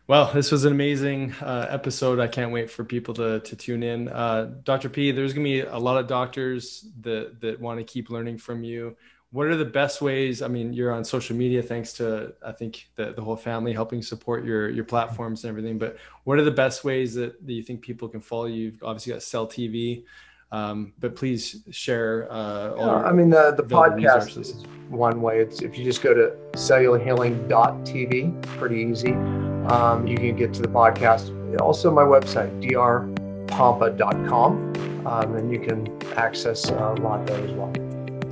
Well, 0.08 0.32
this 0.32 0.52
was 0.52 0.64
an 0.64 0.72
amazing 0.72 1.32
uh, 1.42 1.66
episode. 1.68 2.20
I 2.20 2.28
can't 2.28 2.52
wait 2.52 2.70
for 2.70 2.84
people 2.84 3.12
to, 3.14 3.40
to 3.40 3.56
tune 3.56 3.82
in. 3.82 4.08
Uh, 4.08 4.52
Dr. 4.62 4.88
P, 4.88 5.10
there's 5.10 5.32
going 5.32 5.44
to 5.44 5.50
be 5.50 5.60
a 5.62 5.78
lot 5.78 5.96
of 5.96 6.06
doctors 6.06 6.86
that, 7.00 7.40
that 7.40 7.60
want 7.60 7.80
to 7.80 7.84
keep 7.84 8.08
learning 8.08 8.38
from 8.38 8.62
you. 8.62 8.96
What 9.32 9.48
are 9.48 9.56
the 9.56 9.64
best 9.64 10.00
ways? 10.00 10.42
I 10.42 10.48
mean, 10.48 10.72
you're 10.72 10.92
on 10.92 11.04
social 11.04 11.36
media 11.36 11.60
thanks 11.60 11.92
to, 11.94 12.34
I 12.44 12.52
think, 12.52 12.88
the, 12.94 13.14
the 13.14 13.22
whole 13.22 13.34
family 13.34 13.72
helping 13.72 14.00
support 14.00 14.44
your, 14.44 14.70
your 14.70 14.84
platforms 14.84 15.42
and 15.42 15.48
everything. 15.50 15.76
But 15.76 15.96
what 16.22 16.38
are 16.38 16.44
the 16.44 16.52
best 16.52 16.84
ways 16.84 17.14
that, 17.14 17.44
that 17.44 17.52
you 17.52 17.64
think 17.64 17.82
people 17.82 18.08
can 18.08 18.20
follow 18.20 18.46
you? 18.46 18.66
You've 18.66 18.84
obviously 18.84 19.12
got 19.12 19.24
Cell 19.24 19.48
TV. 19.48 20.04
Um, 20.52 20.92
but 20.98 21.16
please 21.16 21.64
share. 21.70 22.30
Uh, 22.30 22.74
all 22.74 23.04
I 23.04 23.10
mean, 23.12 23.30
the, 23.30 23.54
the 23.56 23.64
podcast 23.64 24.26
resources. 24.26 24.50
is 24.50 24.62
one 24.88 25.20
way. 25.20 25.40
It's 25.40 25.60
if 25.62 25.76
you 25.76 25.82
just 25.84 26.00
go 26.02 26.14
to 26.14 26.36
cellularhealing.tv, 26.52 28.42
pretty 28.58 28.76
easy. 28.76 29.12
Um, 29.12 30.06
you 30.06 30.16
can 30.16 30.36
get 30.36 30.54
to 30.54 30.62
the 30.62 30.68
podcast. 30.68 31.32
Also, 31.60 31.90
my 31.90 32.02
website, 32.02 32.62
drpompa.com, 32.62 35.06
um, 35.06 35.34
and 35.34 35.50
you 35.50 35.58
can 35.58 35.88
access 36.16 36.68
a 36.68 36.94
lot 37.00 37.26
there 37.26 37.42
as 37.42 37.50
well. 37.52 37.72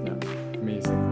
Yeah, 0.04 0.14
amazing. 0.60 1.10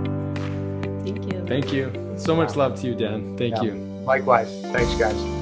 Thank 1.04 1.32
you. 1.32 1.44
Thank 1.46 1.72
you. 1.72 1.90
So 2.16 2.36
much 2.36 2.54
love 2.54 2.78
to 2.80 2.86
you, 2.86 2.94
Dan. 2.94 3.36
Thank 3.36 3.56
yeah. 3.56 3.62
you. 3.62 3.74
Likewise. 4.04 4.48
Thanks, 4.72 4.94
guys. 4.94 5.41